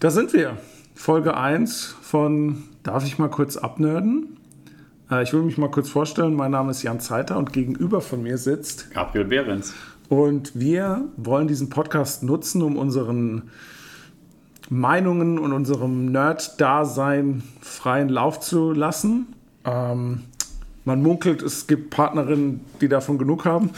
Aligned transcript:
Da 0.00 0.08
sind 0.08 0.32
wir. 0.32 0.56
Folge 0.94 1.36
1 1.36 1.94
von 2.00 2.62
Darf 2.82 3.04
ich 3.04 3.18
mal 3.18 3.28
kurz 3.28 3.58
abnörden? 3.58 4.38
Äh, 5.10 5.24
ich 5.24 5.34
will 5.34 5.42
mich 5.42 5.58
mal 5.58 5.70
kurz 5.70 5.90
vorstellen. 5.90 6.34
Mein 6.34 6.52
Name 6.52 6.70
ist 6.70 6.82
Jan 6.82 7.00
Zeiter 7.00 7.36
und 7.36 7.52
gegenüber 7.52 8.00
von 8.00 8.22
mir 8.22 8.38
sitzt 8.38 8.90
Gabriel 8.92 9.26
Behrens. 9.26 9.74
Und 10.08 10.58
wir 10.58 11.04
wollen 11.18 11.48
diesen 11.48 11.68
Podcast 11.68 12.22
nutzen, 12.22 12.62
um 12.62 12.78
unseren 12.78 13.50
Meinungen 14.70 15.38
und 15.38 15.52
unserem 15.52 16.06
Nerd-Dasein 16.06 17.42
freien 17.60 18.08
Lauf 18.08 18.40
zu 18.40 18.72
lassen. 18.72 19.34
Ähm, 19.66 20.22
man 20.86 21.02
munkelt, 21.02 21.42
es 21.42 21.66
gibt 21.66 21.90
Partnerinnen, 21.90 22.64
die 22.80 22.88
davon 22.88 23.18
genug 23.18 23.44
haben. 23.44 23.68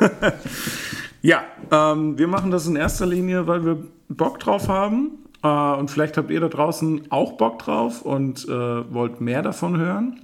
ja, 1.22 1.44
ähm, 1.70 2.18
wir 2.18 2.26
machen 2.26 2.50
das 2.50 2.66
in 2.66 2.74
erster 2.74 3.06
Linie, 3.06 3.46
weil 3.46 3.64
wir 3.64 3.84
Bock 4.08 4.40
drauf 4.40 4.66
haben. 4.66 5.12
Äh, 5.42 5.48
und 5.48 5.90
vielleicht 5.90 6.16
habt 6.16 6.30
ihr 6.30 6.40
da 6.40 6.48
draußen 6.48 7.10
auch 7.10 7.32
Bock 7.32 7.60
drauf 7.60 8.02
und 8.02 8.44
äh, 8.46 8.92
wollt 8.92 9.20
mehr 9.20 9.42
davon 9.42 9.76
hören. 9.78 10.20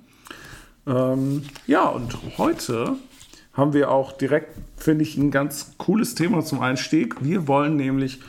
Ähm, 0.87 1.45
ja, 1.67 1.87
und 1.87 2.17
heute 2.39 2.97
haben 3.55 3.73
wir 3.73 3.91
auch 3.91 4.13
direkt, 4.13 4.57
finde 4.77 5.05
ich, 5.05 5.17
ein 5.17 5.31
ganz 5.31 5.75
cooles 5.79 6.15
Thema 6.15 6.45
zum 6.45 6.61
Einstieg. 6.61 7.25
Wir 7.25 7.47
wollen 7.49 7.77
nämlich 7.77 8.21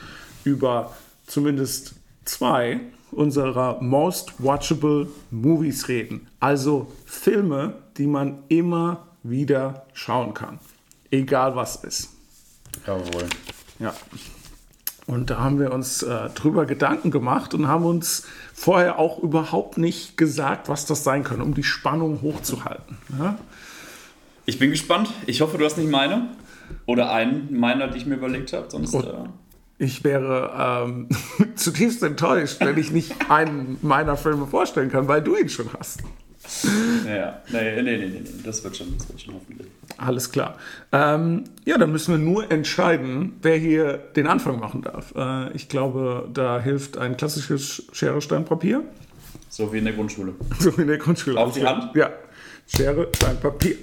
über 0.44 0.96
zumindest 1.26 1.96
zwei 2.24 2.80
unserer 3.12 3.82
Most 3.82 4.34
Watchable 4.40 5.08
Movies 5.32 5.88
reden. 5.88 6.28
Also 6.40 6.92
Filme, 7.06 7.76
die 7.98 8.08
man 8.08 8.44
immer 8.50 9.08
wieder 9.24 9.86
schauen 9.94 10.34
kann. 10.34 10.60
Egal 11.12 11.56
was 11.56 11.78
ist. 11.78 12.10
Jawohl. 12.86 13.28
Ja. 13.80 13.94
Und 15.08 15.30
da 15.30 15.40
haben 15.40 15.60
wir 15.60 15.72
uns 15.72 16.02
äh, 16.02 16.30
drüber 16.30 16.66
Gedanken 16.66 17.12
gemacht 17.12 17.54
und 17.54 17.68
haben 17.68 17.86
uns 17.86 18.26
vorher 18.54 18.98
auch 18.98 19.20
überhaupt 19.22 19.78
nicht 19.78 20.18
gesagt, 20.18 20.68
was 20.68 20.86
das 20.88 21.04
sein 21.04 21.24
kann, 21.24 21.42
um 21.42 21.54
die 21.54 21.64
Spannung 21.64 22.22
hochzuhalten. 22.22 22.98
Ja? 23.20 23.38
Ich 24.46 24.58
bin 24.58 24.72
gespannt. 24.72 25.10
Ich 25.28 25.42
hoffe, 25.42 25.58
du 25.58 25.66
hast 25.66 25.78
nicht 25.78 25.92
meine. 25.92 26.30
Oder 26.88 27.12
einen 27.12 27.56
meiner, 27.58 27.88
die 27.88 28.00
ich 28.00 28.06
mir 28.08 28.16
überlegt 28.16 28.54
habe. 28.54 28.66
Sonst. 28.70 28.96
Äh, 28.96 29.14
ich 29.78 30.04
wäre 30.04 30.86
ähm, 30.88 31.10
zutiefst 31.56 32.02
enttäuscht, 32.02 32.58
wenn 32.62 32.78
ich 32.78 32.92
nicht 32.92 33.30
einen 33.30 33.78
meiner 33.82 34.18
Filme 34.18 34.48
vorstellen 34.48 34.90
kann, 34.90 35.08
weil 35.08 35.22
du 35.22 35.36
ihn 35.36 35.50
schon 35.50 35.70
hast. 35.78 36.02
Ja, 37.08 37.42
nee, 37.50 37.82
nee, 37.82 37.82
nee, 37.82 37.98
nee, 37.98 38.06
nee. 38.08 38.22
Das 38.44 38.64
wird 38.64 38.78
schon, 38.78 38.98
das 38.98 39.08
wird 39.10 39.22
schon 39.22 39.34
hoffentlich. 39.34 39.68
Alles 39.98 40.32
klar. 40.32 40.58
Ähm, 40.92 41.46
ja, 41.66 41.78
dann 41.78 41.92
müssen 41.92 42.12
wir 42.14 42.20
nur 42.20 42.52
entscheiden, 42.52 43.38
wer 43.42 43.58
hier 43.58 43.98
den 44.16 44.28
Anfang 44.28 44.60
machen 44.60 44.82
darf. 44.82 45.14
Äh, 45.16 45.52
ich 45.54 45.70
glaube, 45.70 46.30
da 46.34 46.60
hilft 46.60 46.98
ein 46.98 47.18
klassisches 47.18 47.88
Schere, 47.92 48.22
Stein, 48.22 48.46
Papier. 48.46 48.84
So 49.50 49.72
wie 49.74 49.78
in 49.78 49.86
der 49.86 49.94
Grundschule. 49.94 50.34
So 50.60 50.78
wie 50.78 50.82
in 50.82 50.88
der 50.88 50.98
Grundschule. 50.98 51.40
Auf 51.40 51.54
die 51.54 51.66
Hand? 51.66 51.96
Ja. 51.96 52.12
Schere, 52.68 53.10
Stein, 53.16 53.40
Papier. 53.40 53.78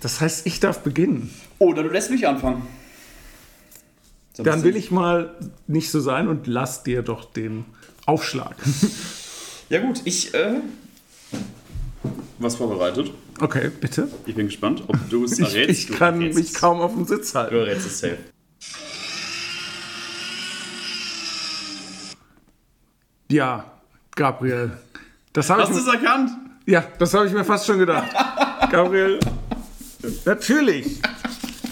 Das 0.00 0.20
heißt, 0.20 0.46
ich 0.46 0.60
darf 0.60 0.80
beginnen. 0.80 1.30
Oder 1.58 1.82
du 1.82 1.90
lässt 1.90 2.10
mich 2.10 2.26
anfangen. 2.26 2.66
So 4.32 4.42
Dann 4.42 4.62
will 4.64 4.76
ich 4.76 4.90
mal 4.90 5.34
nicht 5.66 5.90
so 5.90 6.00
sein 6.00 6.28
und 6.28 6.46
lass 6.46 6.82
dir 6.82 7.02
doch 7.02 7.24
den 7.24 7.64
Aufschlag. 8.04 8.56
Ja, 9.68 9.80
gut, 9.80 10.02
ich. 10.04 10.32
Äh, 10.34 10.60
was 12.38 12.56
vorbereitet. 12.56 13.10
Okay, 13.40 13.70
bitte. 13.80 14.08
Ich 14.26 14.34
bin 14.34 14.46
gespannt, 14.46 14.82
ob 14.86 14.96
du 15.10 15.24
es 15.24 15.32
Ich, 15.38 15.46
errätst. 15.54 15.70
ich 15.80 15.86
Du 15.86 15.94
kann 15.94 16.18
mich 16.18 16.54
kaum 16.54 16.80
auf 16.80 16.94
den 16.94 17.06
Sitz 17.06 17.32
Du 17.32 17.38
halten. 17.38 17.54
errätst 17.56 17.86
es 17.86 17.98
safe. 18.00 18.18
Ja, 23.30 23.64
Gabriel. 24.14 24.72
Das 25.32 25.50
habe 25.50 25.62
ich, 25.62 25.68
Hast 25.68 25.76
du 25.76 25.80
es 25.80 25.94
erkannt? 25.94 26.30
ja, 26.66 26.84
das 26.98 27.12
habe 27.14 27.26
ich 27.26 27.32
mir 27.32 27.44
fast 27.44 27.66
schon 27.66 27.78
gedacht. 27.78 28.08
Gabriel, 28.70 29.18
natürlich 30.24 31.00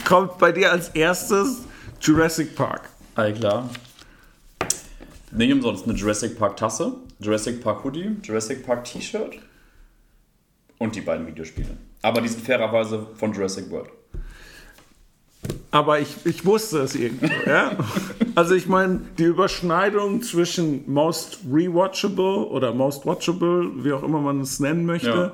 kommt 0.05 0.39
bei 0.39 0.53
dir 0.53 0.71
als 0.73 0.89
erstes 0.91 1.63
Jurassic 2.01 2.55
Park. 2.55 2.89
All 3.15 3.33
klar. 3.33 3.71
Nicht 5.31 5.53
umsonst 5.53 5.85
eine 5.85 5.95
Jurassic 5.95 6.39
Park 6.39 6.57
Tasse, 6.57 6.93
Jurassic 7.21 7.63
Park 7.63 7.85
Hoodie, 7.85 8.17
Jurassic 8.23 8.65
Park 8.67 8.85
T-Shirt 8.85 9.39
und 10.85 10.95
die 10.95 11.01
beiden 11.01 11.27
Videospiele. 11.27 11.71
Aber 12.03 12.21
die 12.21 12.29
sind 12.29 12.45
fairerweise 12.45 13.07
von 13.17 13.33
Jurassic 13.33 13.71
World. 13.71 13.89
Aber 15.71 15.99
ich, 15.99 16.15
ich 16.25 16.45
wusste 16.45 16.81
es 16.81 16.95
irgendwo. 16.95 17.27
Ja? 17.47 17.73
Also 18.35 18.55
ich 18.55 18.67
meine, 18.67 19.01
die 19.19 19.25
Überschneidung 19.25 20.23
zwischen 20.23 20.85
Most 20.91 21.39
Rewatchable 21.51 22.47
oder 22.47 22.73
Most 22.73 23.07
Watchable, 23.07 23.71
wie 23.85 23.93
auch 23.93 24.03
immer 24.03 24.21
man 24.21 24.41
es 24.41 24.61
nennen 24.61 24.85
möchte, 24.87 25.33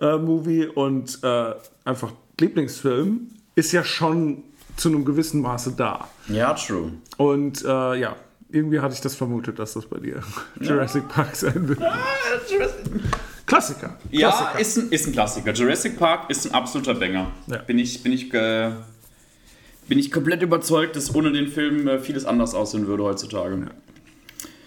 äh, 0.00 0.16
Movie 0.16 0.66
und 0.66 1.18
äh, 1.22 1.54
einfach 1.84 2.12
Lieblingsfilm 2.38 3.30
ist 3.54 3.72
ja 3.72 3.84
schon 3.84 4.42
zu 4.76 4.88
einem 4.88 5.04
gewissen 5.04 5.42
Maße 5.42 5.72
da. 5.76 6.08
Ja, 6.28 6.54
true. 6.54 6.92
Und 7.16 7.64
äh, 7.64 7.94
ja, 7.96 8.16
irgendwie 8.50 8.80
hatte 8.80 8.94
ich 8.94 9.00
das 9.00 9.14
vermutet, 9.14 9.58
dass 9.58 9.74
das 9.74 9.86
bei 9.86 9.98
dir 9.98 10.22
Jurassic 10.60 11.08
Park 11.08 11.36
sein 11.36 11.68
wird. 11.68 11.80
Klassiker. 13.50 13.96
Ja, 14.12 14.28
Klassiker. 14.30 14.60
ist 14.60 14.78
ein, 14.78 14.88
ist 14.90 15.06
ein 15.08 15.12
Klassiker. 15.12 15.52
Jurassic 15.52 15.98
Park 15.98 16.30
ist 16.30 16.46
ein 16.46 16.54
absoluter 16.54 16.94
Banger. 16.94 17.32
Ja. 17.48 17.58
Bin 17.58 17.78
ich, 17.78 18.00
bin 18.02 18.12
ich, 18.12 18.32
äh, 18.32 18.70
bin 19.88 19.98
ich 19.98 20.12
komplett 20.12 20.42
überzeugt, 20.42 20.94
dass 20.94 21.12
ohne 21.14 21.32
den 21.32 21.48
Film 21.48 21.88
äh, 21.88 21.98
vieles 21.98 22.24
anders 22.24 22.54
aussehen 22.54 22.86
würde 22.86 23.02
heutzutage. 23.02 23.66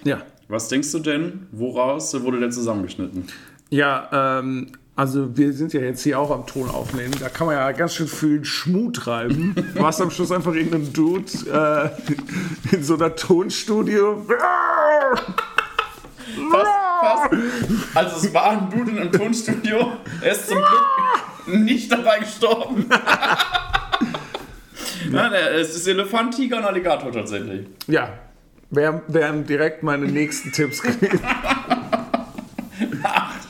ja. 0.04 0.22
Was 0.50 0.68
denkst 0.68 0.92
du 0.92 1.00
denn, 1.00 1.48
woraus 1.54 2.14
wurde 2.22 2.40
der 2.42 2.50
zusammengeschnitten? 2.52 3.26
Ja, 3.70 4.40
ähm, 4.40 4.74
also 4.96 5.36
wir 5.36 5.54
sind 5.54 5.72
ja 5.72 5.80
jetzt 5.80 6.04
hier 6.04 6.20
auch 6.20 6.30
am 6.30 6.46
Ton 6.46 6.70
aufnehmen. 6.70 7.14
Da 7.20 7.30
kann 7.30 7.48
man 7.48 7.56
ja 7.56 7.72
ganz 7.72 7.96
schön 7.96 8.08
viel 8.08 8.44
Schmuh 8.44 8.92
treiben. 8.92 9.56
Du 9.76 9.86
hast 9.86 10.02
am 10.02 10.12
Schluss 10.12 10.32
einfach 10.32 10.54
irgendeinen 10.54 10.92
Dude 10.92 11.32
äh, 11.50 12.76
in 12.76 12.84
so 12.84 12.96
einer 12.96 13.16
Tonstudio. 13.16 14.26
Fast, 16.52 16.72
fast. 17.04 17.34
Also 17.96 18.16
es 18.28 18.34
war 18.34 18.52
ein 18.52 18.70
Dude 18.70 18.92
in 18.92 19.00
einem 19.00 19.12
Tonstudio. 19.12 19.94
Er 20.22 20.32
ist 20.32 20.48
zum 20.48 20.58
Glück 20.58 21.60
nicht 21.60 21.92
dabei 21.92 22.20
gestorben. 22.20 22.86
Nein, 25.10 25.32
es 25.56 25.76
ist 25.76 25.88
Elefant, 25.88 26.36
Tiger 26.36 26.58
und 26.58 26.64
Alligator 26.66 27.12
tatsächlich. 27.12 27.68
Ja, 27.88 28.10
wär- 28.72 29.02
wären 29.08 29.46
direkt 29.46 29.84
meine 29.84 30.06
nächsten 30.06 30.52
Tipps 30.52 30.82
gewesen. 30.82 31.20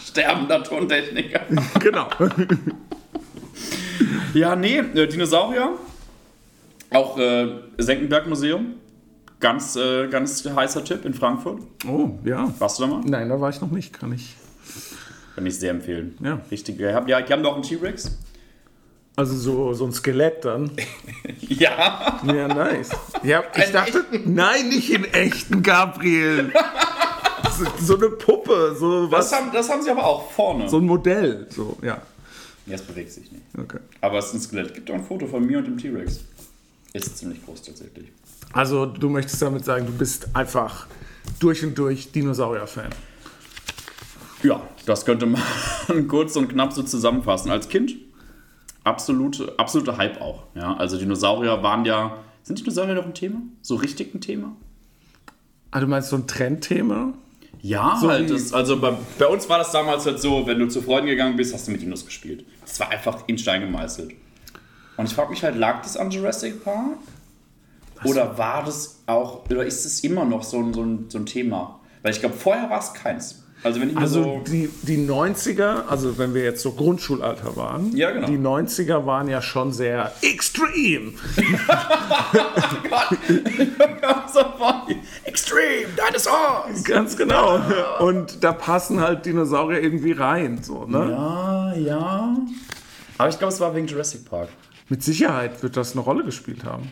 Sterbender 0.05 0.63
Tontechniker. 0.63 1.41
genau. 1.79 2.07
Ja, 4.33 4.55
nee, 4.55 4.77
äh, 4.79 5.07
Dinosaurier. 5.07 5.73
Auch 6.91 7.17
äh, 7.17 7.47
Senckenberg 7.77 8.27
Museum. 8.27 8.75
Ganz, 9.43 9.75
äh, 9.75 10.07
ganz 10.07 10.45
heißer 10.45 10.85
Tipp 10.85 11.03
in 11.03 11.13
Frankfurt. 11.13 11.59
Oh, 11.85 12.11
ja. 12.23 12.49
Warst 12.59 12.79
du 12.79 12.83
da 12.83 12.89
mal? 12.89 13.01
Nein, 13.03 13.27
da 13.27 13.41
war 13.41 13.49
ich 13.49 13.59
noch 13.59 13.71
nicht, 13.71 13.91
kann 13.91 14.13
ich. 14.13 14.37
Kann 15.35 15.45
ich 15.45 15.59
sehr 15.59 15.71
empfehlen. 15.71 16.17
Ja. 16.23 16.39
Richtig. 16.49 16.79
Ja, 16.79 17.01
die 17.01 17.13
haben 17.13 17.43
doch 17.43 17.55
einen 17.55 17.63
T-Rex. 17.63 18.17
Also 19.17 19.35
so, 19.35 19.73
so 19.73 19.85
ein 19.85 19.91
Skelett 19.91 20.45
dann. 20.45 20.71
Ja. 21.41 22.21
Ja, 22.25 22.47
nice. 22.47 22.91
Ja, 23.21 23.43
ich 23.55 23.71
dachte, 23.71 24.05
nein, 24.23 24.69
nicht 24.69 24.89
in 24.93 25.03
echten, 25.03 25.61
Gabriel. 25.61 26.53
So, 27.81 27.97
eine 27.97 28.09
Puppe, 28.11 28.75
so 28.79 29.11
was. 29.11 29.29
Das 29.29 29.39
haben, 29.39 29.51
das 29.51 29.69
haben 29.69 29.83
sie 29.83 29.91
aber 29.91 30.05
auch 30.05 30.31
vorne. 30.31 30.69
So 30.69 30.77
ein 30.77 30.85
Modell, 30.85 31.47
so, 31.49 31.77
ja. 31.81 32.01
Ja, 32.65 32.75
es 32.75 32.81
bewegt 32.81 33.11
sich 33.11 33.29
nicht. 33.29 33.43
Okay. 33.57 33.79
Aber 33.99 34.19
es 34.19 34.27
ist 34.27 34.35
ein 34.35 34.39
Skelett. 34.39 34.73
Gibt 34.73 34.89
auch 34.89 34.95
ein 34.95 35.03
Foto 35.03 35.27
von 35.27 35.45
mir 35.45 35.57
und 35.57 35.65
dem 35.65 35.77
T-Rex. 35.77 36.21
Ist 36.93 37.17
ziemlich 37.17 37.45
groß 37.45 37.61
tatsächlich. 37.61 38.07
Also, 38.53 38.85
du 38.85 39.09
möchtest 39.09 39.41
damit 39.41 39.65
sagen, 39.65 39.85
du 39.85 39.91
bist 39.91 40.35
einfach 40.35 40.87
durch 41.39 41.63
und 41.63 41.77
durch 41.77 42.11
Dinosaurier-Fan. 42.11 42.89
Ja, 44.43 44.61
das 44.85 45.05
könnte 45.05 45.25
man 45.25 45.41
kurz 46.07 46.35
und 46.35 46.49
knapp 46.49 46.71
so 46.73 46.83
zusammenfassen. 46.83 47.49
Als 47.49 47.67
Kind 47.67 47.95
absolute, 48.83 49.53
absolute 49.57 49.97
Hype 49.97 50.21
auch. 50.21 50.43
Ja, 50.55 50.75
also 50.75 50.97
Dinosaurier 50.97 51.63
waren 51.63 51.85
ja. 51.85 52.17
Sind 52.43 52.59
Dinosaurier 52.59 52.95
noch 52.95 53.05
ein 53.05 53.13
Thema? 53.13 53.41
So 53.61 53.75
richtig 53.75 54.13
ein 54.13 54.21
Thema? 54.21 54.55
Ah, 55.71 55.79
du 55.79 55.87
meinst 55.87 56.09
so 56.09 56.17
ein 56.17 56.27
Trendthema? 56.27 57.13
Ja, 57.61 57.97
So 57.99 58.09
halt. 58.09 58.29
Das, 58.29 58.51
also 58.53 58.79
bei, 58.79 58.93
bei 59.17 59.27
uns 59.27 59.47
war 59.47 59.57
das 59.57 59.71
damals 59.71 60.05
halt 60.05 60.19
so, 60.19 60.45
wenn 60.45 60.59
du 60.59 60.67
zu 60.67 60.81
Freunden 60.81 61.07
gegangen 61.07 61.37
bist, 61.37 61.53
hast 61.53 61.67
du 61.67 61.71
mit 61.71 61.81
Dinos 61.81 62.05
gespielt. 62.05 62.45
Das 62.61 62.79
war 62.81 62.89
einfach 62.89 63.23
in 63.27 63.37
Stein 63.37 63.61
gemeißelt. 63.61 64.13
Und 64.97 65.05
ich 65.05 65.15
frage 65.15 65.29
mich 65.31 65.43
halt, 65.43 65.55
lag 65.55 65.81
das 65.81 65.95
an 65.95 66.11
Jurassic 66.11 66.63
Park? 66.63 66.97
Oder 68.05 68.37
war 68.37 68.63
das 68.63 69.01
auch, 69.05 69.49
oder 69.49 69.65
ist 69.65 69.85
es 69.85 70.03
immer 70.03 70.25
noch 70.25 70.43
so 70.43 70.59
ein, 70.59 70.73
so 70.73 70.83
ein, 70.83 71.05
so 71.09 71.17
ein 71.17 71.25
Thema? 71.25 71.79
Weil 72.01 72.11
ich 72.11 72.19
glaube, 72.19 72.35
vorher 72.35 72.69
war 72.69 72.79
es 72.79 72.93
keins. 72.93 73.39
Also 73.63 73.79
wenn 73.79 73.91
ich 73.91 73.97
Also 73.97 74.23
so... 74.23 74.41
die, 74.45 74.69
die 74.81 74.97
90er, 75.07 75.87
also 75.87 76.17
wenn 76.17 76.33
wir 76.33 76.43
jetzt 76.43 76.61
so 76.61 76.73
Grundschulalter 76.73 77.55
waren, 77.55 77.95
Ja, 77.95 78.11
genau. 78.11 78.27
die 78.27 78.37
90er 78.37 79.05
waren 79.05 79.29
ja 79.29 79.41
schon 79.41 79.71
sehr 79.71 80.11
extrem. 80.21 81.13
Extreme 85.23 85.87
Dinosaurs! 85.95 86.83
Ganz 86.83 87.15
genau. 87.15 87.59
Und 87.99 88.43
da 88.43 88.51
passen 88.51 88.99
halt 88.99 89.25
Dinosaurier 89.25 89.81
irgendwie 89.81 90.11
rein. 90.11 90.61
So, 90.61 90.85
ne? 90.85 91.09
Ja, 91.11 91.73
ja. 91.75 92.37
Aber 93.17 93.29
ich 93.29 93.37
glaube, 93.39 93.53
es 93.53 93.59
war 93.59 93.73
wegen 93.75 93.87
Jurassic 93.87 94.25
Park. 94.25 94.49
Mit 94.89 95.03
Sicherheit 95.03 95.63
wird 95.63 95.77
das 95.77 95.93
eine 95.93 96.01
Rolle 96.01 96.23
gespielt 96.25 96.65
haben. 96.65 96.91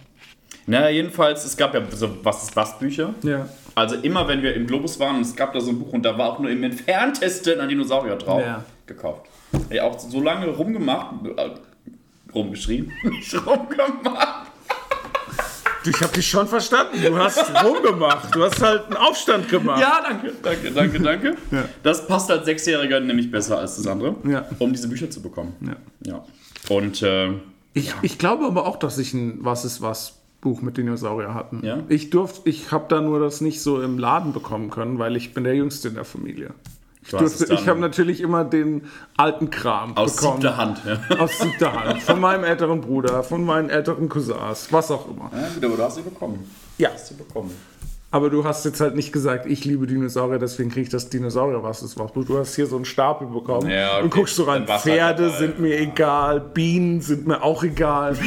Naja, 0.68 0.90
jedenfalls, 0.90 1.44
es 1.46 1.58
gab 1.58 1.74
ja 1.74 1.82
so 1.92 2.10
Was 2.24 2.44
ist 2.44 2.56
was 2.56 2.78
Bücher. 2.80 3.14
Ja. 3.24 3.48
Also 3.76 3.96
immer, 3.96 4.28
wenn 4.28 4.42
wir 4.42 4.54
im 4.54 4.68
Globus 4.68 5.00
waren, 5.00 5.16
und 5.18 5.22
es 5.22 5.36
gab 5.36 5.54
da 5.54 5.60
so 5.62 5.72
ein 5.72 5.80
Buch 5.80 5.94
und 5.94 6.04
da 6.04 6.18
war 6.18 6.34
auch 6.34 6.40
nur 6.40 6.52
im 6.52 6.64
entferntesten 6.64 7.60
ein 7.60 7.70
Dinosaurier 7.70 8.16
drauf, 8.18 8.42
Ja. 8.46 8.64
gekauft. 8.86 9.28
Ja, 9.70 9.84
auch 9.84 9.98
so 10.00 10.22
lange 10.22 10.48
rumgemacht, 10.48 11.16
äh, 11.38 11.50
rumgeschrieben, 12.34 12.92
nicht 13.04 13.34
rumgemacht. 13.46 14.48
Ich 15.84 16.00
habe 16.00 16.14
dich 16.14 16.28
schon 16.30 16.48
verstanden. 16.48 17.02
Du 17.04 17.18
hast 17.18 17.40
rumgemacht. 17.64 18.36
Du 18.36 18.44
hast 18.44 18.62
halt 18.62 18.86
einen 18.86 18.98
Aufstand 18.98 19.50
gemacht. 19.50 19.82
Ja, 19.82 20.00
danke, 20.08 20.32
danke, 20.44 20.72
danke, 20.72 21.00
danke. 21.00 21.36
Das 21.82 22.06
passt 22.06 22.30
als 22.30 22.46
Sechsjähriger 22.46 23.00
nämlich 23.00 23.32
besser 23.32 23.58
als 23.58 23.78
das 23.78 23.88
andere, 23.88 24.16
Ja. 24.30 24.46
um 24.60 24.72
diese 24.72 24.88
Bücher 24.88 25.10
zu 25.10 25.22
bekommen. 25.24 25.56
Ja. 26.06 26.12
Ja. 26.14 26.26
Und 26.70 27.02
äh, 27.02 27.30
Ich, 27.74 27.92
ich 28.04 28.20
glaube 28.20 28.46
aber 28.46 28.68
auch, 28.68 28.78
dass 28.78 29.00
ich 29.00 29.14
ein 29.16 29.40
Was 29.42 29.66
ist 29.66 29.82
was 29.82 30.21
Buch 30.42 30.62
mit 30.62 30.78
Dinosaurier 30.78 31.34
hatten. 31.34 31.62
Ja? 31.64 31.80
Ich 31.88 32.10
durfte, 32.10 32.50
ich 32.50 32.72
habe 32.72 32.86
da 32.90 33.00
nur 33.00 33.20
das 33.20 33.42
nicht 33.42 33.62
so 33.62 33.82
im 33.82 33.98
Laden 34.00 34.34
bekommen 34.34 34.70
können, 34.72 34.98
weil 35.00 35.16
ich 35.16 35.34
bin 35.34 35.44
der 35.44 35.56
Jüngste 35.56 35.88
in 35.90 35.94
der 35.96 36.06
Familie. 36.06 36.52
Ich, 37.04 37.14
es 37.14 37.38
durfte, 37.40 37.54
ich 37.56 37.68
habe 37.68 37.80
natürlich 37.80 38.22
immer 38.22 38.44
den 38.44 38.84
alten 39.18 39.50
Kram 39.50 39.98
aus 39.98 40.16
bekommen. 40.18 40.42
siebter 40.42 40.58
Hand. 40.58 40.82
Ja. 40.86 41.18
Aus 41.20 41.40
siebter 41.40 41.74
Hand. 41.74 42.02
Von 42.04 42.20
meinem 42.20 42.44
älteren 42.44 42.82
Bruder, 42.82 43.24
von 43.24 43.44
meinen 43.44 43.70
älteren 43.72 44.08
Cousins, 44.10 44.68
was 44.72 44.92
auch 44.92 45.08
immer. 45.10 45.32
ja, 45.34 45.68
aber 45.68 45.78
du 45.78 45.84
hast 45.84 45.96
sie 45.96 46.02
bekommen. 46.04 46.48
Ja. 46.78 46.90
Hast 46.94 47.08
sie 47.08 47.16
bekommen. 47.16 47.52
Aber 48.14 48.30
du 48.30 48.44
hast 48.44 48.66
jetzt 48.66 48.82
halt 48.82 48.96
nicht 48.96 49.14
gesagt, 49.14 49.46
ich 49.46 49.64
liebe 49.64 49.88
Dinosaurier, 49.88 50.38
deswegen 50.38 50.70
kriege 50.70 50.82
ich 50.84 50.90
das 50.90 51.10
Dinosaurier, 51.10 51.64
was 51.64 51.82
ist 51.82 51.98
was. 51.98 52.12
Du 52.14 52.38
hast 52.38 52.56
hier 52.56 52.68
so 52.68 52.76
einen 52.76 52.84
Stapel 52.86 53.26
bekommen 53.28 53.70
Ja, 53.70 53.94
okay. 53.96 54.04
und 54.04 54.14
guckst 54.14 54.36
so 54.36 54.44
rein. 54.44 54.68
Halt 54.68 54.82
Pferde 54.82 55.30
sind 55.30 55.60
mir 55.60 55.80
egal, 55.80 56.40
Bienen 56.42 57.00
sind 57.02 57.26
mir 57.26 57.42
auch 57.42 57.64
egal. 57.64 58.16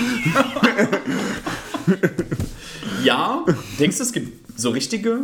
Ja, 3.02 3.44
denkst 3.78 3.98
du, 3.98 4.02
es 4.02 4.12
gibt 4.12 4.58
so 4.58 4.70
richtige, 4.70 5.20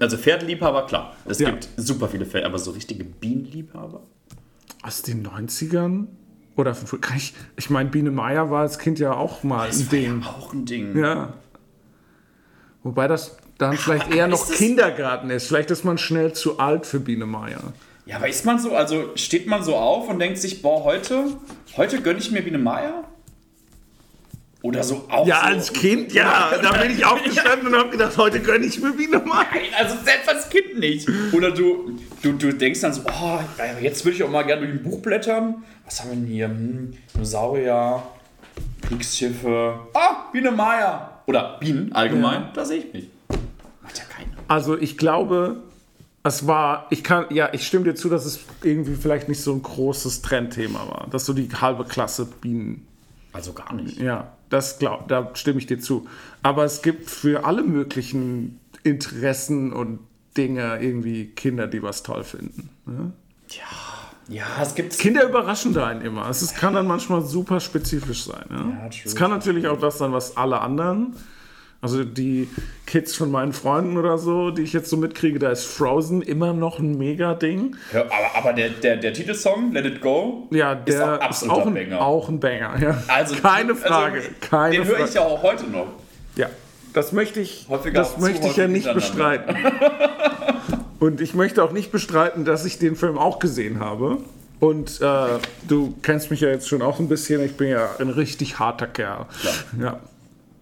also 0.00 0.16
Pferdeliebhaber, 0.16 0.86
klar. 0.86 1.14
Es 1.26 1.38
Ja. 1.38 1.50
gibt 1.50 1.68
super 1.76 2.08
viele 2.08 2.24
Pferde, 2.26 2.46
aber 2.46 2.58
so 2.58 2.70
richtige 2.72 3.04
Bienenliebhaber? 3.04 4.00
Aus 4.82 5.02
den 5.02 5.26
90ern? 5.26 6.06
Oder 6.56 6.74
von 6.74 6.86
früher? 6.86 7.00
Kann 7.00 7.16
ich, 7.16 7.34
ich 7.56 7.68
meine, 7.70 7.90
Biene 7.90 8.10
Meier 8.10 8.50
war 8.50 8.60
als 8.62 8.78
Kind 8.78 8.98
ja 8.98 9.12
auch 9.14 9.42
mal 9.42 9.68
ein 9.68 9.88
Ding. 9.88 10.22
Auch 10.22 10.52
ein 10.52 10.64
Ding. 10.66 10.96
Ja. 10.96 11.32
Wobei 12.82 13.08
das 13.08 13.36
dann 13.58 13.76
vielleicht 13.76 14.10
eher 14.14 14.28
noch 14.28 14.48
ist 14.48 14.56
Kindergarten 14.56 15.30
ist. 15.30 15.46
Vielleicht 15.48 15.70
ist 15.70 15.84
man 15.84 15.98
schnell 15.98 16.32
zu 16.32 16.58
alt 16.58 16.86
für 16.86 17.00
Biene 17.00 17.26
Meier. 17.26 17.72
Ja, 18.06 18.16
aber 18.16 18.28
ist 18.28 18.44
man 18.44 18.58
so, 18.58 18.74
also 18.76 19.10
steht 19.16 19.46
man 19.46 19.62
so 19.64 19.76
auf 19.76 20.08
und 20.08 20.18
denkt 20.18 20.38
sich, 20.38 20.60
boah, 20.62 20.84
heute, 20.84 21.24
heute 21.76 22.02
gönne 22.02 22.18
ich 22.18 22.30
mir 22.30 22.42
Biene 22.42 22.58
Meier? 22.58 23.04
Oder 24.64 24.82
so 24.82 25.04
auch 25.10 25.26
Ja, 25.26 25.40
so, 25.40 25.46
als 25.48 25.72
Kind, 25.74 26.14
ja. 26.14 26.52
Da 26.62 26.72
bin 26.72 26.90
ich 26.90 27.04
aufgestanden 27.04 27.68
und 27.68 27.78
habe 27.78 27.90
gedacht, 27.90 28.16
heute 28.16 28.40
gönne 28.40 28.64
ich 28.64 28.80
mir 28.80 28.92
Biene 28.92 29.18
Meier. 29.18 29.44
Nein, 29.52 29.60
also 29.78 29.94
selbst 30.02 30.26
als 30.26 30.48
Kind 30.48 30.78
nicht. 30.78 31.06
Oder 31.34 31.50
du, 31.50 31.98
du, 32.22 32.32
du 32.32 32.50
denkst 32.50 32.80
dann 32.80 32.94
so, 32.94 33.02
oh, 33.04 33.40
jetzt 33.82 34.06
würde 34.06 34.16
ich 34.16 34.22
auch 34.22 34.30
mal 34.30 34.42
gerne 34.42 34.62
durch 34.66 34.72
ein 34.72 34.82
Buch 34.82 35.02
blättern. 35.02 35.62
Was 35.84 36.00
haben 36.00 36.12
wir 36.12 36.16
denn 36.16 36.26
hier? 36.26 36.46
Hm, 36.46 36.94
Dinosaurier, 37.12 38.04
Kriegsschiffe. 38.80 39.80
Ah, 39.92 40.30
Biene 40.32 40.50
Meier. 40.50 41.20
Oder 41.26 41.58
Bienen 41.60 41.92
allgemein. 41.92 42.44
Ja. 42.44 42.50
Da 42.54 42.64
sehe 42.64 42.78
ich 42.78 42.92
mich. 42.94 43.08
Macht 43.82 43.98
ja 43.98 44.04
keiner. 44.04 44.32
Also 44.48 44.78
ich 44.78 44.96
glaube, 44.96 45.56
es 46.22 46.46
war, 46.46 46.86
ich 46.88 47.04
kann, 47.04 47.26
ja, 47.28 47.50
ich 47.52 47.66
stimme 47.66 47.84
dir 47.84 47.94
zu, 47.96 48.08
dass 48.08 48.24
es 48.24 48.40
irgendwie 48.62 48.94
vielleicht 48.94 49.28
nicht 49.28 49.42
so 49.42 49.52
ein 49.52 49.62
großes 49.62 50.22
Trendthema 50.22 50.78
war. 50.88 51.06
Dass 51.10 51.26
so 51.26 51.34
die 51.34 51.50
halbe 51.50 51.84
Klasse 51.84 52.24
Bienen 52.40 52.88
Also 53.34 53.52
gar 53.52 53.74
nicht. 53.74 53.98
Ja, 53.98 54.32
das 54.54 54.78
glaub, 54.78 55.08
da 55.08 55.30
stimme 55.34 55.58
ich 55.58 55.66
dir 55.66 55.80
zu. 55.80 56.06
Aber 56.42 56.64
es 56.64 56.80
gibt 56.80 57.10
für 57.10 57.44
alle 57.44 57.62
möglichen 57.62 58.60
Interessen 58.84 59.72
und 59.72 59.98
Dinge 60.36 60.78
irgendwie 60.80 61.26
Kinder, 61.26 61.66
die 61.66 61.82
was 61.82 62.02
toll 62.02 62.24
finden. 62.24 62.70
Ne? 62.86 63.12
Ja, 64.28 64.46
es 64.62 64.74
gibt 64.74 64.98
Kinder 64.98 65.28
überraschen 65.28 65.74
da 65.74 65.86
einen 65.88 66.00
immer. 66.00 66.28
Es 66.30 66.40
ist, 66.40 66.56
kann 66.56 66.72
dann 66.72 66.86
manchmal 66.86 67.22
super 67.22 67.60
spezifisch 67.60 68.24
sein. 68.24 68.44
Ne? 68.48 68.78
Ja, 68.80 68.90
es 69.04 69.14
kann 69.14 69.30
natürlich 69.30 69.66
auch 69.66 69.78
das 69.78 69.98
sein, 69.98 70.12
was 70.12 70.36
alle 70.36 70.60
anderen, 70.60 71.14
also 71.84 72.02
die 72.02 72.48
Kids 72.86 73.14
von 73.14 73.30
meinen 73.30 73.52
Freunden 73.52 73.98
oder 73.98 74.16
so, 74.16 74.50
die 74.50 74.62
ich 74.62 74.72
jetzt 74.72 74.88
so 74.88 74.96
mitkriege, 74.96 75.38
da 75.38 75.50
ist 75.50 75.66
Frozen 75.66 76.22
immer 76.22 76.54
noch 76.54 76.78
ein 76.78 76.96
Mega-Ding. 76.96 77.76
Ja, 77.92 78.04
aber, 78.06 78.38
aber 78.38 78.52
der, 78.54 78.70
der, 78.70 78.96
der 78.96 79.12
Titelsong, 79.12 79.70
Let 79.72 79.84
It 79.84 80.00
Go, 80.00 80.48
Ja, 80.50 80.72
ist 80.72 80.88
der 80.96 81.20
auch 81.22 81.30
ist 81.30 81.50
auch 81.50 81.66
ein, 81.66 81.74
Banger. 81.74 82.00
auch 82.00 82.28
ein 82.30 82.40
Banger. 82.40 82.80
Ja. 82.80 83.02
Also, 83.06 83.34
keine 83.36 83.74
Frage. 83.74 84.16
Also, 84.16 84.28
keine 84.40 84.76
den 84.76 84.86
höre 84.86 85.04
ich 85.04 85.12
ja 85.12 85.20
auch 85.20 85.42
heute 85.42 85.64
noch. 85.64 85.88
Ja, 86.36 86.48
das 86.94 87.12
möchte 87.12 87.40
ich, 87.40 87.66
Häufiger 87.68 87.98
das 88.00 88.16
möchte 88.16 88.46
ich 88.46 88.56
ja 88.56 88.66
nicht 88.66 88.92
bestreiten. 88.94 89.54
Und 91.00 91.20
ich 91.20 91.34
möchte 91.34 91.62
auch 91.62 91.72
nicht 91.72 91.92
bestreiten, 91.92 92.46
dass 92.46 92.64
ich 92.64 92.78
den 92.78 92.96
Film 92.96 93.18
auch 93.18 93.40
gesehen 93.40 93.78
habe. 93.78 94.16
Und 94.58 95.02
äh, 95.02 95.26
du 95.68 95.92
kennst 96.00 96.30
mich 96.30 96.40
ja 96.40 96.48
jetzt 96.48 96.66
schon 96.66 96.80
auch 96.80 96.98
ein 96.98 97.10
bisschen. 97.10 97.44
Ich 97.44 97.58
bin 97.58 97.68
ja 97.68 97.90
ein 97.98 98.08
richtig 98.08 98.58
harter 98.58 98.86
Kerl. 98.86 99.26
Ja. 99.78 100.00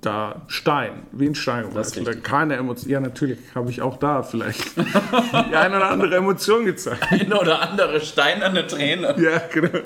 Da 0.02 0.43
Stein, 0.49 1.04
wie 1.12 1.26
ein 1.28 1.34
Stein. 1.37 1.64
Richtig. 1.66 2.22
Keine 2.25 2.56
Emotion. 2.56 2.90
Ja, 2.90 2.99
natürlich 3.00 3.38
habe 3.54 3.70
ich 3.70 3.81
auch 3.82 3.99
da 3.99 4.22
vielleicht 4.25 4.76
die 5.50 5.54
eine 5.56 5.76
oder 5.76 5.90
andere 5.90 6.16
Emotion 6.16 6.64
gezeigt. 6.64 7.06
Ein 7.10 7.32
oder 7.32 7.62
andere 7.62 8.00
steinerne 8.00 8.66
Träne. 8.66 9.14
Ja, 9.19 9.40
genau. 9.52 9.78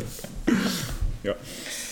Ja. 1.22 1.34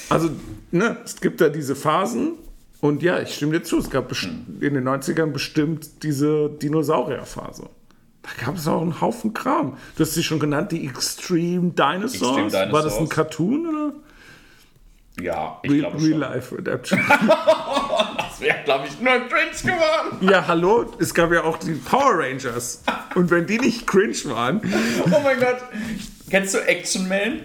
Also, 0.08 0.30
ne, 0.70 0.96
es 1.04 1.20
gibt 1.20 1.40
da 1.42 1.50
diese 1.50 1.76
Phasen. 1.76 2.32
Und 2.80 3.02
ja, 3.02 3.20
ich 3.20 3.34
stimme 3.34 3.52
dir 3.52 3.62
zu. 3.62 3.78
Es 3.78 3.90
gab 3.90 4.08
best- 4.08 4.24
in 4.60 4.74
den 4.74 4.88
90ern 4.88 5.26
bestimmt 5.32 6.02
diese 6.02 6.48
Dinosaurierphase. 6.50 7.68
Da 8.22 8.44
gab 8.44 8.56
es 8.56 8.66
auch 8.66 8.80
einen 8.80 9.02
Haufen 9.02 9.34
Kram. 9.34 9.76
Du 9.96 10.02
hast 10.02 10.14
sie 10.14 10.22
schon 10.22 10.38
genannt, 10.38 10.72
die 10.72 10.86
Extreme 10.86 11.72
Dinosaurs. 11.72 12.14
Extreme 12.14 12.36
Dinosaurs. 12.50 12.72
War 12.72 12.82
das 12.82 12.96
ein 12.98 13.08
Cartoon 13.10 13.66
oder? 13.66 13.92
Ja, 15.20 15.60
ich 15.62 15.70
Real, 15.70 15.80
glaube 15.80 15.98
Real 15.98 16.10
schon. 16.10 16.18
Life 16.20 16.58
Adaptation. 16.58 17.00
Das 18.18 18.40
wäre, 18.40 18.56
glaube 18.64 18.88
ich, 18.88 18.98
nur 19.00 19.12
cringe 19.28 19.52
geworden. 19.76 20.28
ja, 20.28 20.44
hallo, 20.48 20.92
es 20.98 21.14
gab 21.14 21.30
ja 21.32 21.44
auch 21.44 21.56
die 21.56 21.74
Power 21.74 22.18
Rangers. 22.18 22.82
Und 23.14 23.30
wenn 23.30 23.46
die 23.46 23.58
nicht 23.60 23.86
cringe 23.86 24.16
waren. 24.24 24.60
Oh 25.06 25.20
mein 25.22 25.38
Gott. 25.38 25.58
Kennst 26.30 26.52
du 26.54 26.58
Action 26.58 27.08
Man? 27.08 27.42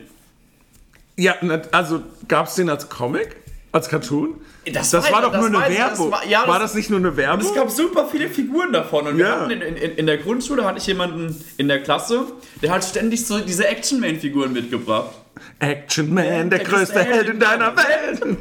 Ja, 1.15 1.35
also 1.71 2.01
gab 2.27 2.47
es 2.47 2.55
den 2.55 2.69
als 2.71 2.89
Comic? 2.89 3.35
Als 3.71 3.87
Cartoon? 3.87 4.41
Das 4.73 4.89
Das 4.89 5.11
war 5.11 5.21
doch 5.21 5.31
das 5.31 5.47
nur 5.47 5.61
eine 5.61 5.75
Werbung. 5.77 6.11
war- 6.11 6.25
ja, 6.25 6.47
war 6.47 6.57
das- 6.57 6.71
das 6.71 6.75
nicht 6.75 6.89
nur 6.89 6.97
eine 6.99 7.15
Werbung? 7.15 7.45
Es 7.47 7.53
gab 7.53 7.69
super 7.69 8.07
viele 8.11 8.27
Figuren 8.29 8.73
davon. 8.73 9.05
Und 9.05 9.17
wir 9.19 9.25
Ja. 9.27 9.39
hatten 9.41 9.51
in, 9.51 9.61
in, 9.61 9.75
in 9.95 10.05
der 10.07 10.17
Grundschule 10.17 10.65
hatte 10.65 10.79
ich 10.79 10.87
jemanden 10.87 11.35
in 11.57 11.67
der 11.67 11.83
Klasse, 11.83 12.25
der 12.63 12.71
hat 12.71 12.83
ständig 12.83 13.27
so 13.27 13.39
diese 13.39 13.67
Action 13.67 13.99
Man-Figuren 13.99 14.53
mitgebracht. 14.53 15.11
Action 15.59 16.13
Man, 16.13 16.49
der, 16.49 16.59
größte 16.59 16.99
Held 17.03 17.29
in 17.29 17.39
deiner 17.39 17.75
Welt. 17.75 18.37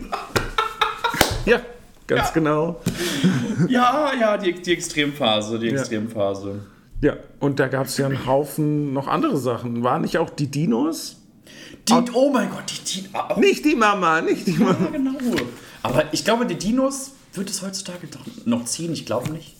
ja, 1.47 1.61
ganz 2.07 2.28
Ja. 2.28 2.31
genau. 2.35 2.81
Ja, 3.69 4.12
ja, 4.19 4.37
die, 4.37 4.52
die 4.55 4.73
Extremphase, 4.73 5.59
die 5.59 5.71
Extremphase. 5.71 6.61
Ja, 7.00 7.17
und 7.40 7.61
da 7.61 7.69
gab 7.69 7.87
es 7.87 7.97
ja 7.97 8.07
einen 8.07 8.26
Haufen 8.26 8.93
noch 8.93 9.07
andere 9.09 9.37
Sachen. 9.37 9.83
Waren 9.85 10.02
nicht 10.02 10.19
auch 10.19 10.31
die 10.31 10.49
Dinos? 10.49 11.17
Die, 11.88 11.95
oh 12.12 12.31
mein 12.31 12.50
Gott, 12.50 12.64
die, 12.87 13.05
ah, 13.12 13.35
oh, 13.35 13.40
Nicht 13.40 13.64
die 13.64 13.75
Mama, 13.76 14.21
nicht 14.21 14.47
die 14.47 14.52
Mama. 14.52 14.76
ja, 14.85 14.90
genau. 14.90 15.12
Aber 15.83 16.05
ich 16.12 16.25
glaube, 16.25 16.45
die 16.45 16.57
Dinos 16.57 17.12
wird 17.35 17.49
es 17.50 17.62
heutzutage 17.62 18.09
doch 18.09 18.21
noch 18.47 18.64
ziehen. 18.64 18.93
Ich 18.93 19.07
glaube 19.07 19.31
nicht. 19.31 19.55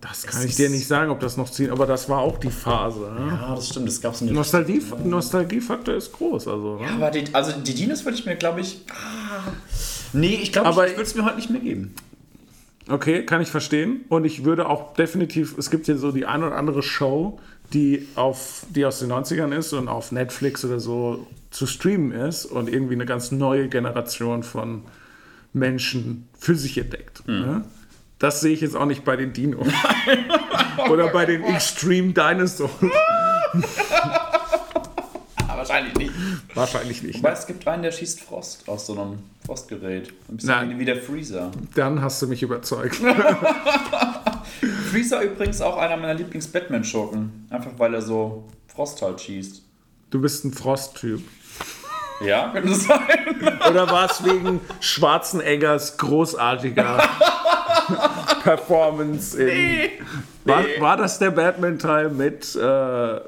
Das 0.00 0.22
kann 0.22 0.46
ich 0.46 0.56
dir 0.56 0.70
nicht 0.70 0.86
sagen, 0.86 1.10
ob 1.10 1.20
das 1.20 1.36
noch 1.36 1.50
ziehen, 1.50 1.70
aber 1.70 1.86
das 1.86 2.08
war 2.08 2.20
auch 2.20 2.38
die 2.38 2.50
Phase. 2.50 3.00
Ne? 3.00 3.38
Ja, 3.38 3.54
das 3.54 3.68
stimmt. 3.68 3.86
Das 3.86 4.00
gab 4.00 4.14
es 4.14 4.22
nicht. 4.22 4.32
Nostalgie, 4.32 4.82
Nostalgiefaktor 5.04 5.94
ist 5.94 6.12
groß. 6.12 6.48
Also, 6.48 6.78
ne? 6.78 6.88
Aber 6.88 7.10
die, 7.10 7.24
also 7.34 7.52
die 7.52 7.74
Dinos 7.74 8.04
würde 8.04 8.16
ich 8.16 8.24
mir, 8.24 8.36
glaube 8.36 8.62
ich. 8.62 8.80
Ah, 8.90 9.52
nee, 10.14 10.38
ich 10.42 10.52
glaube, 10.52 10.68
Aber 10.68 10.86
ich, 10.86 10.92
ich 10.92 10.96
würde 10.96 11.08
es 11.08 11.14
mir 11.14 11.24
heute 11.24 11.36
nicht 11.36 11.50
mehr 11.50 11.60
geben. 11.60 11.94
Okay, 12.88 13.26
kann 13.26 13.42
ich 13.42 13.48
verstehen. 13.48 14.04
Und 14.08 14.24
ich 14.24 14.44
würde 14.44 14.68
auch 14.68 14.94
definitiv, 14.94 15.58
es 15.58 15.70
gibt 15.70 15.84
hier 15.86 15.98
so 15.98 16.12
die 16.12 16.24
eine 16.24 16.46
oder 16.46 16.56
andere 16.56 16.82
Show, 16.82 17.38
die, 17.74 18.08
auf, 18.14 18.64
die 18.70 18.86
aus 18.86 19.00
den 19.00 19.12
90ern 19.12 19.54
ist 19.54 19.74
und 19.74 19.88
auf 19.88 20.12
Netflix 20.12 20.64
oder 20.64 20.80
so 20.80 21.26
zu 21.50 21.66
streamen 21.66 22.12
ist 22.12 22.46
und 22.46 22.68
irgendwie 22.68 22.94
eine 22.94 23.06
ganz 23.06 23.32
neue 23.32 23.68
Generation 23.68 24.44
von 24.44 24.82
Menschen 25.52 26.28
für 26.38 26.54
sich 26.54 26.78
entdeckt. 26.78 27.26
Ne? 27.26 27.64
Das 28.20 28.42
sehe 28.42 28.52
ich 28.52 28.60
jetzt 28.60 28.76
auch 28.76 28.84
nicht 28.84 29.02
bei 29.02 29.16
den 29.16 29.32
Dinos. 29.32 29.66
oder 30.90 31.08
bei 31.08 31.24
den 31.24 31.42
Extreme 31.42 32.12
Dinosaurs. 32.12 32.70
Ah, 35.48 35.56
wahrscheinlich 35.56 35.94
nicht. 35.96 36.12
Wahrscheinlich 36.54 37.02
nicht. 37.02 37.18
Wobei 37.18 37.32
es 37.32 37.44
gibt 37.44 37.66
einen, 37.66 37.82
der 37.82 37.90
schießt 37.90 38.20
Frost 38.20 38.68
aus 38.68 38.86
so 38.86 38.92
einem 38.92 39.18
Frostgerät. 39.44 40.12
Ein 40.28 40.36
bisschen 40.36 40.48
Nein. 40.50 40.78
wie 40.78 40.84
der 40.84 41.02
Freezer. 41.02 41.50
Dann 41.74 42.00
hast 42.00 42.22
du 42.22 42.28
mich 42.28 42.44
überzeugt. 42.44 42.94
Freezer 44.92 45.22
übrigens 45.22 45.60
auch 45.60 45.76
einer 45.76 45.96
meiner 45.96 46.14
Lieblings-Batman-Schurken. 46.14 47.48
Einfach 47.50 47.72
weil 47.78 47.94
er 47.94 48.02
so 48.02 48.46
Frost 48.68 49.02
halt 49.02 49.20
schießt. 49.20 49.60
Du 50.10 50.20
bist 50.20 50.44
ein 50.44 50.52
Frost-Typ. 50.52 51.20
Ja, 52.24 52.50
könnte 52.50 52.74
sein. 52.76 52.98
Oder 53.68 53.90
war 53.90 54.08
es 54.08 54.24
wegen 54.24 54.60
Schwarzeneggers 54.78 55.96
großartiger 55.98 57.02
Performance 58.42 59.40
in. 59.42 59.90
War, 60.44 60.64
war 60.78 60.96
das 60.96 61.18
der 61.18 61.30
Batman-Teil 61.30 62.10
mit. 62.10 62.54
Äh, 62.56 63.20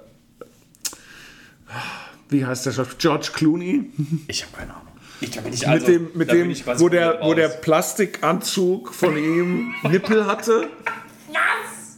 wie 2.29 2.45
heißt 2.45 2.67
der 2.67 2.73
Schauspieler? 2.73 2.99
George 2.99 3.31
Clooney? 3.35 3.91
Ich 4.27 4.43
habe 4.43 4.57
keine 4.57 4.71
Ahnung. 4.75 4.93
Ich, 5.21 5.37
ich 5.37 5.43
mit 5.45 5.67
also, 5.69 5.87
dem, 5.87 6.11
mit 6.15 6.33
dem 6.33 6.51
ich 6.51 6.65
quasi 6.65 6.83
wo, 6.83 6.89
der, 6.89 7.21
wo 7.23 7.35
der. 7.35 7.49
Plastikanzug 7.49 8.93
von 8.93 9.17
ihm 9.17 9.75
Nippel 9.85 10.27
hatte. 10.27 10.69
Was? 11.29 11.93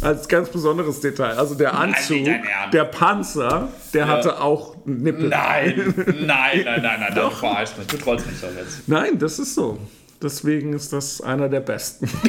Als 0.00 0.28
ganz 0.28 0.48
besonderes 0.48 1.00
Detail. 1.00 1.36
Also 1.36 1.54
der 1.54 1.74
Anzug, 1.74 2.26
Ernst. 2.26 2.72
der 2.72 2.84
Panzer, 2.84 3.68
der 3.92 4.08
hatte 4.08 4.40
auch 4.40 4.76
Nippel. 4.86 5.28
Nein, 5.28 5.94
nein, 6.06 6.62
nein, 6.64 6.82
nein, 6.82 7.00
nein, 7.00 7.12
Doch. 7.14 7.30
du 7.30 7.36
verarschst 7.36 7.78
mich. 7.78 7.86
Du 7.86 7.96
trollst 7.98 8.26
mich 8.26 8.40
doch 8.40 8.54
jetzt. 8.54 8.88
Nein, 8.88 9.18
das 9.18 9.38
ist 9.38 9.54
so. 9.54 9.78
Deswegen 10.22 10.72
ist 10.72 10.92
das 10.92 11.20
einer 11.20 11.48
der 11.48 11.60
besten. 11.60 12.08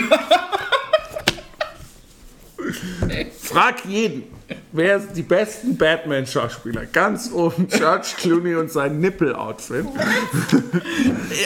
Frag 3.42 3.86
jeden, 3.86 4.24
wer 4.72 5.00
die 5.00 5.22
besten 5.22 5.78
Batman-Schauspieler? 5.78 6.86
Ganz 6.88 7.30
oben 7.32 7.68
George 7.68 8.08
Clooney 8.18 8.56
und 8.56 8.72
sein 8.72 9.00
Nippel-Outfit. 9.00 9.86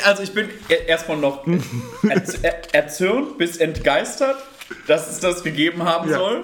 Also 0.05 0.23
ich 0.23 0.33
bin 0.33 0.49
e- 0.69 0.85
erstmal 0.87 1.17
noch 1.17 1.45
erz- 2.03 2.39
er- 2.41 2.73
erzürnt 2.75 3.37
bis 3.37 3.57
entgeistert, 3.57 4.35
dass 4.85 5.09
es 5.09 5.19
das 5.19 5.43
gegeben 5.43 5.83
haben 5.83 6.09
Ja. 6.09 6.17
soll. 6.17 6.43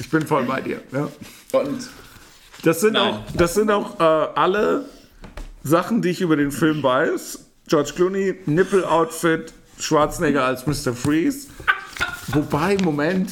Ich 0.00 0.08
bin 0.10 0.26
voll 0.26 0.44
bei 0.44 0.60
dir. 0.60 0.80
Ja. 0.92 1.08
Und 1.52 1.90
Das 2.62 2.80
sind 2.80 2.92
Nein. 2.94 3.14
auch, 3.14 3.20
das 3.34 3.54
sind 3.54 3.70
auch 3.70 3.98
äh, 4.00 4.02
alle 4.34 4.84
Sachen, 5.64 6.02
die 6.02 6.10
ich 6.10 6.20
über 6.20 6.36
den 6.36 6.52
Film 6.52 6.82
weiß. 6.82 7.46
George 7.70 7.92
Clooney, 7.94 8.34
Nippel-Outfit, 8.46 9.52
Schwarzenegger 9.78 10.44
als 10.44 10.66
Mr. 10.66 10.92
Freeze. 10.92 11.46
Wobei, 12.26 12.76
Moment. 12.82 13.30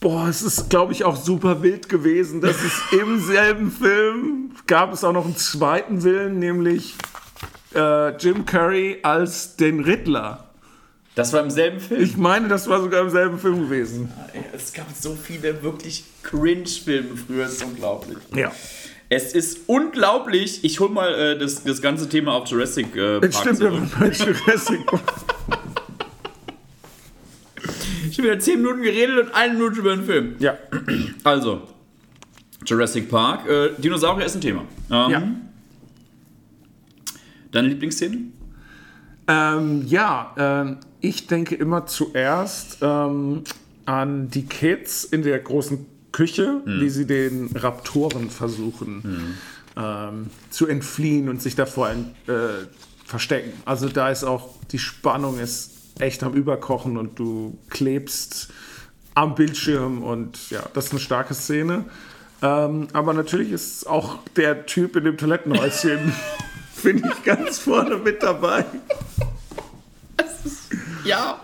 Boah, 0.00 0.28
es 0.28 0.40
ist, 0.40 0.70
glaube 0.70 0.94
ich, 0.94 1.04
auch 1.04 1.16
super 1.16 1.62
wild 1.62 1.90
gewesen, 1.90 2.40
dass 2.40 2.56
es 2.64 2.98
im 2.98 3.20
selben 3.20 3.70
Film 3.70 4.52
gab 4.66 4.94
es 4.94 5.04
auch 5.04 5.12
noch 5.12 5.26
einen 5.26 5.36
zweiten 5.36 6.02
Willen, 6.02 6.38
nämlich 6.38 6.94
äh, 7.74 8.16
Jim 8.16 8.46
Curry 8.46 9.00
als 9.02 9.56
den 9.56 9.80
Riddler. 9.80 10.46
das 11.14 11.34
war 11.34 11.42
im 11.42 11.50
selben 11.50 11.80
Film. 11.80 12.02
Ich 12.02 12.16
meine, 12.16 12.48
das 12.48 12.68
war 12.68 12.80
sogar 12.80 13.02
im 13.02 13.10
selben 13.10 13.38
Film 13.38 13.60
gewesen. 13.64 14.10
es 14.54 14.72
gab 14.72 14.86
so 14.98 15.14
viele 15.14 15.62
wirklich 15.62 16.04
Cringe-Filme 16.22 17.18
früher, 17.18 17.44
es 17.44 17.54
ist 17.54 17.64
unglaublich. 17.64 18.16
Ja. 18.34 18.50
Es 19.10 19.32
ist 19.32 19.60
unglaublich. 19.68 20.64
Ich 20.64 20.80
hol 20.80 20.90
mal 20.90 21.14
äh, 21.14 21.38
das, 21.38 21.64
das 21.64 21.80
ganze 21.80 22.08
Thema 22.08 22.32
auf 22.34 22.48
Jurassic 22.48 22.94
äh, 22.94 23.20
Park 23.20 23.34
Stimmt, 23.34 23.56
zurück. 23.56 23.82
bei 23.98 24.10
Jurassic 24.10 24.86
Park. 24.86 25.02
Ich 28.10 28.18
habe 28.18 28.28
wieder 28.28 28.38
10 28.38 28.60
Minuten 28.62 28.82
geredet 28.82 29.18
und 29.18 29.34
eine 29.34 29.54
Minute 29.54 29.78
über 29.80 29.94
den 29.96 30.04
Film. 30.04 30.34
Ja. 30.40 30.58
Also, 31.24 31.62
Jurassic 32.66 33.08
Park. 33.08 33.48
Äh, 33.48 33.70
Dinosaurier 33.78 34.26
ist 34.26 34.34
ein 34.34 34.40
Thema. 34.40 34.64
Ähm, 34.90 35.10
Ja. 35.10 35.22
Deine 37.50 37.68
Lieblingsszene? 37.68 38.18
Ähm, 39.26 39.84
ja, 39.86 40.34
ähm, 40.36 40.76
ich 41.00 41.26
denke 41.26 41.54
immer 41.54 41.86
zuerst 41.86 42.78
ähm, 42.82 43.42
an 43.86 44.28
die 44.28 44.44
Kids 44.44 45.04
in 45.04 45.22
der 45.22 45.38
großen 45.38 45.86
Küche, 46.18 46.60
wie 46.66 46.90
sie 46.90 47.06
den 47.06 47.46
Raptoren 47.54 48.28
versuchen 48.30 49.36
ähm, 49.76 50.26
zu 50.50 50.66
entfliehen 50.66 51.28
und 51.28 51.40
sich 51.40 51.54
davor 51.54 51.90
en- 51.90 52.14
äh, 52.26 52.66
verstecken. 53.06 53.52
Also 53.64 53.88
da 53.88 54.10
ist 54.10 54.24
auch 54.24 54.56
die 54.72 54.78
Spannung 54.80 55.38
ist 55.38 55.70
echt 56.00 56.22
am 56.24 56.32
Überkochen 56.34 56.96
und 56.96 57.18
du 57.18 57.56
klebst 57.70 58.48
am 59.14 59.34
Bildschirm 59.36 60.02
und 60.02 60.50
ja, 60.50 60.62
das 60.74 60.86
ist 60.86 60.90
eine 60.92 61.00
starke 61.00 61.34
Szene. 61.34 61.84
Ähm, 62.42 62.88
aber 62.92 63.14
natürlich 63.14 63.50
ist 63.52 63.86
auch 63.88 64.18
der 64.36 64.66
Typ 64.66 64.96
in 64.96 65.04
dem 65.04 65.16
Toilettenhäuschen, 65.16 66.12
finde 66.74 67.10
ich, 67.12 67.24
ganz 67.24 67.58
vorne 67.60 67.96
mit 67.98 68.22
dabei. 68.22 68.64
Ja. 71.04 71.40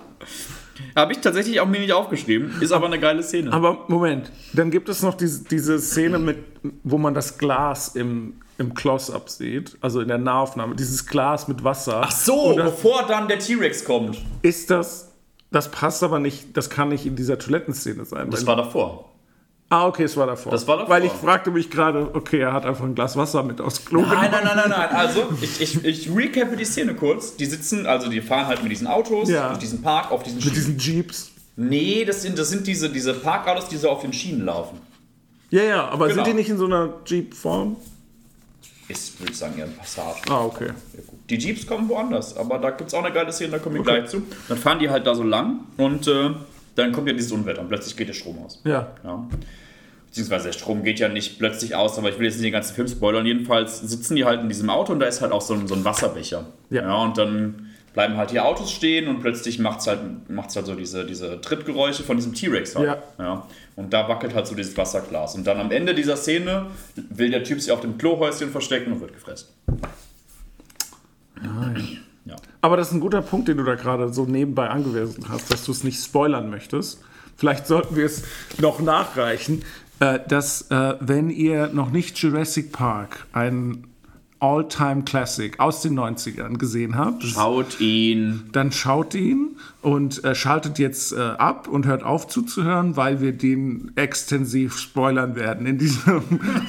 Habe 0.96 1.12
ich 1.12 1.18
tatsächlich 1.18 1.60
auch 1.60 1.66
mir 1.66 1.80
nicht 1.80 1.92
aufgeschrieben. 1.92 2.52
Ist 2.60 2.72
aber 2.72 2.86
eine 2.86 3.00
geile 3.00 3.22
Szene. 3.22 3.52
Aber 3.52 3.84
Moment, 3.88 4.30
dann 4.52 4.70
gibt 4.70 4.88
es 4.88 5.02
noch 5.02 5.14
diese, 5.14 5.44
diese 5.44 5.78
Szene, 5.80 6.18
mit, 6.18 6.38
wo 6.84 6.98
man 6.98 7.14
das 7.14 7.36
Glas 7.38 7.96
im, 7.96 8.34
im 8.58 8.74
Close-Up 8.74 9.28
sieht, 9.28 9.76
also 9.80 10.00
in 10.00 10.08
der 10.08 10.18
Nahaufnahme, 10.18 10.76
dieses 10.76 11.06
Glas 11.06 11.48
mit 11.48 11.64
Wasser. 11.64 12.02
Ach 12.04 12.12
so, 12.12 12.54
das, 12.56 12.70
bevor 12.70 13.06
dann 13.08 13.26
der 13.26 13.40
T-Rex 13.40 13.84
kommt. 13.84 14.18
ist 14.42 14.70
das, 14.70 15.12
das 15.50 15.70
passt 15.70 16.02
aber 16.02 16.20
nicht, 16.20 16.56
das 16.56 16.70
kann 16.70 16.90
nicht 16.90 17.06
in 17.06 17.16
dieser 17.16 17.38
Toilettenszene 17.38 18.04
sein. 18.04 18.30
Das 18.30 18.46
war 18.46 18.56
davor. 18.56 19.10
Ah, 19.74 19.86
okay, 19.88 20.04
es 20.04 20.16
war 20.16 20.26
davor. 20.26 20.52
Das 20.52 20.66
war 20.66 20.76
davor. 20.78 20.90
Weil 20.90 21.04
ich 21.04 21.12
fragte 21.12 21.50
mich 21.50 21.70
gerade, 21.70 22.08
okay, 22.14 22.40
er 22.40 22.52
hat 22.52 22.64
einfach 22.66 22.84
ein 22.84 22.94
Glas 22.94 23.16
Wasser 23.16 23.42
mit 23.42 23.60
aufs 23.60 23.84
Klo 23.84 24.00
Nein, 24.00 24.10
genommen. 24.10 24.28
nein, 24.32 24.42
nein, 24.44 24.56
nein, 24.56 24.70
nein. 24.70 24.88
Also, 24.90 25.26
ich, 25.40 25.60
ich, 25.60 25.84
ich 25.84 26.14
recappe 26.14 26.56
die 26.56 26.64
Szene 26.64 26.94
kurz. 26.94 27.36
Die 27.36 27.46
sitzen, 27.46 27.86
also 27.86 28.08
die 28.08 28.20
fahren 28.20 28.46
halt 28.46 28.62
mit 28.62 28.72
diesen 28.72 28.86
Autos, 28.86 29.28
Ja. 29.28 29.48
durch 29.48 29.58
diesen 29.60 29.82
Park, 29.82 30.10
auf 30.10 30.22
diesen 30.22 30.36
Mit 30.36 30.44
Schienen. 30.44 30.56
diesen 30.56 30.78
Jeeps. 30.78 31.30
Nee, 31.56 32.04
das 32.04 32.22
sind, 32.22 32.38
das 32.38 32.48
sind 32.50 32.66
diese, 32.66 32.90
diese 32.90 33.14
Parkautos, 33.14 33.68
die 33.68 33.76
so 33.76 33.88
auf 33.90 34.00
den 34.02 34.12
Schienen 34.12 34.44
laufen. 34.44 34.78
Ja, 35.50 35.62
ja, 35.62 35.88
aber 35.88 36.08
Genau. 36.08 36.24
sind 36.24 36.32
die 36.32 36.34
nicht 36.38 36.48
in 36.50 36.58
so 36.58 36.66
einer 36.66 36.94
Jeep-Form? 37.06 37.76
Ist, 38.88 39.18
würde 39.18 39.32
ich 39.32 39.38
sagen, 39.38 39.56
eher 39.56 39.64
ein 39.64 39.76
Passat. 39.76 40.16
Ah, 40.28 40.44
okay. 40.44 40.70
Die 41.30 41.36
Jeeps 41.38 41.66
kommen 41.66 41.88
woanders, 41.88 42.36
aber 42.36 42.58
da 42.58 42.70
gibt 42.70 42.88
es 42.88 42.94
auch 42.94 43.02
eine 43.02 43.14
geile 43.14 43.32
Szene, 43.32 43.52
da 43.52 43.58
kommen 43.58 43.76
wir 43.76 43.82
gleich 43.82 44.08
zu. 44.08 44.22
Dann 44.48 44.58
fahren 44.58 44.78
die 44.78 44.90
halt 44.90 45.06
da 45.06 45.14
so 45.14 45.22
lang 45.22 45.60
und 45.78 46.06
äh, 46.06 46.30
dann 46.74 46.92
kommt 46.92 47.06
ja 47.08 47.14
dieses 47.14 47.32
Unwetter 47.32 47.60
und 47.62 47.68
plötzlich 47.68 47.96
geht 47.96 48.08
der 48.08 48.12
Strom 48.14 48.38
aus. 48.44 48.60
Ja. 48.64 48.88
Ja. 49.04 49.26
Beziehungsweise 50.14 50.44
der 50.44 50.52
Strom 50.52 50.84
geht 50.84 51.00
ja 51.00 51.08
nicht 51.08 51.40
plötzlich 51.40 51.74
aus, 51.74 51.98
aber 51.98 52.08
ich 52.08 52.20
will 52.20 52.26
jetzt 52.26 52.36
nicht 52.36 52.44
den 52.44 52.52
ganzen 52.52 52.76
Film 52.76 52.86
spoilern. 52.86 53.26
Jedenfalls 53.26 53.80
sitzen 53.80 54.14
die 54.14 54.24
halt 54.24 54.42
in 54.42 54.48
diesem 54.48 54.70
Auto 54.70 54.92
und 54.92 55.00
da 55.00 55.06
ist 55.06 55.20
halt 55.20 55.32
auch 55.32 55.40
so 55.40 55.54
ein, 55.54 55.66
so 55.66 55.74
ein 55.74 55.84
Wasserbecher. 55.84 56.46
Ja. 56.70 57.02
und 57.02 57.18
dann 57.18 57.70
bleiben 57.94 58.16
halt 58.16 58.30
die 58.30 58.38
Autos 58.38 58.70
stehen 58.70 59.08
und 59.08 59.22
plötzlich 59.22 59.58
macht 59.58 59.80
es 59.80 59.88
halt, 59.88 60.30
macht's 60.30 60.54
halt 60.54 60.66
so 60.66 60.76
diese, 60.76 61.04
diese 61.04 61.40
Trittgeräusche 61.40 62.04
von 62.04 62.16
diesem 62.16 62.32
T-Rex 62.32 62.76
halt. 62.76 62.86
Ja. 62.86 63.02
ja. 63.18 63.48
Und 63.74 63.92
da 63.92 64.08
wackelt 64.08 64.36
halt 64.36 64.46
so 64.46 64.54
dieses 64.54 64.76
Wasserglas. 64.76 65.34
Und 65.34 65.48
dann 65.48 65.58
am 65.58 65.72
Ende 65.72 65.96
dieser 65.96 66.16
Szene 66.16 66.66
will 66.94 67.32
der 67.32 67.42
Typ 67.42 67.60
sich 67.60 67.72
auf 67.72 67.80
dem 67.80 67.98
Klohäuschen 67.98 68.50
verstecken 68.50 68.92
und 68.92 69.00
wird 69.00 69.14
gefressen. 69.14 69.48
Ja. 72.24 72.36
Aber 72.60 72.76
das 72.76 72.88
ist 72.88 72.94
ein 72.94 73.00
guter 73.00 73.20
Punkt, 73.20 73.48
den 73.48 73.56
du 73.56 73.64
da 73.64 73.74
gerade 73.74 74.12
so 74.12 74.26
nebenbei 74.26 74.68
angewiesen 74.68 75.24
hast, 75.28 75.52
dass 75.52 75.64
du 75.64 75.72
es 75.72 75.82
nicht 75.82 76.00
spoilern 76.00 76.50
möchtest. 76.50 77.00
Vielleicht 77.36 77.66
sollten 77.66 77.96
wir 77.96 78.06
es 78.06 78.22
noch 78.58 78.80
nachreichen, 78.80 79.62
äh, 80.00 80.18
dass 80.28 80.70
äh, 80.70 80.94
wenn 81.00 81.30
ihr 81.30 81.68
noch 81.72 81.90
nicht 81.90 82.18
Jurassic 82.18 82.72
Park, 82.72 83.26
ein 83.32 83.84
All-Time 84.40 85.04
Classic 85.04 85.58
aus 85.58 85.80
den 85.80 85.98
90ern 85.98 86.58
gesehen 86.58 86.96
habt, 86.96 87.22
Schaut 87.22 87.80
ihn. 87.80 88.42
dann 88.52 88.72
schaut 88.72 89.14
ihn 89.14 89.56
und 89.80 90.22
äh, 90.22 90.34
schaltet 90.34 90.78
jetzt 90.78 91.12
äh, 91.12 91.18
ab 91.20 91.66
und 91.66 91.86
hört 91.86 92.02
auf 92.02 92.26
zuzuhören, 92.28 92.94
weil 92.96 93.22
wir 93.22 93.32
den 93.32 93.92
extensiv 93.94 94.76
spoilern 94.78 95.34
werden 95.34 95.64
in 95.66 95.78
dieser 95.78 96.22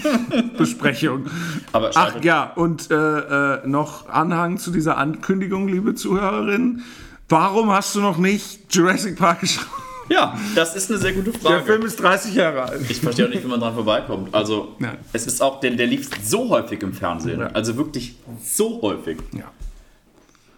Besprechung. 0.58 1.25
Aber 1.74 1.91
Ach 1.96 2.24
ja, 2.24 2.44
und 2.55 2.89
äh, 2.91 3.67
noch 3.67 4.08
Anhang 4.08 4.58
zu 4.58 4.72
dieser 4.72 4.98
Ankündigung, 4.98 5.67
liebe 5.67 5.96
Zuhörerin. 5.96 6.82
Warum 7.27 7.72
hast 7.72 7.94
du 7.96 8.00
noch 8.00 8.17
nicht 8.20 8.74
Jurassic 8.74 9.17
Park 9.17 9.41
geschaut? 9.41 9.65
Ja, 10.09 10.38
das 10.55 10.75
ist 10.75 10.89
eine 10.91 11.00
sehr 11.00 11.13
gute 11.13 11.31
Der 11.31 11.39
Frage. 11.39 11.63
Film 11.65 11.81
ist 11.83 11.95
30 11.97 12.35
Jahre 12.35 12.63
alt. 12.63 12.81
Ich 12.89 13.00
verstehe 13.01 13.25
auch 13.25 13.29
nicht, 13.29 13.43
wie 13.43 13.47
man 13.47 13.59
dran 13.59 13.74
vorbeikommt. 13.74 14.33
Also, 14.35 14.75
Ja. 14.79 14.95
es 15.13 15.25
ist 15.25 15.41
auch, 15.41 15.59
der, 15.59 15.71
der 15.71 15.88
lief 15.88 16.09
so 16.24 16.50
häufig 16.50 16.81
im 16.83 16.93
Fernsehen. 16.93 17.39
Ja. 17.39 17.47
Also 17.47 17.75
wirklich 17.77 18.15
so 18.43 18.81
häufig. 18.81 19.17
Ja. 19.35 19.51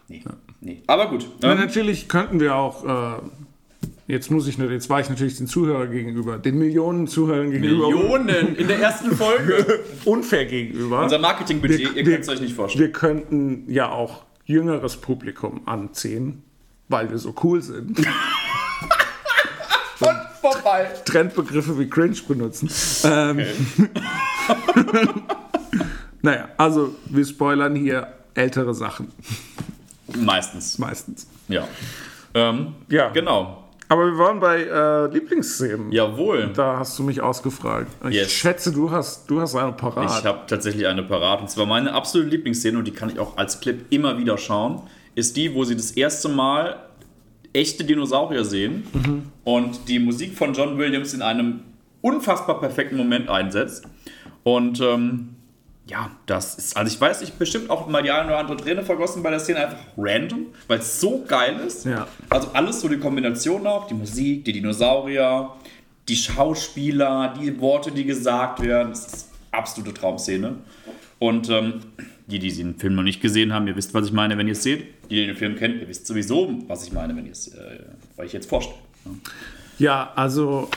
Nee, 0.09 0.23
nee. 0.61 0.83
Aber 0.87 1.09
gut. 1.09 1.27
Na, 1.41 1.53
Ähm, 1.53 1.59
natürlich 1.59 2.07
könnten 2.09 2.39
wir 2.39 2.55
auch, 2.55 2.85
äh, 2.85 3.21
jetzt 4.07 4.31
muss 4.31 4.47
ich, 4.47 4.57
nur- 4.57 4.71
jetzt 4.71 4.89
war 4.89 4.99
ich 4.99 5.09
natürlich 5.09 5.37
den 5.37 5.47
Zuhörer 5.47 5.87
gegenüber, 5.87 6.37
den 6.37 6.57
Millionen 6.57 7.07
Zuhörern 7.07 7.51
gegenüber 7.51 7.89
Millionen 7.89 8.55
in 8.55 8.67
der 8.67 8.79
ersten 8.79 9.15
Folge. 9.15 9.81
unfair 10.05 10.45
gegenüber. 10.45 11.03
Unser 11.03 11.19
Marketingbudget, 11.19 11.79
Wir- 11.79 11.95
ihr 11.95 12.03
könnt 12.03 12.23
es 12.23 12.29
euch 12.29 12.41
nicht 12.41 12.53
vorstellen. 12.53 12.85
Wir 12.85 12.91
könnten 12.91 13.63
ja 13.71 13.89
auch 13.91 14.23
jüngeres 14.45 14.97
Publikum 14.97 15.61
anziehen, 15.65 16.41
weil 16.89 17.09
wir 17.09 17.17
so 17.17 17.33
cool 17.43 17.61
sind. 17.61 18.05
Von, 19.97 20.15
vorbei. 20.41 20.87
Trendbegriffe 21.05 21.77
wie 21.79 21.89
cringe 21.89 22.17
benutzen. 22.27 22.69
Ähm, 23.03 23.41
naja, 26.21 26.49
also 26.57 26.95
wir 27.05 27.25
spoilern 27.25 27.75
hier 27.75 28.07
ältere 28.33 28.73
Sachen 28.73 29.11
Meistens. 30.15 30.77
meistens. 30.77 31.27
Ja. 31.47 31.67
Ähm, 32.33 32.75
Ja. 32.89 33.09
Genau. 33.09 33.63
Aber 33.89 34.05
wir 34.05 34.17
waren 34.17 34.39
bei 34.41 34.63
äh, 34.63 35.07
Lieblingsszenen. 35.13 35.91
Jawohl. 35.93 36.51
Da 36.53 36.77
hast 36.77 36.99
du 36.99 37.03
mich 37.03 37.21
ausgefragt. 37.21 37.87
Ich 38.09 38.15
Yes. 38.15 38.31
schätze, 38.33 38.73
du 38.73 38.91
hast, 38.91 39.29
du 39.29 39.39
hast 39.39 39.55
eine 39.55 39.71
parat. 39.71 40.19
Ich 40.19 40.25
habe 40.25 40.39
tatsächlich 40.45 40.85
eine 40.87 41.03
parat. 41.03 41.39
Und 41.39 41.49
zwar 41.49 41.65
meine 41.65 41.93
absolute 41.93 42.29
Lieblingsszene, 42.29 42.77
und 42.77 42.85
die 42.85 42.91
kann 42.91 43.09
ich 43.09 43.17
auch 43.17 43.37
als 43.37 43.61
Clip 43.61 43.85
immer 43.89 44.17
wieder 44.17 44.37
schauen, 44.37 44.81
ist 45.15 45.37
die, 45.37 45.53
wo 45.55 45.63
sie 45.63 45.77
das 45.77 45.91
erste 45.91 46.27
Mal 46.27 46.75
echte 47.53 47.83
Dinosaurier 47.83 48.45
sehen 48.45 48.83
und 49.43 49.87
die 49.87 49.99
Musik 49.99 50.37
von 50.37 50.53
John 50.53 50.77
Williams 50.77 51.13
in 51.13 51.21
einem 51.21 51.61
unfassbar 52.01 52.59
perfekten 52.59 52.97
Moment 52.97 53.29
einsetzt. 53.29 53.85
Und 54.43 54.79
ähm, 54.81 55.35
ja, 55.87 56.11
das 56.25 56.55
ist, 56.55 56.77
also 56.77 56.91
ich 56.91 56.99
weiß, 56.99 57.21
ich 57.21 57.33
bestimmt 57.33 57.69
auch 57.69 57.87
mal 57.87 58.03
die 58.03 58.11
eine 58.11 58.27
oder 58.27 58.39
andere 58.39 58.57
Träne 58.57 58.83
vergossen 58.83 59.23
bei 59.23 59.29
der 59.29 59.39
Szene, 59.39 59.59
einfach 59.59 59.79
random, 59.97 60.47
weil 60.67 60.79
es 60.79 60.99
so 60.99 61.23
geil 61.25 61.59
ist. 61.65 61.85
Ja. 61.85 62.07
Also 62.29 62.49
alles 62.53 62.81
so 62.81 62.89
die 62.89 62.97
Kombination 62.97 63.65
auch, 63.65 63.87
die 63.87 63.93
Musik, 63.93 64.43
die 64.45 64.53
Dinosaurier, 64.53 65.51
die 66.07 66.15
Schauspieler, 66.15 67.33
die 67.39 67.59
Worte, 67.59 67.91
die 67.91 68.05
gesagt 68.05 68.61
werden. 68.61 68.89
Das 68.89 69.05
ist 69.07 69.29
absolute 69.51 69.93
Traumszene. 69.93 70.55
Und 71.19 71.49
ähm, 71.49 71.81
die, 72.27 72.39
die 72.39 72.51
den 72.51 72.75
Film 72.75 72.95
noch 72.95 73.03
nicht 73.03 73.21
gesehen 73.21 73.53
haben, 73.53 73.67
ihr 73.67 73.75
wisst, 73.75 73.93
was 73.93 74.07
ich 74.07 74.13
meine, 74.13 74.37
wenn 74.37 74.47
ihr 74.47 74.53
es 74.53 74.63
seht. 74.63 74.85
Die, 75.09 75.15
die 75.15 75.25
den 75.25 75.35
Film 75.35 75.55
kennt, 75.55 75.81
ihr 75.81 75.87
wisst 75.87 76.05
sowieso, 76.05 76.63
was 76.67 76.85
ich 76.85 76.91
meine, 76.91 77.15
wenn 77.15 77.25
ihr 77.25 77.31
es 77.31 77.47
äh, 77.47 77.79
euch 78.17 78.33
jetzt 78.33 78.49
vorstellt. 78.49 78.79
Ja, 79.79 80.11
also 80.15 80.69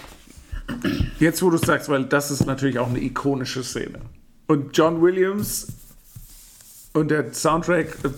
jetzt, 1.19 1.43
wo 1.43 1.51
du 1.51 1.57
es 1.57 1.63
sagst, 1.63 1.89
weil 1.89 2.05
das 2.05 2.31
ist 2.31 2.47
natürlich 2.47 2.79
auch 2.79 2.89
eine 2.89 3.03
ikonische 3.03 3.65
Szene. 3.65 3.99
Und 4.47 4.77
John 4.77 5.03
Williams 5.03 5.69
und 6.93 7.11
der 7.11 7.33
Soundtrack, 7.33 7.97
äh, 8.05 8.09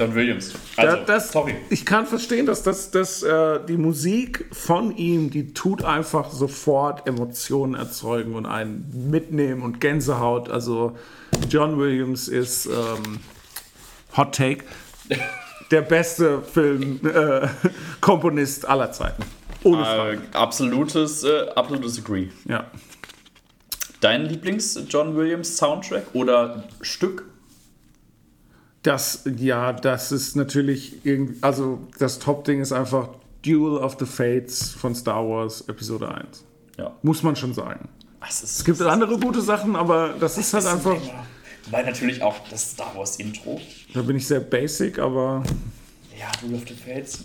John 0.00 0.14
Williams. 0.14 0.54
da, 0.76 0.82
Also, 0.82 1.04
das, 1.04 1.30
sorry. 1.30 1.56
ich 1.68 1.84
kann 1.84 2.06
verstehen, 2.06 2.46
dass 2.46 2.62
das, 2.62 2.90
das, 2.90 3.22
äh, 3.22 3.60
die 3.68 3.76
Musik 3.76 4.46
von 4.50 4.96
ihm, 4.96 5.28
die 5.30 5.52
tut 5.52 5.84
einfach 5.84 6.30
sofort 6.30 7.06
Emotionen 7.06 7.74
erzeugen 7.74 8.34
und 8.34 8.46
einen 8.46 9.10
mitnehmen 9.10 9.60
und 9.60 9.78
Gänsehaut. 9.78 10.48
Also 10.48 10.96
John 11.50 11.78
Williams 11.78 12.28
ist 12.28 12.64
ähm, 12.64 13.18
Hot 14.16 14.34
Take, 14.34 14.64
der 15.70 15.82
beste 15.82 16.40
Filmkomponist 16.40 18.66
aller 18.66 18.92
Zeiten. 18.92 19.22
Ohne 19.64 19.84
Frage. 19.84 20.22
Äh, 20.32 20.34
absolutes, 20.34 21.24
äh, 21.24 21.46
absolutes 21.54 21.98
Agree. 21.98 22.28
Ja. 22.48 22.64
Dein 24.00 24.24
Lieblings-John 24.24 25.14
Williams 25.14 25.58
Soundtrack 25.58 26.04
oder 26.14 26.64
Stück? 26.80 27.24
Das, 28.82 29.24
ja, 29.36 29.72
das 29.74 30.10
ist 30.10 30.36
natürlich 30.36 31.04
irgendwie, 31.04 31.36
also 31.42 31.80
das 31.98 32.18
Top-Ding 32.18 32.60
ist 32.62 32.72
einfach 32.72 33.10
Duel 33.44 33.76
of 33.78 33.96
the 33.98 34.06
Fates 34.06 34.70
von 34.70 34.94
Star 34.94 35.26
Wars 35.28 35.62
Episode 35.68 36.08
1. 36.14 36.44
Ja. 36.78 36.96
Muss 37.02 37.22
man 37.22 37.36
schon 37.36 37.52
sagen. 37.52 37.88
Es 38.26 38.42
Es 38.42 38.64
gibt 38.64 38.80
andere 38.82 39.18
gute 39.18 39.40
Sachen, 39.42 39.76
aber 39.76 40.14
das 40.18 40.38
ist 40.38 40.52
halt 40.54 40.66
einfach, 40.66 40.96
Weil 41.70 41.84
natürlich 41.84 42.22
auch 42.22 42.36
das 42.48 42.72
Star 42.72 42.94
Wars 42.96 43.16
Intro. 43.16 43.60
da 43.92 44.02
bin 44.02 44.16
ich 44.16 44.26
sehr 44.26 44.40
basic, 44.40 44.98
aber 44.98 45.42
Ja, 46.18 46.30
du 46.40 46.54
of 46.54 46.62
the 46.66 46.74
Fates. 46.74 47.24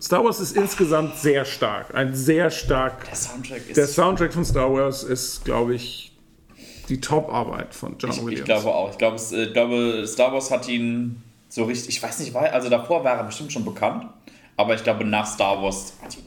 Star 0.00 0.22
Wars 0.22 0.40
ist 0.40 0.54
insgesamt 0.56 1.16
sehr 1.16 1.46
stark. 1.46 1.94
Ein 1.94 2.14
sehr 2.14 2.50
stark. 2.50 3.06
Der 3.06 3.14
Soundtrack 3.14 3.68
ist. 3.68 3.76
Der 3.78 3.86
Soundtrack 3.86 4.34
von 4.34 4.44
Star 4.44 4.70
Wars 4.70 5.02
ist, 5.02 5.44
glaube 5.46 5.74
ich, 5.74 6.13
die 6.88 7.00
Top-Arbeit 7.00 7.74
von 7.74 7.96
John 7.98 8.10
ich, 8.10 8.16
Williams. 8.18 8.40
ich 8.40 8.44
glaube 8.44 8.74
auch. 8.74 8.90
Ich 8.90 8.98
glaube, 8.98 9.16
es, 9.16 9.32
äh, 9.32 9.44
ich 9.44 9.52
glaube, 9.52 10.04
Star 10.06 10.32
Wars 10.32 10.50
hat 10.50 10.68
ihn 10.68 11.22
so 11.48 11.64
richtig. 11.64 11.96
Ich 11.96 12.02
weiß 12.02 12.18
nicht, 12.20 12.34
weil, 12.34 12.48
also 12.48 12.68
davor 12.68 13.04
war 13.04 13.16
er 13.16 13.24
bestimmt 13.24 13.52
schon 13.52 13.64
bekannt. 13.64 14.06
Aber 14.56 14.74
ich 14.74 14.84
glaube, 14.84 15.04
nach 15.04 15.26
Star 15.26 15.62
Wars 15.62 15.94
hat 16.02 16.16
ihn 16.16 16.24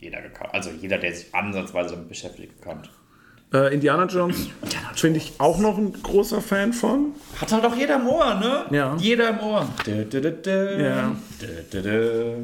jeder 0.00 0.20
gekannt. 0.20 0.50
Also 0.52 0.70
jeder, 0.70 0.98
der 0.98 1.14
sich 1.14 1.34
ansatzweise 1.34 1.90
damit 1.94 2.08
beschäftigt, 2.08 2.60
gekannt. 2.60 2.90
Äh, 3.52 3.74
Indiana 3.74 4.06
Jones 4.06 4.48
finde 4.94 5.18
ich 5.18 5.34
auch 5.38 5.58
noch 5.58 5.78
ein 5.78 5.92
großer 6.02 6.40
Fan 6.40 6.72
von. 6.72 7.14
Hat 7.40 7.52
halt 7.52 7.64
auch 7.64 7.76
jeder 7.76 7.96
im 7.96 8.06
Ohr, 8.08 8.34
ne? 8.34 8.64
Ja. 8.70 8.96
Jeder 8.98 9.30
im 9.30 9.40
Ohr. 9.40 9.68
Dö, 9.86 10.04
dö, 10.04 10.20
dö, 10.20 10.32
dö. 10.32 10.82
Ja. 10.82 11.16
Dö, 11.40 11.62
dö, 11.72 11.82
dö. 11.82 12.36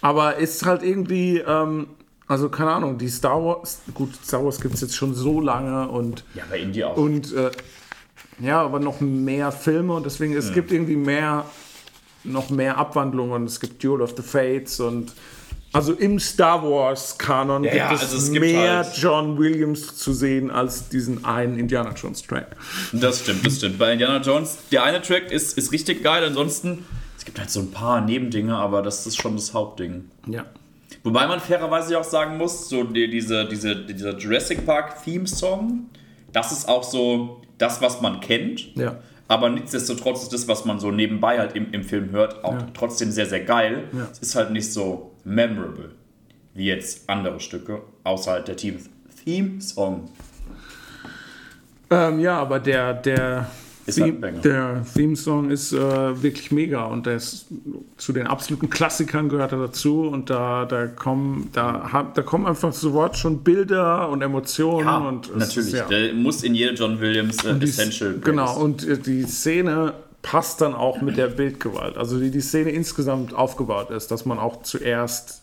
Aber 0.00 0.36
ist 0.36 0.64
halt 0.66 0.82
irgendwie, 0.82 1.38
ähm, 1.38 1.88
also 2.26 2.48
keine 2.48 2.70
Ahnung, 2.72 2.98
die 2.98 3.08
Star 3.08 3.42
Wars, 3.44 3.80
gut, 3.92 4.10
Star 4.24 4.44
Wars 4.44 4.60
gibt 4.60 4.74
es 4.74 4.80
jetzt 4.80 4.96
schon 4.96 5.14
so 5.14 5.40
lange 5.40 5.88
und, 5.88 6.24
Ja, 6.34 6.44
bei 6.48 6.58
Indie 6.60 6.84
auch. 6.84 6.96
und 6.96 7.32
äh, 7.34 7.50
ja, 8.40 8.62
aber 8.62 8.80
noch 8.80 9.00
mehr 9.00 9.52
Filme 9.52 9.94
und 9.94 10.06
deswegen, 10.06 10.34
es 10.36 10.52
gibt 10.52 10.72
irgendwie 10.72 10.96
mehr, 10.96 11.44
noch 12.24 12.50
mehr 12.50 12.78
Abwandlungen. 12.78 13.44
Es 13.44 13.60
gibt 13.60 13.82
Duel 13.84 14.00
of 14.02 14.14
the 14.16 14.22
Fates 14.22 14.80
und 14.80 15.12
also 15.72 15.92
im 15.92 16.18
Star 16.20 16.62
Wars 16.62 17.18
Kanon 17.18 17.62
gibt 17.64 17.74
ja, 17.74 17.92
es, 17.92 18.00
also 18.02 18.16
es 18.16 18.30
gibt 18.32 18.44
mehr 18.44 18.84
halt- 18.84 18.96
John 18.96 19.38
Williams 19.38 19.96
zu 19.96 20.12
sehen 20.12 20.50
als 20.50 20.88
diesen 20.88 21.24
einen 21.24 21.58
Indiana 21.58 21.92
Jones 21.94 22.22
Track. 22.22 22.56
Das 22.92 23.20
stimmt, 23.20 23.44
das 23.46 23.56
stimmt. 23.56 23.78
Bei 23.78 23.92
Indiana 23.92 24.20
Jones, 24.20 24.56
der 24.72 24.82
eine 24.84 25.02
Track 25.02 25.30
ist, 25.30 25.58
ist 25.58 25.70
richtig 25.72 26.02
geil, 26.02 26.24
ansonsten, 26.24 26.84
es 27.18 27.24
gibt 27.24 27.38
halt 27.38 27.50
so 27.50 27.60
ein 27.60 27.70
paar 27.72 28.00
Nebendinge, 28.00 28.56
aber 28.56 28.82
das 28.82 29.06
ist 29.06 29.20
schon 29.20 29.36
das 29.36 29.52
Hauptding. 29.54 30.10
Ja. 30.28 30.44
Wobei 31.04 31.26
man 31.26 31.38
fairerweise 31.38 31.98
auch 31.98 32.04
sagen 32.04 32.38
muss, 32.38 32.68
so 32.68 32.82
die, 32.82 33.08
diese, 33.08 33.46
diese, 33.46 33.76
dieser 33.76 34.16
Jurassic 34.18 34.64
Park 34.66 35.04
Theme 35.04 35.26
Song, 35.26 35.90
das 36.32 36.50
ist 36.50 36.68
auch 36.68 36.82
so 36.82 37.42
das, 37.58 37.80
was 37.82 38.00
man 38.00 38.20
kennt. 38.20 38.74
Ja. 38.74 38.96
Aber 39.28 39.48
nichtsdestotrotz 39.50 40.22
ist 40.24 40.32
das, 40.32 40.48
was 40.48 40.64
man 40.64 40.80
so 40.80 40.90
nebenbei 40.90 41.38
halt 41.38 41.54
im, 41.56 41.72
im 41.72 41.82
Film 41.84 42.10
hört, 42.10 42.42
auch 42.44 42.54
Ja. 42.54 42.66
trotzdem 42.74 43.10
sehr, 43.10 43.26
sehr 43.26 43.40
geil. 43.44 43.84
Ja. 43.92 44.08
Es 44.10 44.18
ist 44.18 44.34
halt 44.34 44.50
nicht 44.50 44.72
so 44.72 45.12
memorable 45.24 45.92
wie 46.54 46.66
jetzt 46.66 47.08
andere 47.10 47.40
Stücke, 47.40 47.82
außerhalb 48.04 48.44
der 48.44 48.56
Theme, 48.56 48.78
Theme 49.24 49.60
Song. 49.60 50.08
Ähm, 51.90 52.18
ja, 52.20 52.38
aber 52.38 52.60
der, 52.60 52.94
der, 52.94 53.50
Theme, 53.86 54.32
der 54.42 54.84
Theme-Song 54.94 55.50
ist 55.50 55.72
äh, 55.72 56.22
wirklich 56.22 56.50
mega 56.52 56.84
und 56.86 57.06
der 57.06 57.16
ist 57.16 57.46
zu 57.96 58.12
den 58.12 58.26
absoluten 58.26 58.70
Klassikern 58.70 59.28
gehört 59.28 59.52
er 59.52 59.58
dazu 59.58 60.02
und 60.02 60.30
da, 60.30 60.64
da, 60.64 60.86
kommen, 60.86 61.50
da, 61.52 62.10
da 62.14 62.22
kommen 62.22 62.46
einfach 62.46 62.72
sofort 62.72 63.16
schon 63.16 63.42
Bilder 63.44 64.08
und 64.08 64.22
Emotionen 64.22 64.86
Ja, 64.86 64.96
und 64.98 65.36
natürlich. 65.36 65.68
Ist, 65.68 65.78
ja. 65.78 65.84
Der 65.86 66.14
muss 66.14 66.42
in 66.42 66.54
jede 66.54 66.74
John 66.74 67.00
Williams 67.00 67.44
äh, 67.44 67.54
Die- 67.54 67.64
Essential. 67.66 68.14
Genau, 68.24 68.58
und 68.58 68.86
äh, 68.86 68.98
die 68.98 69.24
Szene 69.24 69.92
passt 70.22 70.62
dann 70.62 70.74
auch 70.74 71.02
mit 71.02 71.16
der 71.18 71.26
Bildgewalt. 71.28 71.98
Also 71.98 72.20
wie 72.20 72.30
die 72.30 72.40
Szene 72.40 72.70
insgesamt 72.70 73.34
aufgebaut 73.34 73.90
ist, 73.90 74.10
dass 74.10 74.24
man 74.24 74.38
auch 74.38 74.62
zuerst 74.62 75.42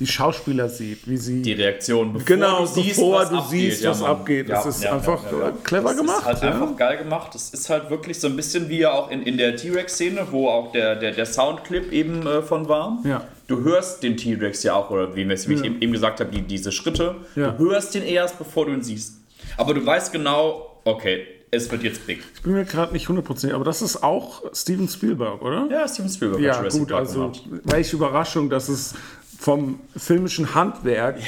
die 0.00 0.06
Schauspieler 0.06 0.68
sieht, 0.68 1.06
wie 1.08 1.16
sie 1.18 1.42
die 1.42 1.52
Reaktion, 1.52 2.12
bevor 2.14 2.26
Genau, 2.26 2.60
du 2.60 2.66
siehst, 2.66 2.96
bevor 2.96 3.20
was 3.20 3.28
du 3.30 3.36
abgeht. 3.36 3.72
siehst, 3.72 3.84
was 3.86 4.02
abgeht. 4.02 4.48
Das 4.48 4.66
ist 4.66 4.84
einfach, 4.86 5.24
äh, 5.26 5.52
clever 5.62 5.90
das 5.90 5.96
gemacht, 5.98 6.18
Ist 6.20 6.24
halt 6.26 6.42
ja. 6.42 6.50
einfach 6.52 6.76
geil 6.76 6.96
gemacht. 6.98 7.34
Das 7.34 7.50
ist 7.50 7.68
halt 7.70 7.90
wirklich 7.90 8.18
so 8.18 8.26
ein 8.26 8.34
bisschen 8.36 8.68
wie 8.68 8.78
ja 8.78 8.92
auch 8.92 9.10
in, 9.10 9.22
in 9.22 9.36
der 9.36 9.56
T-Rex-Szene, 9.56 10.26
wo 10.30 10.48
auch 10.48 10.72
der, 10.72 10.96
der, 10.96 11.12
der 11.12 11.26
Soundclip 11.26 11.92
eben 11.92 12.26
äh, 12.26 12.42
von 12.42 12.68
war. 12.68 12.98
Ja. 13.04 13.24
Du 13.46 13.62
hörst 13.62 14.02
den 14.02 14.16
T-Rex 14.16 14.62
ja 14.62 14.74
auch, 14.74 14.90
oder 14.90 15.14
wie, 15.14 15.28
wie 15.28 15.32
ich 15.54 15.64
eben, 15.64 15.80
eben 15.82 15.92
gesagt 15.92 16.20
habe, 16.20 16.30
die, 16.30 16.42
diese 16.42 16.72
Schritte. 16.72 17.16
Ja. 17.36 17.50
Du 17.52 17.70
hörst 17.70 17.94
den 17.94 18.02
erst, 18.02 18.38
bevor 18.38 18.66
du 18.66 18.72
ihn 18.72 18.82
siehst. 18.82 19.14
Aber 19.56 19.74
du 19.74 19.84
weißt 19.84 20.12
genau, 20.12 20.80
okay, 20.84 21.26
es 21.50 21.70
wird 21.72 21.82
jetzt 21.82 22.06
big. 22.06 22.22
Ich 22.36 22.42
bin 22.42 22.52
mir 22.52 22.64
gerade 22.64 22.92
nicht 22.92 23.08
hundertprozentig, 23.08 23.54
aber 23.56 23.64
das 23.64 23.82
ist 23.82 24.04
auch 24.04 24.42
Steven 24.54 24.88
Spielberg, 24.88 25.42
oder? 25.42 25.66
Ja, 25.68 25.88
Steven 25.88 26.08
Spielberg 26.08 26.40
Ja, 26.40 26.62
gut, 26.68 26.92
also 26.92 27.22
gemacht. 27.32 27.42
welche 27.64 27.96
Überraschung, 27.96 28.48
dass 28.48 28.68
es 28.68 28.94
vom 29.40 29.80
filmischen 29.96 30.54
Handwerk 30.54 31.18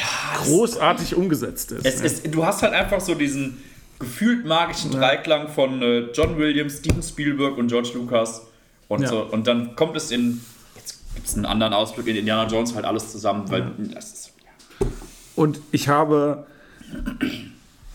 großartig 0.44 1.14
umgesetzt 1.14 1.72
ist. 1.72 1.84
Ne? 1.84 2.06
ist, 2.06 2.34
du 2.34 2.44
hast 2.44 2.60
halt 2.60 2.74
einfach 2.74 3.00
so 3.00 3.14
diesen 3.14 3.56
gefühlt 3.98 4.44
magischen 4.44 4.90
Dreiklang 4.90 5.48
von 5.48 5.80
äh, 5.80 6.00
John 6.12 6.36
Williams, 6.36 6.80
Steven 6.80 7.02
Spielberg 7.02 7.56
und 7.56 7.68
George 7.68 7.92
Lucas. 7.94 8.42
Und, 8.88 9.00
Ja. 9.00 9.08
so, 9.08 9.22
und 9.22 9.46
dann 9.46 9.76
kommt 9.76 9.96
es 9.96 10.10
in, 10.10 10.42
jetzt 10.76 10.98
gibt 11.14 11.26
es 11.26 11.36
einen 11.36 11.46
anderen 11.46 11.72
Ausblick 11.72 12.06
in 12.06 12.16
Indiana 12.16 12.46
Jones 12.46 12.74
halt 12.74 12.84
alles 12.84 13.10
zusammen, 13.10 13.50
weil 13.50 13.72
das 13.94 14.12
ist, 14.12 14.32
ja. 14.44 14.86
Und 15.34 15.60
ich 15.70 15.88
habe 15.88 16.44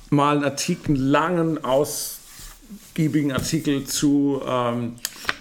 mal 0.09 0.37
einen 0.37 0.45
Artikel, 0.45 0.95
einen 0.95 1.09
langen, 1.11 1.63
ausgiebigen 1.63 3.33
Artikel 3.33 3.83
zu 3.83 4.41
ähm, 4.47 4.95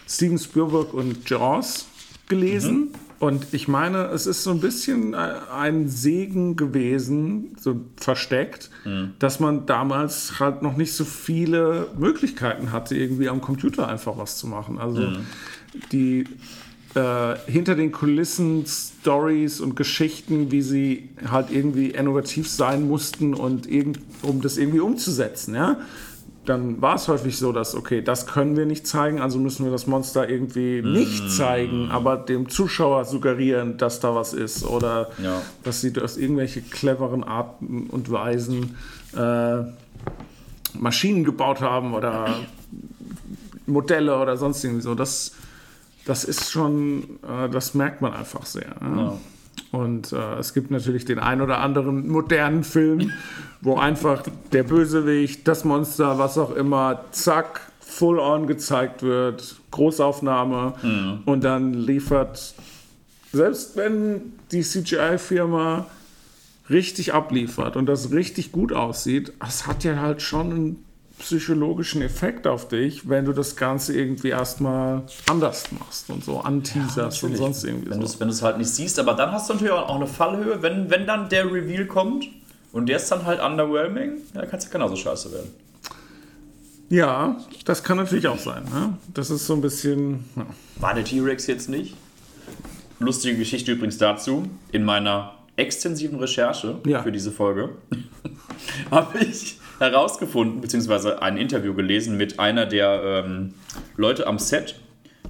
Steven 0.07 0.39
Spielberg 0.39 0.93
und 0.93 1.31
Jaws 1.31 1.87
gelesen. 2.29 2.93
Und 3.19 3.47
ich 3.53 3.67
meine, 3.67 4.07
es 4.07 4.27
ist 4.27 4.43
so 4.43 4.51
ein 4.51 4.61
bisschen 4.61 5.15
äh, 5.15 5.35
ein 5.55 5.89
Segen 5.89 6.57
gewesen, 6.57 7.57
so 7.59 7.81
versteckt, 7.97 8.71
dass 9.19 9.41
man 9.41 9.67
damals 9.67 10.39
halt 10.39 10.63
noch 10.63 10.77
nicht 10.77 10.93
so 10.93 11.05
viele 11.05 11.89
Möglichkeiten 11.99 12.73
hatte, 12.73 12.97
irgendwie 12.97 13.29
am 13.29 13.41
Computer 13.41 13.89
einfach 13.89 14.19
was 14.19 14.37
zu 14.37 14.47
machen. 14.47 14.79
Also 14.79 15.03
die 15.93 16.25
äh, 16.97 17.37
hinter 17.47 17.75
den 17.75 17.93
Kulissen 17.93 18.65
Stories 18.67 19.61
und 19.61 19.77
Geschichten, 19.77 20.51
wie 20.51 20.63
sie 20.63 21.11
halt 21.31 21.51
irgendwie 21.51 21.91
innovativ 21.91 22.49
sein 22.49 22.89
mussten 22.89 23.35
und 23.35 23.67
irgend, 23.67 24.01
um 24.23 24.41
das 24.41 24.57
irgendwie 24.57 24.81
umzusetzen, 24.81 25.55
ja. 25.55 25.79
Dann 26.47 26.81
war 26.81 26.95
es 26.95 27.09
häufig 27.09 27.37
so, 27.37 27.53
dass, 27.53 27.75
okay, 27.75 28.01
das 28.03 28.27
können 28.27 28.57
wir 28.57 28.65
nicht 28.67 28.87
zeigen, 28.87 29.21
also 29.21 29.39
müssen 29.39 29.65
wir 29.65 29.73
das 29.73 29.87
Monster 29.87 30.29
irgendwie 30.29 30.81
nicht 30.81 31.31
zeigen, 31.31 31.91
aber 31.91 32.17
dem 32.17 32.49
Zuschauer 32.49 33.05
suggerieren, 33.05 33.77
dass 33.79 34.01
da 34.01 34.15
was 34.15 34.33
ist 34.33 34.65
oder 34.65 35.11
Ja. 35.23 35.43
dass 35.65 35.81
sie 35.81 35.93
aus 36.01 36.17
irgendwelche 36.17 36.63
cleveren 36.63 37.25
Arten 37.25 37.89
und 37.91 38.11
Weisen 38.11 38.77
äh, 39.15 39.65
Maschinen 40.79 41.25
gebaut 41.25 41.61
haben 41.61 41.95
oder 41.95 42.37
Modelle 43.67 44.19
oder 44.19 44.37
sonst 44.37 44.63
irgendwie 44.65 44.83
so. 44.83 44.95
Das, 44.95 45.33
das 46.05 46.25
ist 46.25 46.51
schon, 46.51 47.19
äh, 47.29 47.49
das 47.51 47.75
merkt 47.75 48.01
man 48.03 48.13
einfach 48.15 48.47
sehr. 48.47 48.77
Ja? 48.81 48.97
Ja. 48.97 49.19
Und 49.73 50.13
äh, 50.13 50.35
es 50.39 50.55
gibt 50.55 50.71
natürlich 50.71 51.05
den 51.05 51.19
ein 51.19 51.41
oder 51.41 51.59
anderen 51.59 52.09
modernen 52.09 52.65
Film, 52.65 53.13
wo 53.61 53.77
einfach 53.77 54.23
der 54.53 54.63
Bösewicht, 54.63 55.47
das 55.49 55.65
Monster, 55.65 56.19
was 56.19 56.39
auch 56.39 56.55
immer, 56.55 57.05
zack, 57.11 57.61
full 57.81 58.19
on 58.19 58.47
gezeigt 58.47 59.03
wird, 59.03 59.57
Großaufnahme. 59.71 60.75
Und 61.25 61.45
dann 61.45 61.75
liefert, 61.75 62.55
selbst 63.33 63.77
wenn 63.77 64.33
die 64.53 64.63
CGI-Firma 64.63 65.87
richtig 66.69 67.15
abliefert 67.15 67.77
und 67.77 67.87
das 67.87 68.11
richtig 68.11 68.53
gut 68.53 68.73
aussieht, 68.73 69.33
es 69.47 69.67
hat 69.67 69.85
ja 69.85 69.97
halt 69.97 70.21
schon 70.21 70.51
einen 70.51 70.86
psychologischen 71.19 72.03
Effekt 72.03 72.47
auf 72.47 72.69
dich, 72.69 73.09
wenn 73.09 73.25
du 73.25 73.33
das 73.33 73.57
Ganze 73.57 73.97
irgendwie 73.99 74.29
erstmal 74.29 75.03
anders 75.29 75.65
machst 75.73 76.11
und 76.11 76.25
so 76.25 76.41
anteaserst 76.41 77.23
und 77.25 77.31
Natürlich. 77.33 77.39
sonst 77.39 77.65
irgendwie 77.65 77.91
Wenn 77.91 78.01
du 78.01 78.07
so. 78.07 78.15
es 78.15 78.21
wenn 78.21 78.29
du's 78.29 78.43
halt 78.43 78.59
nicht 78.59 78.71
siehst, 78.71 78.99
aber 78.99 79.15
dann 79.15 79.33
hast 79.33 79.49
du 79.49 79.55
natürlich 79.55 79.73
auch 79.73 79.95
eine 79.97 80.07
Fallhöhe, 80.07 80.61
wenn, 80.63 80.91
wenn 80.91 81.07
dann 81.07 81.29
der 81.29 81.47
Reveal 81.51 81.87
kommt 81.87 82.27
und 82.73 82.87
der 82.87 82.97
ist 82.99 83.11
dann 83.11 83.25
halt 83.25 83.41
underwhelming, 83.41 84.13
ja, 84.35 84.41
dann 84.43 84.51
kann 84.51 84.59
es 84.59 84.67
ja 84.67 84.71
genauso 84.71 84.95
scheiße 84.97 85.33
werden. 85.33 85.51
Ja, 86.89 87.37
das 87.65 87.83
kann 87.83 87.97
natürlich 87.97 88.29
auch 88.29 88.39
sein. 88.39 88.63
Ne? 88.65 88.97
Das 89.13 89.31
ist 89.31 89.47
so 89.47 89.55
ein 89.55 89.61
bisschen. 89.61 90.25
Ja. 90.37 90.47
War 90.79 90.95
der 90.95 91.05
T-Rex 91.05 91.47
jetzt 91.49 91.69
nicht? 91.69 91.97
Lustige 93.01 93.37
Geschichte 93.37 93.73
übrigens 93.73 93.99
dazu. 93.99 94.45
In 94.71 94.85
meiner 94.85 95.33
extensiven 95.57 96.19
Recherche 96.21 96.79
Ja. 96.87 97.03
für 97.03 97.11
diese 97.11 97.33
Folge 97.33 97.71
habe 98.91 99.19
ich 99.19 99.59
herausgefunden, 99.79 100.61
beziehungsweise 100.61 101.23
ein 101.23 101.37
Interview 101.37 101.75
gelesen 101.75 102.17
mit 102.17 102.39
einer 102.39 102.67
der 102.67 103.25
ähm, 103.27 103.55
Leute 103.97 104.27
am 104.27 104.39
Set, 104.39 104.77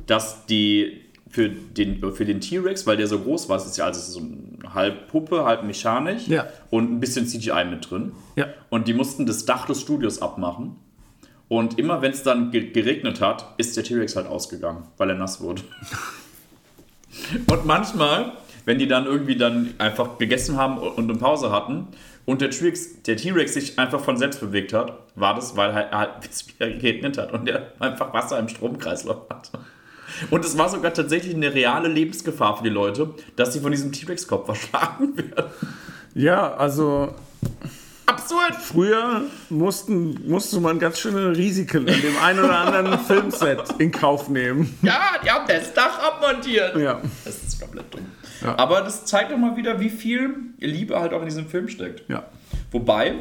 dass 0.06 0.46
die 0.46 1.02
für 1.28 1.48
den, 1.50 2.12
für 2.12 2.24
den 2.24 2.40
T-Rex, 2.40 2.87
weil 2.87 2.96
der 2.96 3.09
so 3.09 3.18
groß 3.18 3.48
war, 3.48 3.56
es 3.59 3.66
ist 3.66 3.76
ja 3.76 3.85
also 3.85 4.00
so 4.20 4.26
halb 4.72 5.09
Puppe, 5.09 5.44
halb 5.44 5.64
mechanisch 5.64 6.28
Ja. 6.28 6.46
und 6.70 6.90
ein 6.90 7.00
bisschen 7.00 7.26
CGI 7.26 7.64
mit 7.68 7.90
drin. 7.90 8.12
Ja. 8.37 8.46
Und 8.70 8.88
die 8.88 8.94
mussten 8.94 9.26
das 9.26 9.44
Dach 9.44 9.66
des 9.66 9.80
Studios 9.80 10.22
abmachen. 10.22 10.76
Und 11.48 11.78
immer 11.78 12.00
wenn 12.02 12.12
es 12.12 12.22
dann 12.22 12.50
ge 12.50 12.70
geregnet 12.70 13.20
hat, 13.20 13.54
ist 13.59 13.76
der 13.76 13.85
T-Rex 13.85 14.16
halt 14.16 14.26
ausgegangen, 14.26 14.85
weil 14.96 15.11
er 15.11 15.16
nass 15.16 15.40
wurde. 15.40 15.62
Und 17.50 17.66
manchmal, 17.66 18.32
wenn 18.64 18.78
die 18.78 18.88
dann 18.88 19.06
irgendwie 19.06 19.37
dann 19.37 19.74
einfach 19.78 20.18
gegessen 20.18 20.56
haben 20.56 20.78
und 20.78 21.09
eine 21.11 21.18
Pause 21.18 21.50
hatten 21.50 21.88
und 22.26 22.40
der 22.40 22.50
T-Rex 22.50 23.02
der 23.02 23.16
T-Rex 23.16 23.54
sich 23.54 23.78
einfach 23.78 24.00
von 24.00 24.18
selbst 24.18 24.40
bewegt 24.40 24.72
hat, 24.72 24.98
war 25.14 25.34
das, 25.34 25.56
weil 25.56 25.70
er 25.70 25.90
halt 25.90 26.10
wieder 26.48 26.70
geregnet 26.70 27.16
hat 27.16 27.32
und 27.32 27.48
er 27.48 27.72
einfach 27.78 28.12
Wasser 28.12 28.38
im 28.38 28.48
Stromkreislauf 28.48 29.28
hat. 29.30 29.50
Und 30.30 30.44
es 30.44 30.56
war 30.56 30.68
sogar 30.68 30.92
tatsächlich 30.92 31.34
eine 31.34 31.52
reale 31.52 31.88
Lebensgefahr 31.88 32.56
für 32.58 32.64
die 32.64 32.70
Leute, 32.70 33.14
dass 33.36 33.52
sie 33.52 33.60
von 33.60 33.72
diesem 33.72 33.92
T-Rex-Kopf 33.92 34.46
verschlagen 34.58 35.16
werden. 35.16 35.50
ja, 36.14 36.54
also 36.54 37.14
Absurd! 38.06 38.54
früher 38.54 39.22
mussten, 39.50 40.28
musste 40.28 40.60
man 40.60 40.78
ganz 40.78 41.00
schöne 41.00 41.36
Risiken 41.36 41.88
in 41.88 42.00
dem 42.00 42.16
einen 42.18 42.38
oder 42.38 42.58
anderen 42.58 42.98
Filmset 43.06 43.62
in 43.78 43.90
Kauf 43.90 44.28
nehmen. 44.28 44.78
Ja, 44.82 45.16
die 45.24 45.30
haben 45.30 45.44
das 45.48 45.74
Dach 45.74 45.98
abmontiert. 45.98 46.76
Ja. 46.76 47.00
Das 47.24 47.42
ist 47.42 47.60
komplett 47.60 47.92
dumm. 47.92 48.06
Ja. 48.42 48.59
Aber 48.59 48.81
das 48.81 49.05
zeigt 49.05 49.33
doch 49.33 49.38
mal 49.38 49.57
wieder, 49.57 49.81
wie 49.81 49.90
viel 49.90 50.35
Liebe 50.59 50.99
halt 50.99 51.12
auch 51.12 51.20
in 51.20 51.27
diesem 51.27 51.46
Film 51.46 51.68
steckt. 51.68 52.09
Ja. 52.09 52.25
Wobei, 52.70 53.14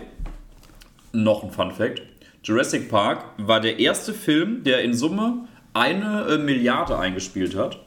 noch 1.12 1.43
ein 1.43 1.51
Fun 1.51 1.71
Fact: 1.71 2.01
Jurassic 2.43 2.89
Park 2.89 3.25
war 3.38 3.60
der 3.60 3.80
erste 3.80 4.13
Film, 4.13 4.63
der 4.63 4.82
in 4.82 4.93
Summe 4.93 5.47
eine 5.73 6.25
äh, 6.30 6.38
Milliarde 6.38 6.97
eingespielt 6.97 7.56
hat. 7.56 7.80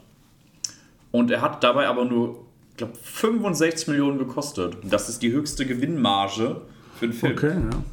Und 1.11 1.31
er 1.31 1.41
hat 1.41 1.63
dabei 1.63 1.87
aber 1.87 2.05
nur, 2.05 2.45
ich 2.71 2.77
glaube, 2.77 2.93
65 3.01 3.87
Millionen 3.87 4.19
gekostet. 4.19 4.77
Das 4.83 5.09
ist 5.09 5.23
die 5.23 5.31
höchste 5.31 5.65
Gewinnmarge 5.65 6.61
für 6.99 7.05
einen 7.05 7.13
Film. 7.13 7.33
Okay, 7.33 7.55
ja. 7.71 7.83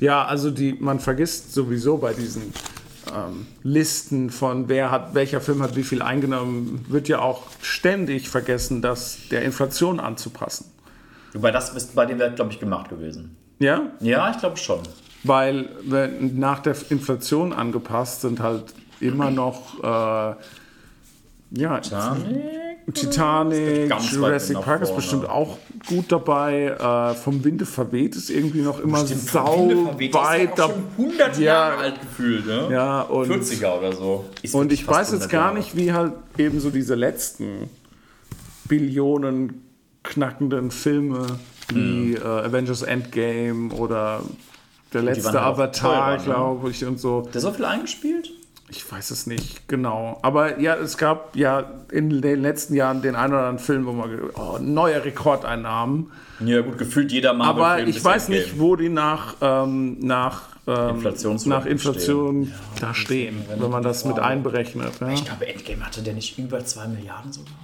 Ja, 0.00 0.24
also 0.24 0.50
die, 0.50 0.74
man 0.74 1.00
vergisst 1.00 1.52
sowieso 1.52 1.96
bei 1.96 2.12
diesen 2.12 2.52
ähm, 3.14 3.46
Listen 3.62 4.30
von 4.30 4.68
wer 4.68 4.90
hat, 4.90 5.14
welcher 5.14 5.40
Film 5.40 5.62
hat 5.62 5.76
wie 5.76 5.82
viel 5.82 6.02
eingenommen, 6.02 6.84
wird 6.88 7.08
ja 7.08 7.20
auch 7.20 7.44
ständig 7.62 8.28
vergessen, 8.28 8.82
das 8.82 9.18
der 9.30 9.42
Inflation 9.42 10.00
anzupassen. 10.00 10.66
Wobei 11.32 11.50
das 11.50 11.70
ist 11.70 11.94
bei 11.94 12.06
dem 12.06 12.18
wäre, 12.18 12.32
glaube 12.32 12.52
ich, 12.52 12.60
gemacht 12.60 12.88
gewesen. 12.88 13.36
Ja, 13.58 13.82
Ja, 14.00 14.30
ich 14.30 14.38
glaube 14.38 14.56
schon. 14.56 14.80
weil 15.24 15.68
wenn, 15.82 16.38
nach 16.38 16.60
der 16.60 16.76
Inflation 16.90 17.52
angepasst 17.52 18.20
sind 18.22 18.40
halt 18.40 18.72
immer 19.00 19.30
noch 19.30 19.82
äh, 19.82 20.34
ja, 21.50 21.80
Titanic, 22.94 23.92
Jurassic 24.10 24.60
Park 24.60 24.82
ist 24.82 24.94
bestimmt 24.96 25.28
auch 25.28 25.58
gut 25.86 26.10
dabei. 26.10 26.68
Äh, 26.68 27.14
vom 27.14 27.44
Winde 27.44 27.66
verweht 27.66 28.16
ist 28.16 28.30
irgendwie 28.30 28.62
noch 28.62 28.80
immer 28.80 29.06
sau 29.06 29.68
weit 29.68 30.58
da. 30.58 30.68
da. 30.68 30.74
100 30.96 31.38
Ja. 31.38 31.44
Jahre 31.44 31.76
alt 31.78 32.00
gefühlt, 32.00 32.46
ne? 32.46 32.68
Ja, 32.70 33.02
und, 33.02 33.30
40er 33.30 33.78
oder 33.78 33.92
so. 33.92 34.24
Ist 34.42 34.54
und 34.54 34.72
ich 34.72 34.86
weiß 34.86 35.12
jetzt 35.12 35.30
100 35.30 35.30
gar 35.30 35.54
nicht, 35.54 35.76
wie 35.76 35.92
halt 35.92 36.14
eben 36.38 36.60
so 36.60 36.70
diese 36.70 36.94
letzten 36.94 37.68
Billionen 38.68 39.64
knackenden 40.02 40.70
Filme 40.70 41.26
wie 41.68 42.14
äh, 42.14 42.22
Avengers 42.22 42.82
Endgame 42.82 43.72
oder 43.74 44.22
der 44.92 45.02
letzte 45.02 45.40
Avatar, 45.40 46.16
ne? 46.16 46.24
glaube 46.24 46.70
ich, 46.70 46.84
und 46.84 46.98
so. 46.98 47.28
Der 47.34 47.40
so 47.40 47.52
viel 47.52 47.64
eingespielt? 47.66 48.30
Ich 48.70 48.90
weiß 48.90 49.10
es 49.10 49.26
nicht 49.26 49.66
genau. 49.66 50.18
Aber 50.22 50.58
ja, 50.60 50.74
es 50.74 50.98
gab 50.98 51.34
ja 51.34 51.70
in 51.90 52.20
den 52.20 52.42
letzten 52.42 52.74
Jahren 52.74 53.00
den 53.00 53.14
einen 53.14 53.32
oder 53.32 53.44
anderen 53.44 53.58
Film, 53.58 53.86
wo 53.86 53.92
man 53.92 54.20
oh, 54.34 54.58
neue 54.60 55.04
Rekordeinnahmen. 55.04 56.10
Ja, 56.44 56.60
gut, 56.60 56.76
gefühlt 56.76 57.10
jeder 57.10 57.32
Marvel 57.32 57.62
Aber 57.62 57.76
Film 57.76 57.88
ich 57.88 58.04
weiß 58.04 58.28
nicht, 58.28 58.58
wo 58.58 58.76
die 58.76 58.90
nach, 58.90 59.36
ähm, 59.40 59.98
nach, 60.00 60.42
ähm, 60.66 61.02
nach 61.46 61.64
Inflation 61.64 62.52
da 62.78 62.92
stehen, 62.94 63.42
wenn 63.48 63.70
man 63.70 63.82
das 63.82 64.04
mit 64.04 64.18
einberechnet. 64.18 65.00
Ja. 65.00 65.08
Ich 65.08 65.24
glaube, 65.24 65.48
Endgame 65.48 65.84
hatte 65.84 66.02
der 66.02 66.14
nicht 66.14 66.38
über 66.38 66.62
2 66.62 66.88
Milliarden 66.88 67.32
sogar. 67.32 67.54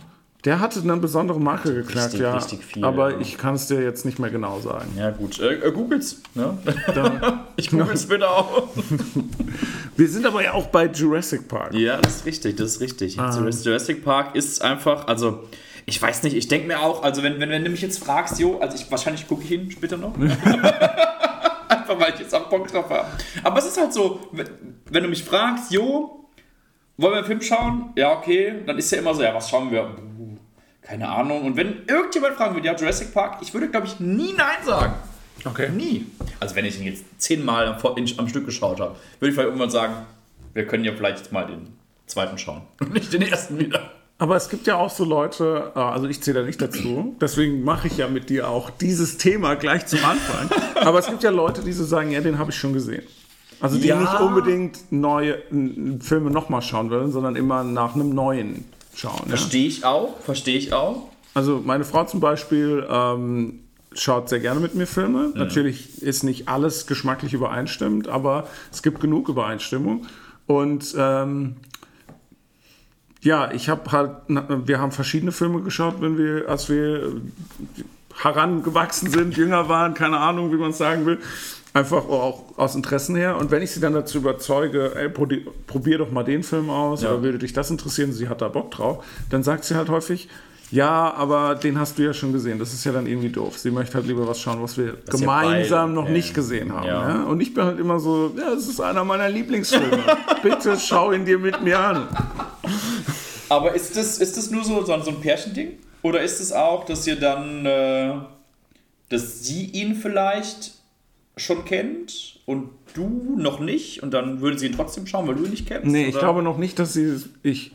Der 0.44 0.61
hatte 0.61 0.80
eine 0.80 0.96
besondere 0.98 1.40
Marke 1.40 1.72
geknackt, 1.74 2.07
Richtig, 2.07 2.20
ja. 2.20 2.35
richtig 2.35 2.64
viel, 2.64 2.85
aber 2.85 3.12
ja. 3.12 3.20
ich 3.20 3.38
kann 3.38 3.54
es 3.54 3.66
dir 3.66 3.83
jetzt 3.83 4.04
nicht 4.04 4.18
mehr 4.18 4.28
genau 4.28 4.61
sagen. 4.61 4.90
Ja, 4.98 5.11
gut. 5.11 5.40
Äh, 5.40 5.54
äh, 5.54 5.72
googelt's, 5.72 6.20
ne? 6.35 6.59
Da, 6.94 7.46
Ich 7.57 7.70
google's 7.70 8.07
bitte 8.07 8.28
auch. 8.28 8.68
wir 9.96 10.09
sind 10.09 10.26
aber 10.26 10.42
ja 10.42 10.52
auch 10.52 10.66
bei 10.66 10.85
Jurassic 10.87 11.48
Park. 11.48 11.72
Ja, 11.72 11.98
das 11.98 12.16
ist 12.16 12.26
richtig, 12.26 12.57
das 12.57 12.72
ist 12.72 12.80
richtig. 12.80 13.18
Ah. 13.18 13.30
Jurassic 13.33 14.04
Park 14.04 14.37
ist 14.37 14.61
einfach, 14.61 15.07
also, 15.07 15.44
ich 15.87 16.00
weiß 16.00 16.22
nicht, 16.24 16.37
ich 16.37 16.48
denke 16.48 16.66
mir 16.66 16.80
auch, 16.80 17.02
also 17.02 17.22
wenn, 17.22 17.40
wenn, 17.40 17.48
wenn 17.48 17.64
du 17.64 17.70
mich 17.70 17.80
jetzt 17.80 18.04
fragst, 18.04 18.38
jo, 18.38 18.59
also 18.59 18.76
ich 18.76 18.90
wahrscheinlich 18.90 19.26
gucke 19.26 19.44
ich 19.44 19.50
ihn 19.50 19.70
später 19.70 19.96
noch. 19.96 20.14
einfach 21.68 21.98
weil 21.98 22.14
ich 22.14 22.20
jetzt 22.20 22.35
auch 22.35 22.48
Bock 22.48 22.68
drauf 22.68 22.90
habe. 22.90 23.07
Aber 23.42 23.59
es 23.59 23.66
ist 23.66 23.80
halt 23.80 23.92
so, 23.92 24.20
wenn, 24.33 24.48
wenn 24.90 25.02
du 25.02 25.09
mich 25.09 25.24
fragst, 25.24 25.72
jo, 25.72 26.26
wollen 26.96 27.12
wir 27.12 27.18
einen 27.18 27.26
Film 27.26 27.40
schauen? 27.40 27.92
Ja, 27.96 28.12
okay. 28.12 28.62
Dann 28.66 28.78
ist 28.78 28.90
ja 28.92 28.98
immer 28.98 29.14
so, 29.14 29.22
ja, 29.22 29.35
was 29.35 29.50
schauen 29.50 29.70
wir? 29.70 29.90
Keine 30.87 31.09
Ahnung. 31.09 31.44
Und 31.44 31.57
wenn 31.57 31.87
irgendjemand 31.87 32.35
fragen 32.35 32.55
würde, 32.55 32.66
ja, 32.66 32.77
Jurassic 32.77 33.12
Park, 33.12 33.38
ich 33.40 33.53
würde, 33.55 33.68
glaube 33.68 33.87
ich, 33.87 34.01
nie 34.01 34.35
Nein 34.35 34.64
sagen. 34.64 34.94
Okay. 35.44 35.70
Nie. 35.70 36.07
Also 36.40 36.55
wenn 36.55 36.64
ich 36.64 36.79
ihn 36.79 36.87
jetzt 36.87 37.05
zehnmal 37.18 37.66
am, 37.66 37.77
am 38.18 38.29
Stück 38.29 38.47
geschaut 38.47 38.81
habe, 38.81 38.94
würde 39.18 39.31
ich 39.31 39.35
vielleicht 39.35 39.49
irgendwann 39.49 39.70
sagen, 39.70 39.94
wir 40.53 40.66
können 40.66 40.85
ja 40.85 40.92
vielleicht 40.94 41.18
jetzt 41.18 41.33
mal 41.33 41.47
den 41.47 41.68
zweiten 42.07 42.38
schauen. 42.38 42.62
Und 42.81 42.92
nicht 42.94 43.12
den 43.12 43.23
ersten 43.23 43.59
wieder. 43.59 43.90
Aber 44.18 44.37
es 44.37 44.49
gibt 44.49 44.66
ja 44.66 44.77
auch 44.77 44.90
so 44.90 45.05
Leute, 45.05 45.73
äh, 45.75 45.79
also 45.79 46.07
ich 46.07 46.20
zähle 46.23 46.40
da 46.40 46.47
nicht 46.47 46.62
dazu, 46.62 47.16
deswegen 47.20 47.64
mache 47.64 47.88
ich 47.88 47.97
ja 47.97 48.07
mit 48.07 48.31
dir 48.31 48.49
auch 48.49 48.70
dieses 48.70 49.18
Thema 49.18 49.57
gleich 49.57 49.87
zum 49.87 50.05
Anfang. 50.05 50.49
Aber 50.77 51.01
es 51.01 51.07
gibt 51.07 51.23
ja 51.25 51.31
Leute, 51.31 51.62
die 51.62 51.73
so 51.73 51.85
sagen, 51.85 52.12
ja, 52.12 52.20
den 52.20 52.38
habe 52.38 52.51
ich 52.51 52.57
schon 52.57 52.73
gesehen. 52.73 53.03
Also 53.61 53.79
die 53.79 53.88
Ja. 53.88 53.99
nicht 54.01 54.20
unbedingt 54.20 54.92
neue 54.92 55.38
Filme 56.01 56.31
nochmal 56.31 56.62
schauen 56.62 56.90
wollen, 56.90 57.11
sondern 57.11 57.35
immer 57.35 57.64
nach 57.64 57.94
einem 57.94 58.11
neuen 58.11 58.64
schauen. 58.94 59.28
Verstehe 59.28 59.66
ich 59.66 59.85
auch, 59.85 60.20
verstehe 60.20 60.57
ich 60.57 60.72
auch. 60.72 61.11
Also 61.35 61.61
meine 61.64 61.85
Frau 61.85 62.04
zum 62.04 62.20
Beispiel 62.20 62.87
ähm, 62.88 63.61
schaut 63.92 64.28
sehr 64.28 64.40
gerne 64.40 64.61
mit 64.61 64.74
mir 64.74 64.87
Filme. 64.87 65.33
Natürlich 65.35 66.02
ist 66.02 66.22
nicht 66.22 66.48
alles 66.48 66.87
geschmacklich 66.87 67.33
übereinstimmend, 67.33 68.09
aber 68.09 68.46
es 68.72 68.83
gibt 68.83 69.00
genug 69.00 69.28
Übereinstimmung. 69.28 70.07
Und 70.46 70.94
ähm, 70.96 71.57
ja, 73.22 73.50
ich 73.52 73.68
habe 73.68 73.90
halt, 73.90 74.11
wir 74.28 74.78
haben 74.78 74.92
verschiedene 74.92 75.33
Filme 75.33 75.62
geschaut, 75.62 76.00
wenn 76.00 76.18
wir, 76.18 76.48
als 76.48 76.68
wir 76.68 77.20
herangewachsen 78.16 79.11
sind, 79.11 79.37
jünger 79.37 79.68
waren, 79.68 79.94
keine 79.94 80.18
Ahnung, 80.18 80.52
wie 80.52 80.57
man 80.57 80.70
es 80.70 80.78
sagen 80.78 81.07
will. 81.07 81.18
Einfach 81.75 82.09
auch 82.09 82.57
aus 82.57 82.77
Interessen 82.77 83.17
her. 83.17 83.37
Und 83.37 83.51
wenn 83.51 83.61
ich 83.61 83.73
sie 83.73 83.81
dann 83.81 83.95
dazu 83.95 84.19
überzeuge, 84.19 84.95
ey, 84.95 85.09
probier 85.09 85.99
doch 85.99 86.13
mal 86.13 86.23
den 86.23 86.45
Film 86.45 86.71
aus, 86.71 87.03
ja. 87.03 87.11
oder 87.11 87.23
würde 87.25 87.39
dich 87.39 87.53
das 87.53 87.69
interessieren, 87.69 88.13
sie 88.13 88.29
hat 88.29 88.41
da 88.41 88.49
Bock 88.49 88.71
drauf, 88.71 89.05
dann 89.29 89.43
sagt 89.43 89.65
sie 89.65 89.75
halt 89.75 89.89
häufig, 89.89 90.29
ja, 90.71 91.13
aber 91.15 91.57
den 91.57 91.79
hast 91.79 91.99
du 91.99 92.05
ja 92.05 92.15
schon 92.15 92.33
gesehen. 92.33 92.61
Das 92.61 92.73
ist 92.73 92.85
ja 92.85 92.93
dann 92.93 93.09
irgendwie 93.09 93.29
doof. 93.29 93.59
Sie 93.59 93.73
möchte 93.73 93.95
halt 93.95 94.07
lieber 94.07 94.27
was 94.27 94.41
schauen, 94.41 94.63
was 94.63 94.79
wir 94.79 94.99
das 95.05 95.21
gemeinsam 95.21 95.95
noch 95.95 96.09
äh, 96.09 96.13
nicht 96.13 96.33
gesehen 96.33 96.73
haben. 96.73 96.87
Ja. 96.87 97.09
Ja? 97.09 97.25
Und 97.25 97.41
ich 97.41 97.53
bin 97.53 97.65
halt 97.65 97.81
immer 97.81 97.99
so, 97.99 98.33
ja, 98.37 98.53
es 98.53 98.69
ist 98.69 98.81
einer 98.81 99.05
meiner 99.05 99.29
Lieblingsfilme. 99.29 100.05
Bitte 100.45 100.79
schau 100.79 101.11
ihn 101.11 101.25
dir 101.25 101.41
mit 101.41 101.61
mir 101.61 101.79
an. 101.79 102.09
Aber 103.49 103.75
ist 103.75 103.97
das, 103.97 104.19
ist 104.19 104.37
das 104.37 104.51
nur 104.51 104.63
so, 104.63 104.85
so 104.85 104.93
ein 104.93 105.21
Pärchending? 105.21 105.73
Oder 106.03 106.23
ist 106.23 106.41
es 106.41 106.53
auch, 106.53 106.85
dass 106.85 107.05
ihr 107.07 107.19
dann, 107.19 107.67
äh, 107.67 108.15
dass 109.09 109.45
sie 109.45 109.67
ihn 109.67 109.97
vielleicht 109.97 110.74
schon 111.37 111.64
kennt 111.64 112.40
und 112.47 112.70
du 112.94 113.35
noch 113.37 113.61
nicht 113.61 114.03
und 114.03 114.12
dann 114.12 114.40
würde 114.40 114.59
sie 114.59 114.66
ihn 114.66 114.73
trotzdem 114.75 115.07
schauen, 115.07 115.27
weil 115.27 115.35
du 115.35 115.44
ihn 115.44 115.51
nicht 115.51 115.66
kennst? 115.66 115.87
Nee, 115.87 116.03
oder? 116.03 116.09
ich 116.09 116.18
glaube 116.18 116.42
noch 116.42 116.59
nicht, 116.59 116.79
dass 116.79 116.92
sie 116.92 117.16
ich 117.42 117.73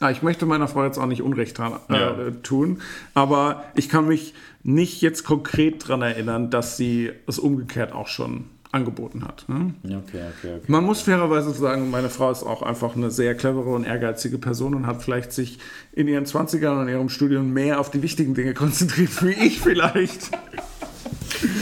Ah, 0.00 0.10
ich 0.10 0.22
möchte 0.22 0.46
meiner 0.46 0.66
Frau 0.66 0.82
jetzt 0.84 0.96
auch 0.96 1.04
nicht 1.04 1.20
Unrecht 1.20 1.58
äh, 1.58 1.62
ja. 1.90 2.14
tun, 2.42 2.80
aber 3.12 3.64
ich 3.74 3.90
kann 3.90 4.08
mich 4.08 4.32
nicht 4.62 5.02
jetzt 5.02 5.24
konkret 5.24 5.84
daran 5.84 6.00
erinnern, 6.00 6.48
dass 6.48 6.78
sie 6.78 7.10
es 7.26 7.38
umgekehrt 7.38 7.92
auch 7.92 8.08
schon 8.08 8.46
angeboten 8.72 9.24
hat. 9.24 9.44
Ne? 9.48 9.74
Okay, 9.84 9.96
okay, 9.98 10.54
okay. 10.56 10.60
Man 10.68 10.84
muss 10.84 11.02
fairerweise 11.02 11.50
sagen, 11.50 11.90
meine 11.90 12.08
Frau 12.08 12.30
ist 12.30 12.44
auch 12.44 12.62
einfach 12.62 12.96
eine 12.96 13.10
sehr 13.10 13.34
clevere 13.34 13.70
und 13.70 13.84
ehrgeizige 13.84 14.38
Person 14.38 14.74
und 14.74 14.86
hat 14.86 15.02
vielleicht 15.02 15.32
sich 15.32 15.58
in 15.92 16.08
ihren 16.08 16.24
20ern 16.24 16.80
und 16.80 16.88
ihrem 16.88 17.10
Studium 17.10 17.52
mehr 17.52 17.78
auf 17.78 17.90
die 17.90 18.02
wichtigen 18.02 18.34
Dinge 18.34 18.54
konzentriert, 18.54 19.22
wie 19.22 19.32
ich 19.32 19.60
vielleicht. 19.60 20.30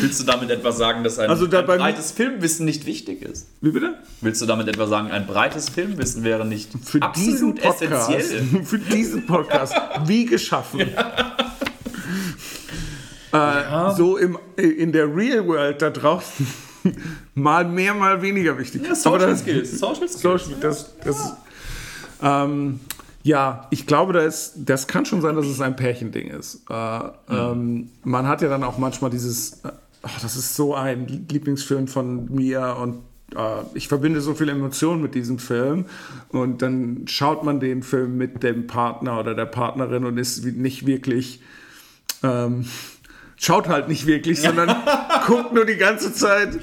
Willst 0.00 0.20
du 0.20 0.24
damit 0.24 0.50
etwa 0.50 0.72
sagen, 0.72 1.04
dass 1.04 1.18
ein, 1.18 1.30
also 1.30 1.44
ein 1.44 1.66
breites 1.66 2.12
Filmwissen 2.12 2.64
nicht 2.64 2.86
wichtig 2.86 3.22
ist? 3.22 3.48
Wie 3.60 3.70
bitte? 3.70 3.94
Willst 4.20 4.42
du 4.42 4.46
damit 4.46 4.68
etwa 4.68 4.86
sagen, 4.86 5.10
ein 5.10 5.26
breites 5.26 5.68
Filmwissen 5.68 6.24
wäre 6.24 6.44
nicht 6.44 6.70
für 6.84 7.00
diesen 7.16 7.54
Podcast, 7.54 8.10
essentiell? 8.10 8.64
Für 8.64 8.78
diesen 8.78 9.26
Podcast 9.26 9.74
wie 10.06 10.26
geschaffen. 10.26 10.80
Ja. 10.80 11.12
Äh, 13.32 13.36
ja. 13.36 13.94
So 13.94 14.16
im, 14.16 14.38
in 14.56 14.92
der 14.92 15.14
Real 15.14 15.46
World 15.46 15.82
da 15.82 15.90
draußen 15.90 16.46
mal 17.34 17.64
mehr, 17.64 17.94
mal 17.94 18.20
weniger 18.22 18.58
wichtig. 18.58 18.82
Ja, 18.86 18.94
Social 18.94 19.30
das, 19.30 19.40
Skills. 19.40 19.78
Social 19.78 20.08
Skills. 20.08 20.22
Social, 20.22 20.56
das, 20.60 20.94
das, 21.04 21.32
ähm, 22.22 22.80
ja, 23.28 23.66
ich 23.68 23.86
glaube, 23.86 24.14
da 24.14 24.20
ist, 24.20 24.54
das 24.56 24.86
kann 24.86 25.04
schon 25.04 25.20
sein, 25.20 25.36
dass 25.36 25.44
es 25.44 25.60
ein 25.60 25.76
Pärchending 25.76 26.28
ist. 26.28 26.62
Äh, 26.70 26.98
mhm. 26.98 27.12
ähm, 27.28 27.88
man 28.02 28.26
hat 28.26 28.40
ja 28.40 28.48
dann 28.48 28.64
auch 28.64 28.78
manchmal 28.78 29.10
dieses, 29.10 29.60
oh, 30.02 30.08
das 30.22 30.34
ist 30.34 30.56
so 30.56 30.74
ein 30.74 31.26
Lieblingsfilm 31.30 31.88
von 31.88 32.34
mir 32.34 32.78
und 32.80 33.02
äh, 33.36 33.64
ich 33.74 33.86
verbinde 33.86 34.22
so 34.22 34.32
viele 34.32 34.52
Emotionen 34.52 35.02
mit 35.02 35.14
diesem 35.14 35.38
Film 35.38 35.84
und 36.30 36.62
dann 36.62 37.02
schaut 37.06 37.44
man 37.44 37.60
den 37.60 37.82
Film 37.82 38.16
mit 38.16 38.42
dem 38.42 38.66
Partner 38.66 39.20
oder 39.20 39.34
der 39.34 39.44
Partnerin 39.44 40.06
und 40.06 40.16
ist 40.16 40.42
nicht 40.46 40.86
wirklich, 40.86 41.42
ähm, 42.22 42.64
schaut 43.36 43.68
halt 43.68 43.88
nicht 43.88 44.06
wirklich, 44.06 44.40
sondern 44.40 44.74
guckt 45.26 45.52
nur 45.52 45.66
die 45.66 45.76
ganze 45.76 46.14
Zeit 46.14 46.58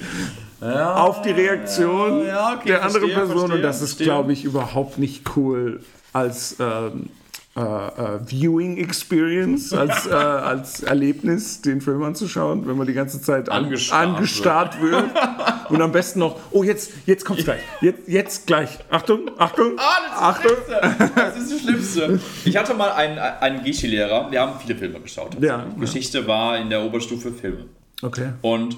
ja, 0.74 0.96
auf 0.96 1.22
die 1.22 1.32
Reaktion 1.32 2.26
ja, 2.26 2.54
okay, 2.54 2.68
der 2.68 2.84
anderen 2.84 3.10
verstehe, 3.10 3.16
Person 3.16 3.38
verstehe, 3.38 3.56
und 3.56 3.62
das 3.62 3.82
ist, 3.82 4.00
glaube 4.00 4.34
ich, 4.34 4.44
überhaupt 4.44 4.98
nicht 4.98 5.36
cool 5.36 5.82
als 6.14 6.56
ähm, 6.60 7.10
äh, 7.58 7.62
äh, 7.62 8.20
Viewing 8.26 8.76
Experience, 8.76 9.72
als, 9.72 10.08
äh, 10.08 10.14
als 10.14 10.84
Erlebnis, 10.84 11.62
den 11.62 11.80
Film 11.80 12.04
anzuschauen, 12.04 12.68
wenn 12.68 12.76
man 12.76 12.86
die 12.86 12.94
ganze 12.94 13.22
Zeit 13.22 13.48
angestarrt, 13.48 14.10
angestarrt 14.10 14.82
wird. 14.82 15.06
Und 15.70 15.82
am 15.82 15.94
besten 15.94 16.20
noch, 16.20 16.38
oh, 16.52 16.64
jetzt, 16.64 16.92
jetzt 17.06 17.24
kommt's 17.24 17.46
gleich. 17.46 17.62
Jetzt, 17.80 18.10
jetzt 18.10 18.46
gleich. 18.46 18.78
Achtung, 18.90 19.32
Achtung. 19.38 19.72
Ah, 19.78 19.84
das 20.04 20.12
ist 20.12 20.22
Achtung. 20.22 20.52
Das, 20.68 21.16
das 21.16 21.38
ist 21.38 21.52
das 21.54 21.62
Schlimmste. 21.62 22.20
Ich 22.44 22.58
hatte 22.58 22.74
mal 22.74 22.92
einen, 22.92 23.18
einen 23.18 23.64
Geschi-Lehrer, 23.64 24.30
wir 24.32 24.42
haben 24.42 24.60
viele 24.60 24.78
Filme 24.78 25.00
geschaut. 25.00 25.42
Ja, 25.42 25.66
Geschichte 25.80 26.20
ja. 26.20 26.28
war 26.28 26.58
in 26.58 26.70
der 26.70 26.84
Oberstufe 26.84 27.32
Filme. 27.32 27.68
Okay. 28.02 28.34
Und 28.42 28.76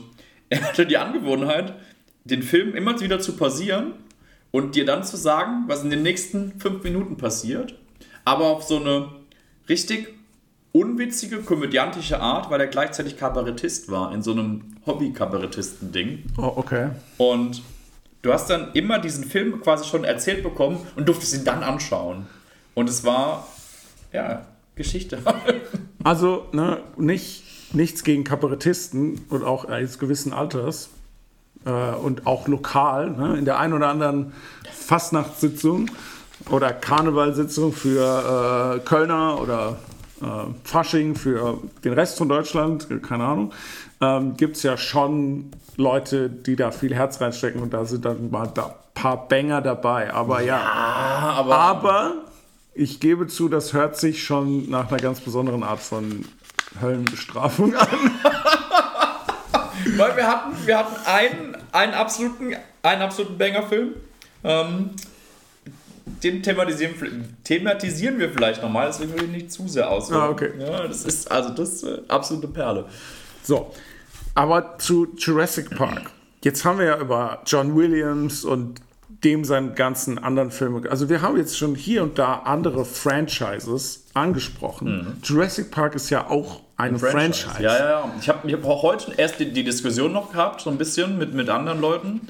er 0.49 0.61
hatte 0.61 0.85
die 0.85 0.97
Angewohnheit, 0.97 1.73
den 2.23 2.43
Film 2.43 2.75
immer 2.75 2.99
wieder 2.99 3.19
zu 3.19 3.35
pausieren 3.35 3.93
und 4.51 4.75
dir 4.75 4.85
dann 4.85 5.03
zu 5.03 5.17
sagen, 5.17 5.63
was 5.67 5.83
in 5.83 5.89
den 5.89 6.03
nächsten 6.03 6.59
fünf 6.59 6.83
Minuten 6.83 7.17
passiert, 7.17 7.75
aber 8.25 8.45
auf 8.45 8.63
so 8.63 8.77
eine 8.77 9.09
richtig 9.69 10.07
unwitzige, 10.71 11.39
komödiantische 11.39 12.19
Art, 12.19 12.49
weil 12.49 12.61
er 12.61 12.67
gleichzeitig 12.67 13.17
Kabarettist 13.17 13.89
war, 13.89 14.13
in 14.13 14.21
so 14.21 14.31
einem 14.31 14.75
Hobby-Kabarettisten-Ding. 14.85 16.23
Oh, 16.37 16.53
okay. 16.55 16.89
Und 17.17 17.61
du 18.21 18.31
hast 18.31 18.49
dann 18.49 18.71
immer 18.73 18.99
diesen 18.99 19.23
Film 19.23 19.61
quasi 19.61 19.85
schon 19.85 20.03
erzählt 20.03 20.43
bekommen 20.43 20.79
und 20.95 21.07
durftest 21.07 21.35
ihn 21.35 21.45
dann 21.45 21.63
anschauen. 21.63 22.27
Und 22.75 22.89
es 22.89 23.03
war, 23.03 23.47
ja, 24.13 24.45
Geschichte. 24.75 25.19
also, 26.03 26.45
ne, 26.51 26.81
nicht, 26.97 27.43
nichts 27.73 28.03
gegen 28.03 28.23
Kabarettisten 28.23 29.25
und 29.29 29.43
auch 29.43 29.65
eines 29.65 29.99
gewissen 29.99 30.33
Alters 30.33 30.89
äh, 31.65 31.95
und 31.95 32.27
auch 32.27 32.47
lokal, 32.47 33.11
ne, 33.11 33.37
in 33.37 33.45
der 33.45 33.59
einen 33.59 33.73
oder 33.73 33.89
anderen 33.89 34.33
Fastnachtssitzung 34.71 35.89
oder 36.49 36.71
Karnevalsitzung 36.71 37.73
für 37.73 38.77
äh, 38.77 38.79
Kölner 38.79 39.41
oder 39.41 39.77
äh, 40.21 40.25
Fasching 40.63 41.15
für 41.15 41.59
den 41.83 41.93
Rest 41.93 42.17
von 42.17 42.29
Deutschland, 42.29 42.87
keine 43.03 43.25
Ahnung, 43.25 43.53
ähm, 44.01 44.37
gibt 44.37 44.57
es 44.57 44.63
ja 44.63 44.77
schon 44.77 45.51
Leute, 45.75 46.29
die 46.29 46.55
da 46.55 46.71
viel 46.71 46.93
Herz 46.93 47.21
reinstecken 47.21 47.61
und 47.61 47.73
da 47.73 47.85
sind 47.85 48.05
dann 48.05 48.31
mal 48.31 48.47
ein 48.47 48.63
paar 48.93 49.27
Banger 49.27 49.61
dabei. 49.61 50.13
Aber 50.13 50.41
ja, 50.41 50.57
ja 50.57 51.33
aber, 51.37 51.55
aber 51.55 52.13
ich 52.73 52.99
gebe 52.99 53.27
zu, 53.27 53.49
das 53.49 53.73
hört 53.73 53.97
sich 53.97 54.23
schon 54.23 54.69
nach 54.69 54.89
einer 54.89 54.99
ganz 54.99 55.19
besonderen 55.19 55.63
Art 55.63 55.79
von 55.79 56.25
Höllenbestrafung 56.81 57.75
an. 57.75 57.87
Weil 59.95 60.15
wir 60.15 60.27
hatten, 60.27 60.55
wir 60.65 60.77
hatten 60.77 60.95
einen, 61.05 61.57
einen 61.71 61.93
absoluten, 61.93 62.55
einen 62.83 63.01
absoluten 63.01 63.37
Banger-Film. 63.37 63.93
Ähm, 64.43 64.91
den 66.23 66.41
thematisieren, 66.41 67.37
thematisieren 67.43 68.17
wir 68.19 68.29
vielleicht 68.29 68.61
nochmal, 68.61 68.87
deswegen 68.87 69.13
will 69.13 69.23
ich 69.25 69.29
nicht 69.29 69.51
zu 69.51 69.67
sehr 69.67 69.89
ausführen. 69.89 70.21
Ah, 70.21 70.29
okay. 70.29 70.51
Ja, 70.57 70.87
das 70.87 71.03
ist 71.05 71.29
also 71.29 71.49
das 71.49 71.83
äh, 71.83 71.99
absolute 72.07 72.47
Perle. 72.47 72.85
So, 73.43 73.73
aber 74.33 74.77
zu 74.77 75.15
Jurassic 75.17 75.75
Park. 75.75 76.11
Jetzt 76.43 76.63
haben 76.63 76.79
wir 76.79 76.85
ja 76.85 76.97
über 76.99 77.41
John 77.45 77.75
Williams 77.75 78.45
und 78.45 78.81
dem 79.09 79.45
seinen 79.45 79.75
ganzen 79.75 80.19
anderen 80.19 80.51
Filme. 80.51 80.89
Also 80.89 81.09
wir 81.09 81.21
haben 81.21 81.37
jetzt 81.37 81.57
schon 81.57 81.75
hier 81.75 82.03
und 82.03 82.19
da 82.19 82.41
andere 82.45 82.85
Franchises 82.85 84.05
angesprochen. 84.13 84.97
Mhm. 84.97 85.13
Jurassic 85.23 85.71
Park 85.71 85.95
ist 85.95 86.09
ja 86.09 86.29
auch 86.29 86.61
eine 86.75 86.99
Franchise. 86.99 87.47
Franchise. 87.47 87.63
Ja, 87.63 87.77
ja, 87.77 87.89
ja. 87.89 88.11
Ich 88.19 88.29
habe 88.29 88.47
ich 88.47 88.53
hab 88.53 88.65
auch 88.65 88.83
heute 88.83 89.13
erst 89.17 89.39
die, 89.39 89.51
die, 89.51 89.63
Diskussion 89.63 90.11
noch 90.11 90.31
gehabt, 90.31 90.61
so 90.61 90.69
ein 90.69 90.77
bisschen 90.77 91.17
mit, 91.17 91.33
mit 91.33 91.49
anderen 91.49 91.81
Leuten. 91.81 92.27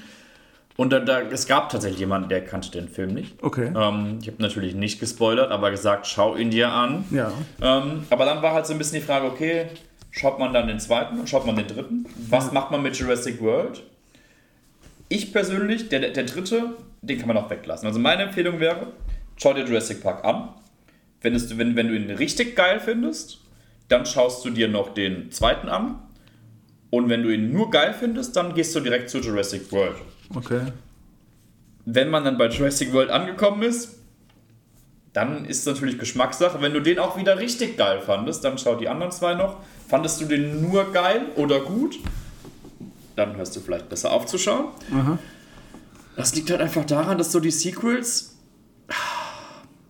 Und 0.78 0.94
da, 0.94 1.00
da, 1.00 1.22
es 1.22 1.48
gab 1.48 1.70
tatsächlich 1.70 2.00
jemanden, 2.00 2.30
der 2.30 2.46
kannte 2.46 2.70
den 2.70 2.88
Film 2.88 3.16
nicht. 3.16 3.42
Okay. 3.44 3.74
Ähm, 3.76 4.20
ich 4.22 4.28
habe 4.28 4.42
natürlich 4.42 4.76
nicht 4.76 5.00
gespoilert, 5.00 5.52
aber 5.52 5.72
gesagt, 5.72 6.06
schau 6.06 6.36
ihn 6.36 6.52
dir 6.52 6.72
an. 6.72 7.06
Ja. 7.10 7.32
Ähm, 7.60 8.04
aber 8.12 8.26
dann 8.26 8.44
war 8.44 8.54
halt 8.54 8.68
so 8.68 8.74
ein 8.74 8.78
bisschen 8.78 9.00
die 9.00 9.06
Frage, 9.06 9.26
okay, 9.26 9.66
schaut 10.12 10.38
man 10.38 10.54
dann 10.54 10.68
den 10.68 10.80
zweiten 10.80 11.20
und 11.20 11.28
schaut 11.28 11.48
man 11.48 11.56
den 11.56 11.68
dritten? 11.68 12.06
Was 12.30 12.52
macht 12.52 12.70
man 12.70 12.84
mit 12.84 12.96
Jurassic 12.96 13.42
World? 13.42 13.82
Ich 15.10 15.32
persönlich, 15.32 15.90
der, 15.90 16.12
der 16.12 16.24
dritte, 16.24 16.76
den 17.02 17.18
kann 17.18 17.28
man 17.28 17.38
auch 17.38 17.50
weglassen. 17.50 17.88
Also 17.88 18.00
meine 18.00 18.24
Empfehlung 18.24 18.60
wäre, 18.60 18.94
schau 19.38 19.54
dir 19.54 19.66
Jurassic 19.66 20.02
Park 20.02 20.26
an. 20.26 20.50
Wenn, 21.22 21.34
es, 21.34 21.58
wenn, 21.58 21.76
wenn 21.76 21.88
du 21.88 21.96
ihn 21.96 22.10
richtig 22.12 22.56
geil 22.56 22.80
findest, 22.80 23.40
dann 23.88 24.06
schaust 24.06 24.44
du 24.46 24.50
dir 24.50 24.68
noch 24.68 24.94
den 24.94 25.32
zweiten 25.32 25.70
an. 25.70 26.00
Und 26.90 27.10
wenn 27.10 27.24
du 27.24 27.30
ihn 27.30 27.52
nur 27.52 27.70
geil 27.70 27.96
findest, 27.98 28.36
dann 28.36 28.54
gehst 28.54 28.76
du 28.76 28.80
direkt 28.80 29.10
zu 29.10 29.20
Jurassic 29.20 29.72
World. 29.72 29.96
Okay. 30.36 30.62
Wenn 31.86 32.10
man 32.10 32.24
dann 32.24 32.38
bei 32.38 32.48
Jurassic 32.48 32.94
World 32.94 33.10
angekommen 33.10 33.64
ist, 33.64 33.98
dann 35.14 35.46
ist 35.46 35.60
es 35.60 35.66
natürlich 35.66 35.98
Geschmackssache. 35.98 36.62
Wenn 36.62 36.74
du 36.74 36.80
den 36.80 37.00
auch 37.00 37.18
wieder 37.18 37.40
richtig 37.40 37.78
geil 37.78 38.02
fandest, 38.02 38.44
dann 38.44 38.58
schau 38.58 38.76
die 38.76 38.88
anderen 38.88 39.12
zwei 39.12 39.34
noch. 39.34 39.58
Fandest 39.88 40.22
du 40.22 40.26
den 40.26 40.62
nur 40.62 40.92
geil 40.92 41.28
oder 41.36 41.62
gut? 41.62 41.98
Dann 43.18 43.36
hörst 43.36 43.56
du 43.56 43.60
vielleicht 43.60 43.90
besser 43.90 44.12
aufzuschauen. 44.12 44.68
Aha. 44.94 45.18
Das 46.16 46.36
liegt 46.36 46.52
halt 46.52 46.62
einfach 46.62 46.86
daran, 46.86 47.18
dass 47.18 47.32
so 47.32 47.40
die 47.40 47.52
Sequels 47.52 48.36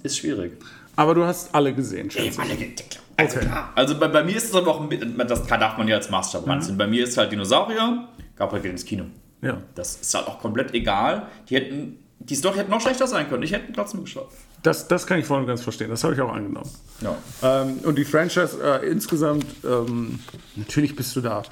ist 0.02 0.18
schwierig. 0.18 0.54
Aber 0.96 1.14
du 1.14 1.26
hast 1.26 1.54
alle 1.54 1.74
gesehen, 1.74 2.10
schätze 2.10 2.42
Alle 2.42 2.56
gesehen. 2.56 2.76
Also 3.18 3.38
okay. 3.38 3.46
klar. 3.46 3.74
Also 3.76 4.00
bei, 4.00 4.08
bei, 4.08 4.24
mir 4.24 4.38
ist 4.38 4.46
es 4.46 4.56
aber 4.56 4.72
auch, 4.72 4.90
das 4.90 5.46
darf 5.46 5.78
man 5.78 5.88
ja 5.88 5.98
als 5.98 6.10
Maßstab 6.10 6.48
mhm. 6.48 6.78
Bei 6.78 6.88
mir 6.88 7.04
ist 7.04 7.18
halt 7.18 7.32
Dinosaurier, 7.32 8.08
Gabriel 8.36 8.62
geht 8.62 8.72
ins 8.72 8.86
Kino. 8.86 9.06
Ja. 9.42 9.58
Das 9.76 9.98
ist 9.98 10.14
halt 10.14 10.28
auch 10.28 10.40
komplett 10.40 10.74
egal. 10.74 11.28
Die 11.50 11.56
hätten 11.56 12.00
Die 12.20 12.36
Story 12.36 12.58
hätte 12.58 12.72
noch 12.72 12.82
schlechter 12.82 13.08
sein 13.08 13.28
können. 13.28 13.44
Ich 13.44 13.52
hätte 13.52 13.74
trotzdem 13.74 14.06
geschaut. 14.06 14.30
Das, 14.64 14.88
das 14.88 15.06
kann 15.06 15.20
ich 15.20 15.26
voll 15.26 15.42
und 15.42 15.48
ganz 15.48 15.62
verstehen. 15.62 15.90
Das 15.90 16.04
habe 16.04 16.14
ich 16.14 16.22
auch 16.22 16.34
angenommen. 16.34 16.70
Ja. 17.02 17.18
Ähm, 17.44 17.80
und 17.84 17.98
die 17.98 18.06
Franchise 18.06 18.58
äh, 18.64 18.88
insgesamt, 18.88 19.46
ähm, 19.66 20.20
natürlich 20.56 20.96
bist 20.96 21.16
du 21.16 21.22
da 21.22 21.44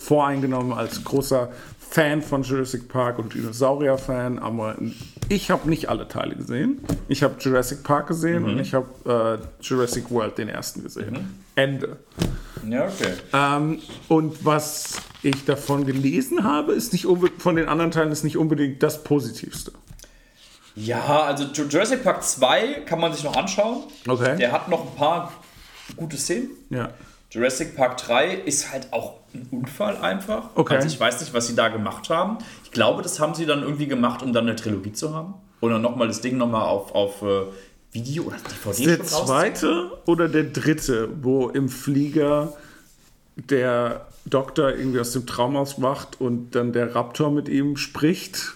voreingenommen 0.00 0.72
als 0.72 1.04
großer 1.04 1.50
Fan 1.90 2.22
von 2.22 2.42
Jurassic 2.42 2.88
Park 2.88 3.18
und 3.18 3.34
Dinosaurier-Fan, 3.34 4.38
aber 4.38 4.76
ich 5.28 5.50
habe 5.50 5.68
nicht 5.68 5.88
alle 5.88 6.06
Teile 6.08 6.36
gesehen. 6.36 6.80
Ich 7.08 7.22
habe 7.22 7.34
Jurassic 7.40 7.82
Park 7.82 8.06
gesehen 8.08 8.44
und 8.44 8.58
ich 8.60 8.74
habe 8.74 9.40
äh, 9.40 9.62
Jurassic 9.64 10.10
World 10.10 10.38
den 10.38 10.48
ersten 10.48 10.82
gesehen. 10.84 11.42
Ende. 11.56 11.96
Ja, 12.68 12.84
okay. 12.86 13.12
Ähm, 13.32 13.80
und 14.08 14.44
was 14.44 14.96
ich 15.22 15.44
davon 15.44 15.84
gelesen 15.84 16.44
habe, 16.44 16.72
ist 16.72 16.92
nicht 16.92 17.06
von 17.38 17.56
den 17.56 17.68
anderen 17.68 17.90
Teilen 17.90 18.12
ist 18.12 18.22
nicht 18.24 18.36
unbedingt 18.36 18.82
das 18.82 19.02
Positivste. 19.04 19.72
Ja, 20.76 21.22
also 21.24 21.44
Ju- 21.44 21.68
Jurassic 21.68 22.04
Park 22.04 22.22
2 22.22 22.82
kann 22.86 23.00
man 23.00 23.12
sich 23.12 23.24
noch 23.24 23.36
anschauen. 23.36 23.82
Okay. 24.06 24.36
Der 24.36 24.52
hat 24.52 24.68
noch 24.68 24.86
ein 24.92 24.96
paar 24.96 25.32
gute 25.96 26.16
Szenen. 26.16 26.50
Ja. 26.70 26.90
Jurassic 27.30 27.76
Park 27.76 27.96
3 27.98 28.34
ist 28.34 28.72
halt 28.72 28.92
auch 28.92 29.20
ein 29.32 29.46
Unfall 29.50 29.96
einfach. 29.96 30.50
Okay. 30.56 30.76
Also 30.76 30.88
ich 30.88 30.98
weiß 30.98 31.20
nicht, 31.20 31.32
was 31.32 31.46
sie 31.46 31.54
da 31.54 31.68
gemacht 31.68 32.10
haben. 32.10 32.38
Ich 32.64 32.72
glaube, 32.72 33.02
das 33.02 33.20
haben 33.20 33.34
sie 33.34 33.46
dann 33.46 33.62
irgendwie 33.62 33.86
gemacht, 33.86 34.22
um 34.22 34.32
dann 34.32 34.46
eine 34.46 34.56
Trilogie 34.56 34.92
zu 34.92 35.14
haben. 35.14 35.34
Oder 35.60 35.78
nochmal 35.78 36.08
das 36.08 36.20
Ding 36.20 36.36
nochmal 36.36 36.62
auf, 36.62 36.92
auf 36.94 37.22
äh, 37.22 37.42
Video 37.92 38.24
oder 38.24 38.36
DVD 38.36 38.96
Der 38.96 39.04
zweite 39.04 39.92
oder 40.06 40.28
der 40.28 40.44
dritte, 40.44 41.08
wo 41.22 41.48
im 41.48 41.68
Flieger 41.68 42.54
der 43.36 44.06
Doktor 44.24 44.70
irgendwie 44.70 45.00
aus 45.00 45.12
dem 45.12 45.26
Traum 45.26 45.56
auswacht 45.56 46.20
und 46.20 46.54
dann 46.54 46.72
der 46.72 46.94
Raptor 46.94 47.30
mit 47.30 47.48
ihm 47.48 47.76
spricht? 47.76 48.54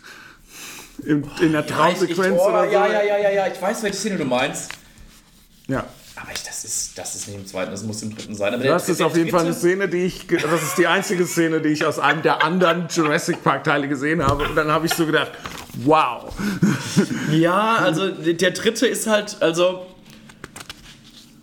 In, 1.05 1.25
in 1.41 1.53
der 1.53 1.65
Ja, 1.67 1.89
ich, 1.89 2.03
ich, 2.03 2.17
Traumsequenz 2.17 2.41
oh, 2.41 2.49
oder 2.49 2.65
so? 2.65 2.73
ja, 2.73 2.87
ja, 2.87 3.03
ja, 3.03 3.19
ja, 3.19 3.31
ja, 3.31 3.47
ich 3.49 3.61
weiß, 3.61 3.83
welche 3.83 3.97
Szene 3.97 4.17
du 4.17 4.25
meinst. 4.25 4.73
Ja. 5.69 5.85
Aber 6.27 6.33
ich, 6.35 6.43
das, 6.43 6.65
ist, 6.65 6.97
das 6.97 7.15
ist 7.15 7.29
nicht 7.29 7.37
im 7.39 7.47
zweiten, 7.47 7.71
das 7.71 7.83
muss 7.83 8.03
im 8.03 8.17
dritten 8.17 8.35
sein. 8.35 8.55
Aber 8.55 8.63
der- 8.63 8.73
Das 8.73 8.89
ist 8.89 8.99
der 9.01 9.07
auf 9.09 9.17
jeden 9.17 9.29
Fall 9.31 9.45
eine 9.45 9.53
Szene, 9.53 9.89
die 9.91 10.05
ich, 10.07 10.27
das 10.27 10.63
ist 10.63 10.79
die 10.79 10.87
einzige 10.87 11.27
Szene, 11.27 11.61
die 11.61 11.69
ich 11.69 11.85
aus 11.85 11.99
einem 11.99 12.23
der 12.23 12.43
anderen 12.43 12.87
Jurassic 12.89 13.45
Park 13.45 13.65
Teile 13.65 13.89
gesehen 13.89 14.23
habe. 14.27 14.45
Und 14.49 14.55
dann 14.57 14.69
habe 14.71 14.87
ich 14.87 14.95
so 14.95 15.05
gedacht, 15.05 15.33
wow. 15.85 16.33
Ja, 17.31 17.75
also 17.77 18.09
der 18.11 18.51
dritte 18.53 18.87
ist 18.87 19.07
halt, 19.07 19.37
also. 19.41 19.85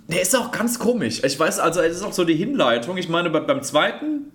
Der 0.07 0.21
ist 0.21 0.35
auch 0.35 0.51
ganz 0.51 0.77
komisch. 0.79 1.21
Ich 1.23 1.39
weiß, 1.39 1.59
also 1.59 1.79
es 1.79 1.97
ist 1.97 2.03
auch 2.03 2.11
so 2.11 2.25
die 2.25 2.35
Hinleitung. 2.35 2.97
Ich 2.97 3.07
meine, 3.07 3.29
bei, 3.29 3.39
beim 3.39 3.61
zweiten. 3.63 4.31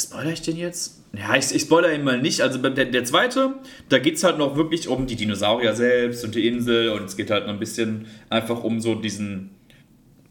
Spoiler 0.00 0.30
ich 0.30 0.42
den 0.42 0.56
jetzt? 0.56 1.00
Ja, 1.12 1.34
ich, 1.34 1.54
ich 1.54 1.62
spoiler 1.62 1.92
ihn 1.92 2.04
mal 2.04 2.20
nicht. 2.20 2.40
Also 2.40 2.58
der, 2.58 2.84
der 2.86 3.04
zweite, 3.04 3.54
da 3.88 3.98
geht 3.98 4.16
es 4.16 4.24
halt 4.24 4.38
noch 4.38 4.56
wirklich 4.56 4.88
um 4.88 5.06
die 5.06 5.16
Dinosaurier 5.16 5.74
selbst 5.74 6.24
und 6.24 6.34
die 6.34 6.46
Insel 6.46 6.90
und 6.90 7.04
es 7.04 7.16
geht 7.16 7.30
halt 7.30 7.46
noch 7.46 7.52
ein 7.52 7.58
bisschen 7.58 8.06
einfach 8.28 8.62
um 8.62 8.80
so 8.80 8.94
diesen 8.94 9.50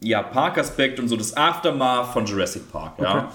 ja, 0.02 0.22
Park-Aspekt 0.22 0.98
und 0.98 1.08
so 1.08 1.16
das 1.16 1.36
Aftermath 1.36 2.12
von 2.12 2.24
Jurassic 2.24 2.70
Park. 2.72 2.98
Ja? 3.00 3.32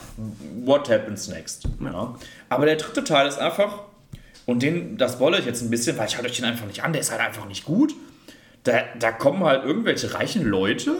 What 0.63 0.89
happens 0.89 1.27
next? 1.27 1.67
Ja. 1.79 2.15
Aber 2.49 2.65
der 2.65 2.77
dritte 2.77 3.03
Teil 3.03 3.27
ist 3.27 3.37
einfach, 3.37 3.83
und 4.45 4.63
den, 4.63 4.97
das 4.97 5.13
spoilere 5.13 5.39
ich 5.39 5.45
jetzt 5.45 5.61
ein 5.61 5.69
bisschen, 5.69 5.97
weil 5.97 6.07
ich 6.07 6.15
halte 6.15 6.29
euch 6.29 6.35
den 6.35 6.45
einfach 6.45 6.65
nicht 6.65 6.83
an, 6.83 6.93
der 6.93 7.01
ist 7.01 7.11
halt 7.11 7.21
einfach 7.21 7.47
nicht 7.47 7.65
gut. 7.65 7.93
Da, 8.63 8.81
da 8.97 9.11
kommen 9.11 9.43
halt 9.43 9.63
irgendwelche 9.63 10.15
reichen 10.15 10.43
Leute, 10.43 10.95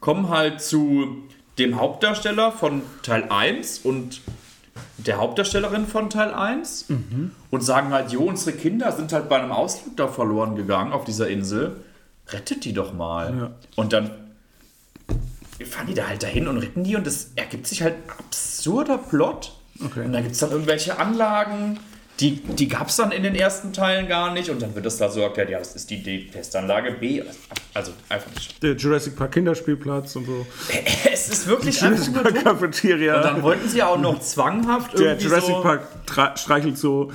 kommen 0.00 0.28
halt 0.28 0.60
zu 0.60 1.22
dem 1.58 1.78
Hauptdarsteller 1.78 2.50
von 2.50 2.82
Teil 3.02 3.26
1 3.30 3.78
und 3.78 4.20
der 5.06 5.18
Hauptdarstellerin 5.18 5.86
von 5.86 6.10
Teil 6.10 6.32
1 6.32 6.86
und 7.50 7.62
sagen 7.62 7.92
halt, 7.92 8.10
jo, 8.12 8.22
unsere 8.22 8.56
Kinder 8.56 8.92
sind 8.92 9.12
halt 9.12 9.28
bei 9.28 9.38
einem 9.38 9.52
Ausflug 9.52 9.96
da 9.96 10.08
verloren 10.08 10.56
gegangen 10.56 10.92
auf 10.92 11.04
dieser 11.04 11.28
Insel. 11.28 11.76
Rettet 12.28 12.64
die 12.64 12.72
doch 12.72 12.92
mal. 12.92 13.36
Ja. 13.36 13.50
Und 13.76 13.92
dann 13.92 14.10
fahren 15.64 15.86
die 15.86 15.94
da 15.94 16.08
halt 16.08 16.22
dahin 16.22 16.48
und 16.48 16.58
retten 16.58 16.84
die 16.84 16.96
und 16.96 17.06
es 17.06 17.32
ergibt 17.36 17.66
sich 17.66 17.82
halt 17.82 17.94
ein 17.94 18.10
absurder 18.18 18.98
Plot. 18.98 19.52
Okay. 19.84 20.04
Und 20.04 20.12
da 20.12 20.20
gibt 20.20 20.32
es 20.32 20.40
dann 20.40 20.50
irgendwelche 20.50 20.98
Anlagen, 20.98 21.78
die, 22.20 22.36
die 22.36 22.68
gab 22.68 22.88
es 22.88 22.96
dann 22.96 23.10
in 23.10 23.24
den 23.24 23.34
ersten 23.34 23.72
Teilen 23.72 24.06
gar 24.06 24.32
nicht 24.32 24.48
und 24.48 24.62
dann 24.62 24.74
wird 24.74 24.86
das 24.86 24.98
da 24.98 25.08
so 25.08 25.20
erklärt, 25.20 25.50
ja, 25.50 25.58
das 25.58 25.74
ist 25.74 25.90
die, 25.90 26.00
die 26.00 26.28
Testanlage 26.28 26.92
B. 26.92 27.22
Also 27.72 27.92
einfach 28.08 28.30
nicht. 28.32 28.62
Der 28.62 28.76
Jurassic 28.76 29.16
Park 29.16 29.32
Kinderspielplatz 29.32 30.14
und 30.14 30.26
so. 30.26 30.46
Es 31.12 31.28
ist 31.28 31.46
wirklich 31.48 31.82
einfach 31.82 32.06
Jurassic 32.06 32.34
Park. 32.34 32.44
Cafeteria. 32.44 33.16
Und 33.16 33.24
dann 33.24 33.42
wollten 33.42 33.68
sie 33.68 33.82
auch 33.82 33.98
noch 33.98 34.20
zwanghaft 34.20 34.96
der 34.98 35.18
Jurassic 35.18 35.56
so, 35.56 35.62
Park 35.62 36.38
streichelt 36.38 36.78
so. 36.78 37.10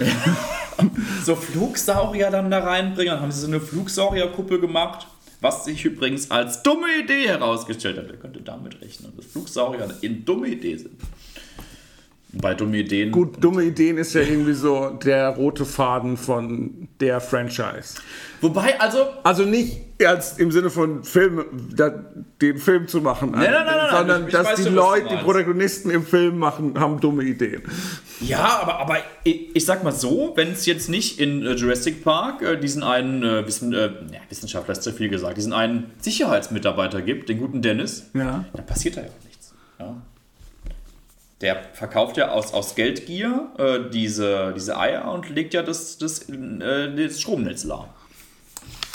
so 1.23 1.35
Flugsaurier 1.35 2.29
dann 2.29 2.51
da 2.51 2.59
reinbringen. 2.59 3.13
Dann 3.13 3.21
haben 3.21 3.31
sie 3.31 3.41
so 3.41 3.47
eine 3.47 3.61
Flugsaurierkuppe 3.61 4.59
gemacht, 4.59 5.07
was 5.39 5.63
sich 5.63 5.85
übrigens 5.85 6.29
als 6.29 6.61
dumme 6.61 6.87
Idee 7.01 7.27
herausgestellt 7.27 7.97
hat. 7.97 8.05
Wer 8.09 8.17
könnte 8.17 8.41
damit 8.41 8.81
rechnen, 8.81 9.13
dass 9.15 9.27
Flugsaurier 9.27 9.83
eine 9.83 10.13
dumme 10.15 10.47
Idee 10.49 10.75
sind. 10.75 10.99
Bei 12.31 12.53
dumme 12.53 12.77
Ideen. 12.77 13.11
Gut, 13.11 13.43
dumme 13.43 13.63
Ideen 13.63 13.97
ist 13.97 14.13
ja 14.13 14.21
irgendwie 14.21 14.53
so 14.53 14.91
der 14.91 15.29
rote 15.29 15.65
Faden 15.65 16.15
von 16.15 16.87
der 16.99 17.21
Franchise. 17.21 17.95
Wobei, 18.39 18.79
also, 18.79 18.99
Also 19.23 19.45
nicht 19.45 19.77
als 20.05 20.37
im 20.37 20.51
Sinne 20.51 20.69
von 20.69 21.03
Film, 21.03 21.43
da, 21.75 21.89
den 22.39 22.59
Film 22.59 22.87
zu 22.87 23.01
machen, 23.01 23.31
nein, 23.31 23.49
nein, 23.51 23.65
nein, 23.65 23.87
sondern 23.89 24.21
ich- 24.21 24.27
ich 24.27 24.33
dass 24.35 24.45
weiß 24.47 24.61
die 24.63 24.69
Leute, 24.69 25.07
die. 25.09 25.23
Protagonisten 25.23 25.89
im 25.89 26.05
Film 26.05 26.37
machen, 26.37 26.79
haben 26.79 26.99
dumme 26.99 27.23
Ideen. 27.23 27.63
Ja, 28.21 28.59
aber, 28.61 28.79
aber 28.79 28.97
ich, 29.23 29.55
ich 29.55 29.65
sag 29.65 29.83
mal 29.83 29.91
so, 29.91 30.33
wenn 30.35 30.51
es 30.51 30.67
jetzt 30.67 30.87
nicht 30.87 31.19
in 31.19 31.43
äh, 31.43 31.53
Jurassic 31.53 32.03
Park 32.03 32.43
äh, 32.43 32.57
diesen 32.59 32.83
einen 32.83 33.23
äh, 33.23 33.47
Wissen, 33.47 33.73
äh, 33.73 33.87
ja, 33.87 34.19
Wissenschaftler 34.29 34.73
ist 34.73 34.83
zu 34.83 34.91
viel 34.93 35.09
gesagt, 35.09 35.35
diesen 35.37 35.51
einen 35.53 35.91
Sicherheitsmitarbeiter 35.99 37.01
gibt, 37.01 37.27
den 37.27 37.39
guten 37.39 37.63
Dennis, 37.63 38.09
Ja. 38.13 38.45
dann 38.53 38.65
passiert 38.67 38.97
da 38.97 39.01
ja 39.01 39.07
auch 39.07 39.25
nichts. 39.25 39.53
Ja. 39.79 39.95
Der 41.41 41.63
verkauft 41.73 42.17
ja 42.17 42.31
aus, 42.31 42.53
aus 42.53 42.75
Geldgier 42.75 43.47
äh, 43.57 43.79
diese, 43.91 44.53
diese 44.55 44.77
Eier 44.77 45.09
und 45.11 45.29
legt 45.29 45.53
ja 45.53 45.61
das, 45.63 45.97
das, 45.97 46.27
äh, 46.29 46.93
das 46.95 47.21
Stromnetz 47.21 47.63
lahm. 47.63 47.85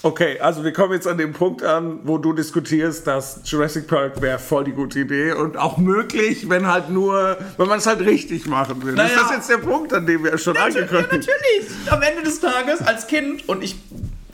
Okay, 0.03 0.39
also 0.39 0.63
wir 0.63 0.75
kommen 0.75 0.93
jetzt 0.93 1.07
an 1.09 1.17
den 1.17 1.33
Punkt 1.33 1.63
an, 1.63 2.01
wo 2.05 2.19
du 2.19 2.35
diskutierst, 2.35 3.07
dass 3.07 3.41
Jurassic 3.47 3.87
Park 3.87 4.21
wäre 4.21 4.39
voll 4.39 4.65
die 4.65 4.73
gute 4.73 5.01
Idee 5.01 5.33
und 5.33 5.57
auch 5.57 5.79
möglich, 5.79 6.51
wenn 6.51 6.67
halt 6.71 6.91
nur, 6.91 7.39
wenn 7.57 7.69
man 7.69 7.79
es 7.79 7.87
halt 7.87 8.01
richtig 8.01 8.45
machen 8.47 8.85
will. 8.85 8.93
Naja. 8.93 9.09
Ist 9.09 9.17
das 9.23 9.31
jetzt 9.31 9.49
der 9.49 9.57
Punkt, 9.59 9.95
an 9.95 10.05
dem 10.07 10.23
wir 10.23 10.37
schon 10.37 10.57
Ja, 10.57 10.65
angekommen 10.65 11.07
sind? 11.11 11.27
natürlich. 11.27 11.91
Am 11.91 12.03
Ende 12.03 12.23
des 12.23 12.39
Tages 12.41 12.83
als 12.83 13.07
Kind 13.07 13.49
und 13.49 13.65
ich 13.65 13.77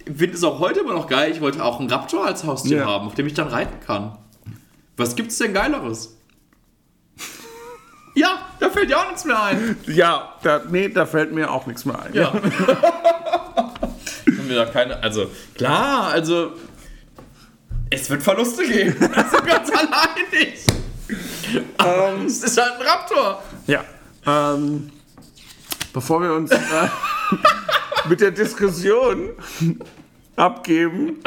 finde 0.04 0.34
es 0.34 0.42
auch 0.42 0.58
heute 0.58 0.80
immer 0.80 0.94
noch 0.94 1.06
geil. 1.06 1.30
Ich 1.30 1.40
wollte 1.40 1.62
auch 1.64 1.78
einen 1.78 1.88
Raptor 1.88 2.26
als 2.26 2.42
Haustier 2.42 2.78
Ja. 2.78 2.86
haben, 2.86 3.06
auf 3.06 3.14
dem 3.14 3.28
ich 3.28 3.34
dann 3.34 3.46
reiten 3.46 3.78
kann. 3.86 4.18
Was 4.96 5.14
gibt's 5.14 5.38
denn 5.38 5.54
Geileres? 5.54 6.16
Ja, 8.14 8.38
da 8.58 8.70
fällt 8.70 8.90
ja 8.90 8.98
auch 8.98 9.06
nichts 9.06 9.24
mehr 9.24 9.42
ein. 9.42 9.76
Ja, 9.86 10.34
da, 10.42 10.60
nee, 10.68 10.88
da 10.88 11.06
fällt 11.06 11.32
mir 11.32 11.50
auch 11.50 11.66
nichts 11.66 11.84
mehr 11.84 12.00
ein. 12.00 12.12
Ja. 12.12 12.32
Haben 12.32 12.42
wir 14.26 14.56
da 14.56 14.66
keine. 14.66 15.02
Also, 15.02 15.30
klar, 15.54 16.08
also. 16.08 16.52
Es 17.90 18.08
wird 18.08 18.22
Verluste 18.22 18.66
geben. 18.66 18.96
Das 19.14 19.30
sind 19.30 19.46
wir 19.46 19.60
uns 19.60 19.70
alle 19.72 19.88
einig. 19.90 20.60
Aber 21.76 22.12
es 22.24 22.42
ist 22.42 22.60
halt 22.60 22.80
ein 22.80 22.86
Raptor. 22.86 23.42
Ja. 23.66 23.84
Ähm, 24.26 24.90
bevor 25.92 26.22
wir 26.22 26.32
uns 26.34 26.52
äh, 26.52 26.58
mit 28.08 28.20
der 28.20 28.30
Diskussion 28.30 29.30
abgeben, 30.36 31.20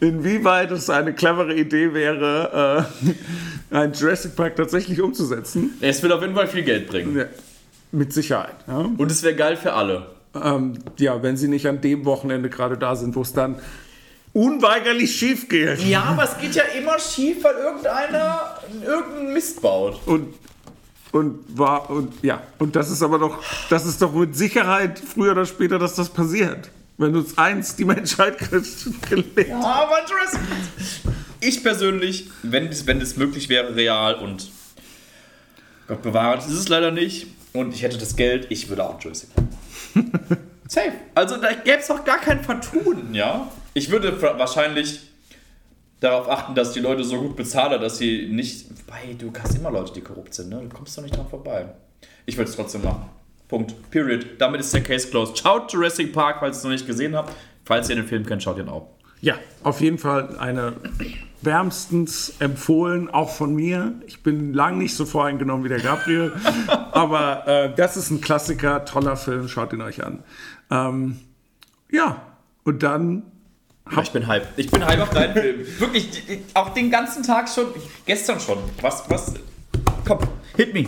inwieweit 0.00 0.70
es 0.70 0.90
eine 0.90 1.12
clevere 1.12 1.54
Idee 1.54 1.94
wäre, 1.94 2.86
äh, 3.70 3.76
ein 3.76 3.92
Jurassic 3.92 4.36
Park 4.36 4.56
tatsächlich 4.56 5.00
umzusetzen, 5.00 5.74
Es 5.80 6.02
wird 6.02 6.12
auf 6.12 6.22
jeden 6.22 6.34
Fall 6.34 6.46
viel 6.46 6.62
Geld 6.62 6.88
bringen. 6.88 7.16
ja, 7.16 7.24
mit 7.92 8.12
Sicherheit. 8.12 8.56
Ja? 8.66 8.78
Und 8.96 9.10
es 9.10 9.22
wäre 9.22 9.34
geil 9.34 9.56
für 9.56 9.72
alle. 9.72 10.06
Ähm, 10.34 10.78
ja, 10.98 11.22
wenn 11.22 11.36
sie 11.36 11.48
nicht 11.48 11.66
an 11.66 11.80
dem 11.80 12.04
Wochenende 12.04 12.50
gerade 12.50 12.76
da 12.76 12.96
sind, 12.96 13.14
wo 13.14 13.22
es 13.22 13.32
dann 13.32 13.56
unweigerlich 14.32 15.14
schief 15.16 15.48
geht. 15.48 15.78
Ja, 15.80 16.02
aber 16.02 16.24
es 16.24 16.36
geht 16.38 16.54
ja 16.56 16.64
immer 16.76 16.98
schief, 16.98 17.44
weil 17.44 17.54
irgendeiner 17.54 18.58
irgendeinen 18.84 19.32
Mist 19.32 19.62
baut. 19.62 20.00
Und 20.06 20.34
und 21.12 21.38
war 21.56 21.88
und 21.90 22.12
ja 22.22 22.42
und 22.58 22.74
das 22.74 22.90
ist 22.90 23.00
aber 23.00 23.20
doch 23.20 23.40
das 23.70 23.86
ist 23.86 24.02
doch 24.02 24.12
mit 24.12 24.36
Sicherheit 24.36 24.98
früher 24.98 25.30
oder 25.30 25.46
später, 25.46 25.78
dass 25.78 25.94
das 25.94 26.08
passiert. 26.08 26.70
Wenn 26.96 27.14
uns 27.16 27.36
eins 27.36 27.76
die 27.76 27.84
Menschheit 27.84 28.38
gelegt. 29.08 29.52
Aber 29.52 29.98
Jurassic 30.08 30.40
Ich 31.40 31.62
persönlich, 31.62 32.30
wenn 32.42 32.68
es 32.68 32.86
wenn 32.86 33.00
es 33.00 33.16
möglich 33.16 33.48
wäre, 33.48 33.74
real 33.74 34.14
und 34.14 34.50
Gott 35.88 36.02
bewahre, 36.02 36.36
das 36.36 36.46
ist 36.46 36.58
es 36.58 36.68
leider 36.68 36.90
nicht. 36.90 37.26
Und 37.52 37.74
ich 37.74 37.82
hätte 37.82 37.98
das 37.98 38.16
Geld, 38.16 38.46
ich 38.50 38.68
würde 38.68 38.84
auch 38.84 39.00
Jurassic 39.00 39.30
Park. 39.34 39.46
Safe. 40.68 40.92
Also 41.14 41.36
da 41.36 41.52
gäbe 41.52 41.78
es 41.78 41.86
doch 41.88 42.04
gar 42.04 42.18
kein 42.18 42.42
Vertun, 42.42 43.12
ja? 43.14 43.50
Ich 43.74 43.90
würde 43.90 44.20
wahrscheinlich 44.22 45.00
darauf 46.00 46.28
achten, 46.28 46.54
dass 46.54 46.72
die 46.72 46.80
Leute 46.80 47.04
so 47.04 47.20
gut 47.20 47.36
bezahlen, 47.36 47.80
dass 47.80 47.98
sie 47.98 48.28
nicht. 48.28 48.66
Wobei, 48.70 49.14
du 49.18 49.32
hast 49.38 49.56
immer 49.56 49.70
Leute, 49.70 49.92
die 49.92 50.00
korrupt 50.00 50.34
sind, 50.34 50.48
ne? 50.48 50.60
Du 50.62 50.74
kommst 50.74 50.96
doch 50.96 51.02
nicht 51.02 51.16
dran 51.16 51.28
vorbei. 51.28 51.66
Ich 52.26 52.36
würde 52.36 52.50
es 52.50 52.56
trotzdem 52.56 52.82
machen. 52.82 53.08
Punkt. 53.54 53.88
Period. 53.92 54.26
Damit 54.38 54.62
ist 54.62 54.74
der 54.74 54.82
Case 54.82 55.08
closed. 55.08 55.38
Schaut 55.38 55.72
Jurassic 55.72 56.12
Park, 56.12 56.38
falls 56.40 56.56
ihr 56.56 56.58
es 56.58 56.64
noch 56.64 56.70
nicht 56.72 56.88
gesehen 56.88 57.14
habt. 57.14 57.32
Falls 57.64 57.88
ihr 57.88 57.94
den 57.94 58.04
Film 58.04 58.26
kennt, 58.26 58.42
schaut 58.42 58.58
ihn 58.58 58.68
auch. 58.68 58.88
Ja, 59.20 59.36
auf 59.62 59.80
jeden 59.80 59.96
Fall 59.96 60.36
eine 60.38 60.72
wärmstens 61.40 62.34
empfohlen, 62.40 63.08
auch 63.08 63.30
von 63.30 63.54
mir. 63.54 63.92
Ich 64.08 64.24
bin 64.24 64.52
lang 64.54 64.78
nicht 64.78 64.96
so 64.96 65.06
voreingenommen 65.06 65.64
wie 65.64 65.68
der 65.68 65.78
Gabriel, 65.78 66.32
aber 66.92 67.46
äh, 67.46 67.74
das 67.76 67.96
ist 67.96 68.10
ein 68.10 68.20
Klassiker, 68.20 68.84
toller 68.86 69.16
Film, 69.16 69.46
schaut 69.46 69.72
ihn 69.72 69.82
euch 69.82 70.02
an. 70.04 70.24
Ähm, 70.72 71.20
ja, 71.92 72.22
und 72.64 72.82
dann 72.82 73.22
ja, 73.88 74.02
ich 74.02 74.10
bin 74.10 74.26
hype. 74.26 74.48
Ich 74.56 74.68
bin 74.68 74.84
hype 74.84 75.00
auf 75.00 75.10
deinen 75.10 75.34
Film. 75.34 75.60
Wirklich, 75.78 76.22
auch 76.54 76.70
den 76.70 76.90
ganzen 76.90 77.22
Tag 77.22 77.48
schon. 77.48 77.66
Gestern 78.04 78.40
schon. 78.40 78.58
Was, 78.80 79.08
was? 79.08 79.34
Komm, 80.04 80.18
hit 80.56 80.74
me. 80.74 80.86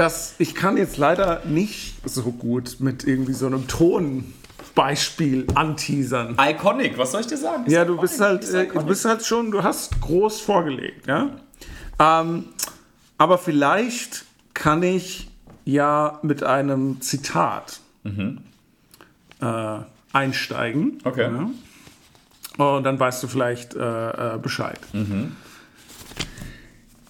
Das, 0.00 0.36
ich 0.38 0.54
kann 0.54 0.78
jetzt 0.78 0.96
leider 0.96 1.42
nicht 1.44 1.96
so 2.08 2.22
gut 2.32 2.76
mit 2.78 3.04
irgendwie 3.04 3.34
so 3.34 3.44
einem 3.44 3.68
Tonbeispiel 3.68 5.46
anteasern. 5.54 6.38
Iconic, 6.40 6.96
was 6.96 7.12
soll 7.12 7.20
ich 7.20 7.26
dir 7.26 7.36
sagen? 7.36 7.66
Ist 7.66 7.72
ja, 7.74 7.84
du 7.84 8.00
bist 8.00 8.18
halt, 8.18 8.48
äh, 8.48 8.66
du 8.66 8.82
bist 8.86 9.04
halt 9.04 9.26
schon, 9.26 9.50
du 9.50 9.62
hast 9.62 10.00
groß 10.00 10.40
vorgelegt, 10.40 11.06
ja. 11.06 11.28
Ähm, 11.98 12.46
aber 13.18 13.36
vielleicht 13.36 14.24
kann 14.54 14.82
ich 14.82 15.28
ja 15.66 16.18
mit 16.22 16.42
einem 16.44 17.02
Zitat 17.02 17.80
mhm. 18.02 18.40
äh, 19.42 19.80
einsteigen. 20.14 20.96
Okay. 21.04 21.30
Ja? 21.30 22.64
Und 22.64 22.84
dann 22.84 22.98
weißt 22.98 23.22
du 23.22 23.28
vielleicht 23.28 23.74
äh, 23.74 24.36
äh, 24.36 24.38
Bescheid. 24.38 24.80
Mhm. 24.94 25.36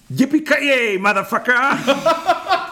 Yippie 0.09 0.99
Motherfucker! 0.99 1.77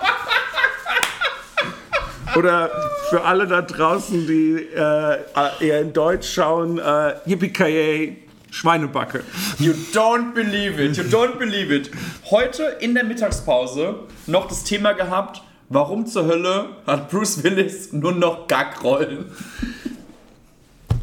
Oder 2.35 2.69
für 3.09 3.23
alle 3.23 3.47
da 3.47 3.61
draußen, 3.61 4.27
die 4.27 4.67
äh, 4.73 5.17
eher 5.59 5.81
in 5.81 5.93
Deutsch 5.93 6.31
schauen, 6.31 6.77
äh, 6.77 7.15
Yippie 7.25 8.17
Schweinebacke. 8.51 9.23
You 9.59 9.73
don't 9.93 10.33
believe 10.33 10.83
it, 10.83 10.97
you 10.97 11.03
don't 11.03 11.37
believe 11.37 11.73
it. 11.73 11.91
Heute 12.31 12.63
in 12.79 12.95
der 12.95 13.03
Mittagspause 13.03 13.95
noch 14.25 14.47
das 14.47 14.63
Thema 14.63 14.93
gehabt, 14.93 15.43
warum 15.69 16.07
zur 16.07 16.25
Hölle 16.25 16.69
hat 16.87 17.11
Bruce 17.11 17.43
Willis 17.43 17.93
nur 17.93 18.13
noch 18.13 18.47
Gackrollen? 18.47 19.25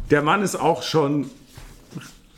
der 0.09 0.21
Mann 0.21 0.41
ist 0.41 0.55
auch 0.55 0.83
schon 0.83 1.29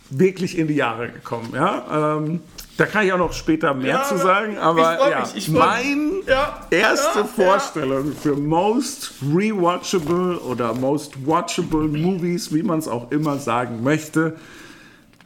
wirklich 0.09 0.57
in 0.57 0.67
die 0.67 0.75
Jahre 0.75 1.09
gekommen. 1.09 1.51
Ja? 1.53 2.17
Ähm, 2.17 2.41
da 2.79 2.85
kann 2.85 3.05
ich 3.05 3.11
auch 3.11 3.17
noch 3.17 3.33
später 3.33 3.73
mehr 3.73 3.95
ja, 3.95 4.03
zu 4.05 4.17
sagen, 4.17 4.57
aber 4.57 5.09
ja, 5.09 5.27
mich, 5.33 5.49
meine 5.49 6.11
ja, 6.25 6.65
erste 6.69 7.25
Vorstellung 7.25 8.13
für 8.13 8.37
Most 8.37 9.15
Rewatchable 9.21 10.39
oder 10.39 10.73
Most 10.73 11.27
Watchable 11.27 11.89
Movies, 11.89 12.53
wie 12.53 12.63
man 12.63 12.79
es 12.79 12.87
auch 12.87 13.11
immer 13.11 13.37
sagen 13.37 13.83
möchte, 13.83 14.37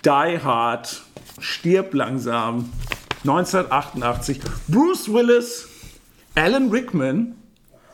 Die 0.04 0.40
Hard, 0.44 1.04
Stirb 1.38 1.94
langsam, 1.94 2.72
1988, 3.22 4.40
Bruce 4.68 5.14
Willis, 5.14 5.70
Alan 6.34 6.72
Rickman, 6.72 7.36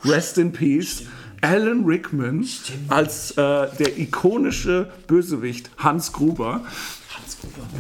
Rest 0.06 0.38
in 0.38 0.54
Peace. 0.54 1.04
Alan 1.42 1.86
Rickman 1.86 2.46
als 2.90 3.32
äh, 3.32 3.36
der 3.36 3.98
ikonische 3.98 4.90
Bösewicht 5.08 5.70
Hans 5.78 6.12
Gruber. 6.12 6.66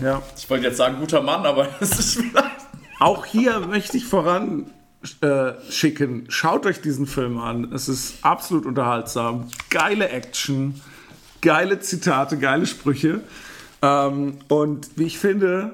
Ja. 0.02 0.22
Ich 0.38 0.50
wollte 0.50 0.68
jetzt 0.68 0.78
sagen, 0.78 0.98
guter 1.00 1.22
Mann, 1.22 1.46
aber 1.46 1.68
es 1.80 1.98
ist 2.00 2.16
vielleicht. 2.16 2.68
Auch 3.00 3.26
hier 3.26 3.60
möchte 3.60 3.98
ich 3.98 4.06
voran 4.06 4.72
äh, 5.22 5.54
schicken. 5.70 6.26
Schaut 6.30 6.66
euch 6.66 6.82
diesen 6.82 7.08
Film 7.08 7.38
an. 7.38 7.72
Es 7.72 7.88
ist 7.88 8.16
absolut 8.24 8.66
unterhaltsam. 8.66 9.48
Geile 9.70 10.10
Action, 10.10 10.82
geile 11.42 11.80
Zitate, 11.80 12.38
geile 12.38 12.66
Sprüche. 12.66 13.22
Ähm, 13.82 14.40
und 14.50 14.90
wie 14.98 15.06
ich 15.06 15.18
finde, 15.18 15.72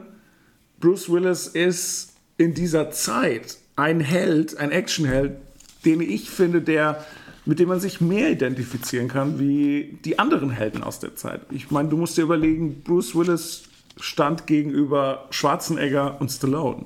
Bruce 0.80 1.12
Willis 1.12 1.48
ist 1.48 2.14
in 2.38 2.54
dieser 2.54 2.92
Zeit 2.92 3.58
ein 3.76 4.00
Held, 4.00 4.58
ein 4.58 4.72
Actionheld, 4.72 5.38
den 5.84 6.02
ich 6.02 6.30
finde, 6.30 6.62
der 6.62 7.04
mit 7.46 7.60
dem 7.60 7.70
man 7.70 7.80
sich 7.80 8.02
mehr 8.02 8.32
identifizieren 8.32 9.08
kann 9.08 9.40
wie 9.40 10.00
die 10.04 10.18
anderen 10.18 10.50
Helden 10.50 10.84
aus 10.84 11.00
der 11.00 11.16
Zeit. 11.16 11.42
Ich 11.52 11.70
meine, 11.70 11.90
du 11.90 11.98
musst 11.98 12.18
dir 12.18 12.24
überlegen, 12.24 12.82
Bruce 12.82 13.16
Willis 13.16 13.64
stand 14.00 14.48
gegenüber 14.48 15.26
Schwarzenegger 15.30 16.18
und 16.20 16.30
Stallone. 16.30 16.86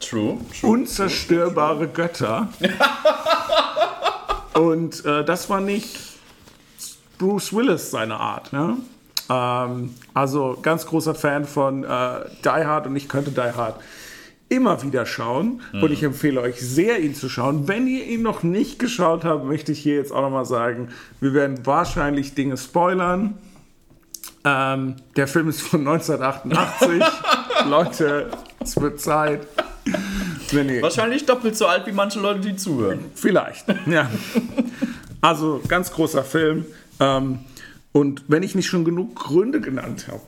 True. 0.00 0.38
true 0.58 0.70
Unzerstörbare 0.70 1.84
true. 1.84 1.88
Götter. 1.88 2.48
und 4.54 5.04
äh, 5.04 5.24
das 5.24 5.48
war 5.48 5.60
nicht 5.60 5.98
Bruce 7.18 7.52
Willis 7.52 7.90
seine 7.90 8.18
Art. 8.18 8.52
Ne? 8.52 8.78
Ähm, 9.30 9.94
also 10.12 10.58
ganz 10.60 10.86
großer 10.86 11.14
Fan 11.14 11.44
von 11.44 11.84
äh, 11.84 11.88
Die 12.44 12.48
Hard 12.48 12.86
und 12.86 12.96
ich 12.96 13.08
könnte 13.08 13.30
Die 13.30 13.40
Hard 13.40 13.80
immer 14.52 14.82
wieder 14.82 15.06
schauen. 15.06 15.62
Mhm. 15.72 15.82
Und 15.82 15.92
ich 15.92 16.02
empfehle 16.02 16.40
euch 16.40 16.60
sehr, 16.60 17.00
ihn 17.00 17.14
zu 17.14 17.28
schauen. 17.28 17.68
Wenn 17.68 17.86
ihr 17.86 18.06
ihn 18.06 18.22
noch 18.22 18.42
nicht 18.42 18.78
geschaut 18.78 19.24
habt, 19.24 19.44
möchte 19.44 19.72
ich 19.72 19.78
hier 19.78 19.96
jetzt 19.96 20.12
auch 20.12 20.20
nochmal 20.20 20.44
sagen, 20.44 20.88
wir 21.20 21.32
werden 21.32 21.64
wahrscheinlich 21.64 22.34
Dinge 22.34 22.56
spoilern. 22.56 23.38
Ähm, 24.44 24.96
der 25.16 25.28
Film 25.28 25.48
ist 25.48 25.62
von 25.62 25.86
1988. 25.86 27.02
Leute, 27.66 28.30
es 28.60 28.80
wird 28.80 29.00
Zeit. 29.00 29.46
Wahrscheinlich 30.80 31.26
doppelt 31.26 31.56
so 31.56 31.66
alt 31.66 31.86
wie 31.86 31.92
manche 31.92 32.20
Leute, 32.20 32.40
die 32.40 32.56
zuhören. 32.56 33.06
Vielleicht, 33.14 33.66
ja. 33.86 34.10
Also 35.20 35.60
ganz 35.66 35.92
großer 35.92 36.24
Film. 36.24 36.66
Ähm, 37.00 37.40
und 37.92 38.24
wenn 38.28 38.42
ich 38.42 38.54
nicht 38.54 38.66
schon 38.66 38.84
genug 38.84 39.14
Gründe 39.14 39.60
genannt 39.60 40.08
habe, 40.08 40.20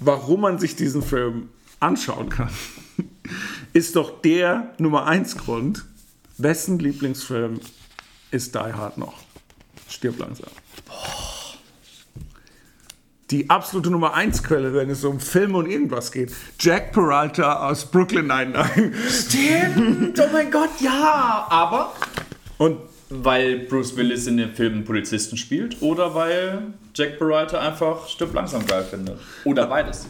warum 0.00 0.40
man 0.40 0.58
sich 0.58 0.76
diesen 0.76 1.02
Film 1.02 1.50
anschauen 1.80 2.28
kann, 2.28 2.50
ist 3.72 3.96
doch 3.96 4.20
der 4.22 4.72
Nummer 4.78 5.06
1 5.06 5.36
Grund, 5.36 5.84
wessen 6.38 6.78
Lieblingsfilm 6.78 7.60
ist 8.30 8.54
Die 8.54 8.58
Hard 8.58 8.98
noch? 8.98 9.14
Stirb 9.88 10.18
langsam. 10.18 10.50
Die 13.30 13.48
absolute 13.48 13.90
Nummer 13.90 14.14
1 14.14 14.42
Quelle, 14.42 14.74
wenn 14.74 14.90
es 14.90 15.02
um 15.02 15.18
Filme 15.18 15.58
und 15.58 15.70
irgendwas 15.70 16.12
geht. 16.12 16.32
Jack 16.60 16.92
Peralta 16.92 17.68
aus 17.68 17.86
Brooklyn 17.86 18.26
Nine-Nine. 18.26 18.92
Stimmt! 19.08 20.20
Oh 20.20 20.28
mein 20.32 20.50
Gott, 20.50 20.70
ja! 20.80 21.46
Aber. 21.48 21.92
Und 22.58 22.78
weil 23.08 23.60
Bruce 23.60 23.96
Willis 23.96 24.26
in 24.26 24.36
den 24.36 24.54
Filmen 24.54 24.84
Polizisten 24.84 25.36
spielt 25.36 25.80
oder 25.80 26.14
weil 26.14 26.74
Jack 26.94 27.18
Peralta 27.18 27.60
einfach 27.60 28.08
Stirb 28.08 28.34
langsam 28.34 28.66
geil 28.66 28.84
findet? 28.88 29.18
Oder 29.44 29.66
beides? 29.66 30.06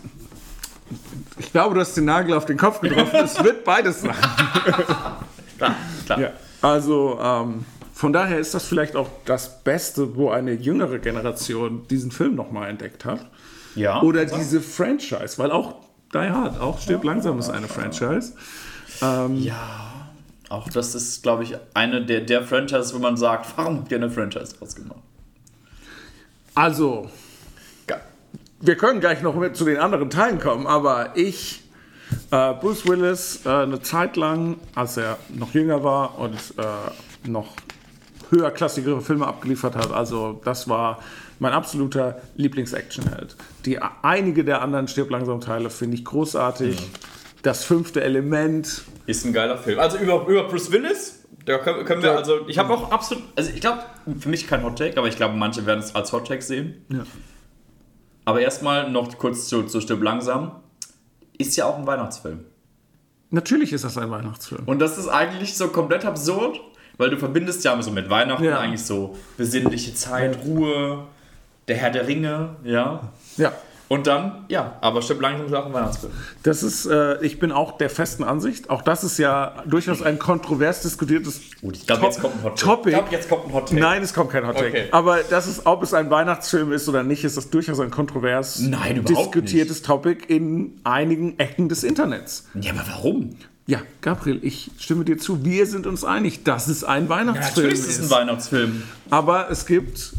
Ich 1.39 1.51
glaube, 1.53 1.75
du 1.75 1.81
hast 1.81 1.97
den 1.97 2.05
Nagel 2.05 2.35
auf 2.35 2.47
den 2.47 2.57
Kopf 2.57 2.81
getroffen. 2.81 3.17
es 3.17 3.43
wird 3.43 3.65
beides 3.65 4.03
sein. 4.03 4.15
klar, 5.59 5.77
klar. 6.07 6.21
Ja, 6.21 6.33
also 6.61 7.19
ähm, 7.23 7.65
von 8.05 8.13
daher 8.13 8.39
ist 8.39 8.53
das 8.53 8.67
vielleicht 8.67 8.97
auch 8.97 9.09
das 9.25 9.65
Beste, 9.65 10.15
wo 10.15 10.29
eine 10.29 10.53
jüngere 10.53 10.99
Generation 10.99 11.89
diesen 11.89 12.11
Film 12.11 12.35
nochmal 12.35 12.69
entdeckt 12.69 13.07
hat. 13.07 13.31
Ja. 13.77 14.03
Oder 14.03 14.27
diese 14.27 14.61
Franchise, 14.61 15.39
weil 15.39 15.51
auch 15.51 15.77
Die 16.13 16.19
Hard, 16.19 16.61
auch 16.61 16.79
Stirb 16.83 17.03
ja, 17.03 17.13
langsam 17.13 17.39
ist 17.39 17.49
eine 17.49 17.67
Franchise. 17.67 18.35
Ähm, 19.01 19.39
ja. 19.39 20.11
Auch 20.51 20.69
das 20.69 20.95
ist, 20.95 21.23
glaube 21.23 21.45
ich, 21.45 21.57
eine 21.73 22.05
der, 22.05 22.21
der 22.21 22.43
Franchises, 22.43 22.93
wo 22.93 22.99
man 22.99 23.17
sagt, 23.17 23.47
warum 23.57 23.79
habt 23.79 23.91
ihr 23.91 23.97
eine 23.97 24.11
Franchise 24.11 24.55
ausgemacht? 24.61 25.01
Also, 26.55 27.09
wir 28.61 28.77
können 28.77 29.01
gleich 29.01 29.23
noch 29.23 29.35
mit 29.35 29.57
zu 29.57 29.65
den 29.65 29.79
anderen 29.79 30.11
Teilen 30.11 30.41
kommen, 30.41 30.67
aber 30.67 31.17
ich, 31.17 31.63
äh, 32.31 32.53
Bruce 32.53 32.87
Willis, 32.87 33.47
äh, 33.47 33.49
eine 33.49 33.81
Zeit 33.81 34.19
lang, 34.19 34.59
als 34.75 34.99
er 34.99 35.17
noch 35.31 35.55
jünger 35.55 35.83
war 35.83 36.19
und 36.19 36.35
äh, 36.59 37.29
noch 37.29 37.57
höherklassigere 38.35 39.01
Filme 39.01 39.27
abgeliefert 39.27 39.77
hat, 39.77 39.93
also 39.93 40.41
das 40.45 40.69
war 40.69 40.99
mein 41.39 41.53
absoluter 41.53 42.21
Lieblings-Actionheld. 42.37 43.37
Die 43.65 43.81
einige 44.03 44.45
der 44.45 44.63
anderen 44.63 44.89
Stirb 44.89 45.11
langsam 45.11 45.41
Teile 45.41 45.71
finde 45.71 45.97
ich 45.97 46.05
großartig. 46.05 46.81
Mhm. 46.81 46.85
Das 47.43 47.65
fünfte 47.65 48.03
Element 48.03 48.83
ist 49.07 49.25
ein 49.27 49.33
geiler 49.33 49.59
Film. 49.59 49.79
Also 49.79 49.99
über, 49.99 50.27
über 50.27 50.45
Bruce 50.45 50.71
Willis 50.71 51.25
da 51.45 51.59
können, 51.59 51.85
können 51.85 52.03
wir, 52.03 52.17
also 52.17 52.49
ich 52.49 52.59
habe 52.59 52.73
auch 52.73 52.91
absolut, 52.91 53.23
also 53.37 53.51
ich 53.51 53.61
glaube, 53.61 53.83
für 54.19 54.29
mich 54.29 54.47
kein 54.47 54.63
Hot 54.63 54.79
Take, 54.79 54.97
aber 54.97 55.09
ich 55.09 55.17
glaube, 55.17 55.37
manche 55.37 55.67
werden 55.67 55.81
es 55.81 55.95
als 55.95 56.13
Hot 56.13 56.27
Take 56.27 56.43
sehen. 56.43 56.85
Ja. 56.89 57.05
Aber 58.25 58.41
erstmal 58.41 58.91
noch 58.91 59.19
kurz 59.19 59.49
zu, 59.49 59.65
zu 59.65 59.81
Stirb 59.81 60.03
langsam. 60.03 60.63
Ist 61.37 61.57
ja 61.57 61.67
auch 61.67 61.77
ein 61.77 61.87
Weihnachtsfilm. 61.87 62.45
Natürlich 63.31 63.73
ist 63.73 63.85
das 63.85 63.99
ein 63.99 64.11
Weihnachtsfilm. 64.11 64.63
Und 64.67 64.79
das 64.79 64.97
ist 64.97 65.09
eigentlich 65.09 65.57
so 65.57 65.69
komplett 65.69 66.05
absurd, 66.05 66.61
weil 66.97 67.11
du 67.11 67.17
verbindest 67.17 67.65
ja 67.65 67.81
so 67.83 67.91
mit 67.91 68.11
Weihnachten 68.11 68.45
ja. 68.45 68.59
eigentlich 68.59 68.85
so 68.85 69.17
besinnliche 69.37 69.95
Zeit, 69.95 70.39
Ruhe, 70.45 71.05
der 71.69 71.77
Herr 71.77 71.91
der 71.91 72.07
Ringe, 72.07 72.57
ja. 72.65 73.13
Ja. 73.37 73.53
Und 73.87 74.07
dann, 74.07 74.47
ja, 74.49 74.79
aber 74.81 75.03
stimmt 75.03 75.21
langsam 75.21 75.53
auch 75.55 75.67
ein 75.67 75.73
Weihnachtsfilm. 75.75 76.13
Das 76.43 76.63
ist, 76.63 76.87
äh, 76.87 77.23
ich 77.23 77.39
bin 77.39 77.53
auch 77.53 77.77
der 77.77 77.91
festen 77.91 78.25
Ansicht. 78.25 78.71
Auch 78.71 78.81
das 78.81 79.05
ist 79.05 79.19
ja 79.19 79.63
durchaus 79.67 80.01
ein 80.01 80.19
kontrovers 80.19 80.81
diskutiertes 80.81 81.41
Gut, 81.61 81.77
ich 81.77 81.87
glaube, 81.87 82.07
jetzt 82.07 82.21
kommt 82.21 82.35
ein 82.37 82.43
Hot 82.45 82.59
Take. 82.59 82.77
Topic. 82.77 82.91
Ich 82.91 82.97
glaube, 82.97 83.13
jetzt 83.13 83.29
kommt 83.29 83.47
ein 83.47 83.53
Hot 83.53 83.69
Take. 83.69 83.81
Nein, 83.81 84.03
es 84.03 84.15
kommt 84.15 84.31
kein 84.31 84.47
Hot 84.47 84.57
Take. 84.57 84.69
Okay. 84.69 84.89
Aber 84.91 85.19
das 85.29 85.47
ist, 85.47 85.67
ob 85.67 85.83
es 85.83 85.93
ein 85.93 86.09
Weihnachtsfilm 86.09 86.73
ist 86.73 86.89
oder 86.89 87.03
nicht, 87.03 87.25
ist 87.25 87.37
das 87.37 87.51
durchaus 87.51 87.79
ein 87.79 87.91
kontrovers 87.91 88.59
Nein, 88.61 89.05
diskutiertes 89.05 89.83
Topic 89.83 90.25
in 90.29 90.81
einigen 90.85 91.39
Ecken 91.39 91.69
des 91.69 91.85
Internets. 91.85 92.49
Ja, 92.55 92.73
aber 92.73 92.85
warum? 92.89 93.37
Ja, 93.67 93.81
Gabriel, 94.03 94.41
ich 94.43 94.71
stimme 94.79 95.05
dir 95.05 95.17
zu. 95.17 95.43
Wir 95.43 95.67
sind 95.67 95.87
uns 95.87 96.05
einig, 96.05 96.45
dass 96.45 96.69
es 96.69 96.85
ein 96.85 97.09
Weihnachtsfilm 97.09 97.67
Natürlich 97.67 97.79
ist 97.79 97.89
es 97.89 98.01
ein 98.01 98.11
Weihnachtsfilm. 98.11 98.83
Aber 99.09 99.51
es 99.51 99.65
gibt 99.65 100.13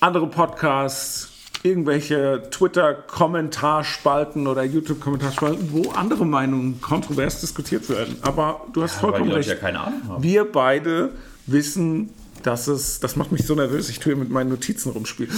andere 0.00 0.28
Podcasts, 0.28 1.28
irgendwelche 1.62 2.48
Twitter-Kommentarspalten 2.50 4.46
oder 4.46 4.64
YouTube-Kommentarspalten, 4.64 5.72
wo 5.72 5.90
andere 5.90 6.24
Meinungen 6.24 6.80
kontrovers 6.80 7.42
diskutiert 7.42 7.86
werden. 7.90 8.16
Aber 8.22 8.62
du 8.72 8.82
hast 8.82 8.94
Weil 8.94 9.10
vollkommen 9.10 9.32
recht. 9.32 9.50
ja 9.50 9.54
keine 9.56 9.80
Ahnung 9.80 10.08
haben. 10.08 10.22
Wir 10.22 10.50
beide 10.50 11.10
wissen, 11.46 12.08
dass 12.42 12.66
es. 12.66 12.98
Das 13.00 13.14
macht 13.16 13.30
mich 13.30 13.46
so 13.46 13.54
nervös, 13.54 13.90
ich 13.90 13.98
tue 13.98 14.14
hier 14.14 14.22
mit 14.22 14.30
meinen 14.30 14.48
Notizen 14.48 14.90
rumspielen. 14.90 15.30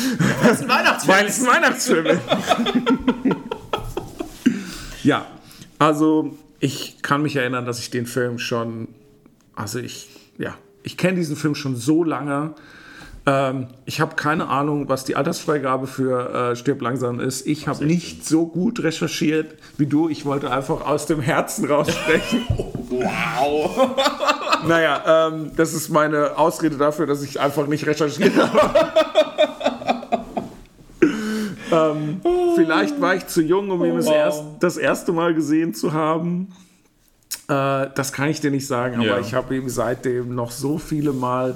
Das 0.45 0.61
ist 0.61 0.63
ein 0.63 0.69
Weihnachtsfilm. 0.69 1.19
Weil 1.19 1.27
es 1.27 1.41
ein 1.41 1.47
Weihnachtsfilm 1.49 2.07
ist. 2.07 2.21
ja, 5.03 5.27
also 5.79 6.37
ich 6.61 7.03
kann 7.03 7.23
mich 7.23 7.37
erinnern, 7.37 7.67
dass 7.67 7.79
ich 7.79 7.91
den 7.91 8.07
Film 8.07 8.39
schon. 8.39 8.89
Also 9.55 9.79
ich. 9.79 10.09
Ja, 10.39 10.55
ich 10.83 10.97
kenne 10.97 11.17
diesen 11.17 11.37
Film 11.37 11.55
schon 11.55 11.77
so 11.77 12.05
lange. 12.05 12.55
Ähm, 13.27 13.69
ich 13.87 14.01
habe 14.01 14.17
keine 14.17 14.49
Ahnung, 14.49 14.89
was 14.89 15.05
die 15.05 15.17
Altersfreigabe 15.17 15.87
für 15.87 16.51
äh, 16.53 16.57
Stirb 16.57 16.83
langsam 16.83 17.21
ist. 17.21 17.47
Ich 17.47 17.69
habe 17.69 17.85
nicht 17.85 18.27
so 18.27 18.47
gut 18.47 18.83
recherchiert 18.83 19.57
wie 19.79 19.87
du. 19.87 20.09
Ich 20.09 20.27
wollte 20.27 20.51
einfach 20.51 20.87
aus 20.87 21.07
dem 21.07 21.21
Herzen 21.21 21.67
raussprechen. 21.67 22.47
Wow. 22.87 23.97
naja, 24.69 25.29
ähm, 25.29 25.51
das 25.57 25.75
ist 25.75 25.89
meine 25.89 26.39
Ausrede 26.39 26.77
dafür, 26.77 27.07
dass 27.07 27.23
ich 27.25 27.41
einfach 27.41 27.67
nicht 27.67 27.87
recherchiert 27.87 28.37
habe. 28.37 28.93
ähm, 31.75 32.21
vielleicht 32.55 33.01
war 33.01 33.15
ich 33.17 33.27
zu 33.27 33.43
jung, 33.43 33.71
um 33.71 33.85
ihn 33.85 33.97
das, 33.97 34.07
wow. 34.07 34.15
erst, 34.15 34.43
das 34.61 34.77
erste 34.77 35.13
Mal 35.13 35.35
gesehen 35.35 35.75
zu 35.75 35.93
haben. 35.93 36.49
Äh, 37.49 37.89
das 37.95 38.13
kann 38.13 38.29
ich 38.29 38.41
dir 38.41 38.51
nicht 38.51 38.67
sagen, 38.67 38.97
aber 38.97 39.05
Ja. 39.07 39.19
ich 39.19 39.35
habe 39.35 39.57
ihn 39.57 39.69
seitdem 39.69 40.35
noch 40.35 40.51
so 40.51 40.79
viele 40.79 41.13
Mal 41.13 41.55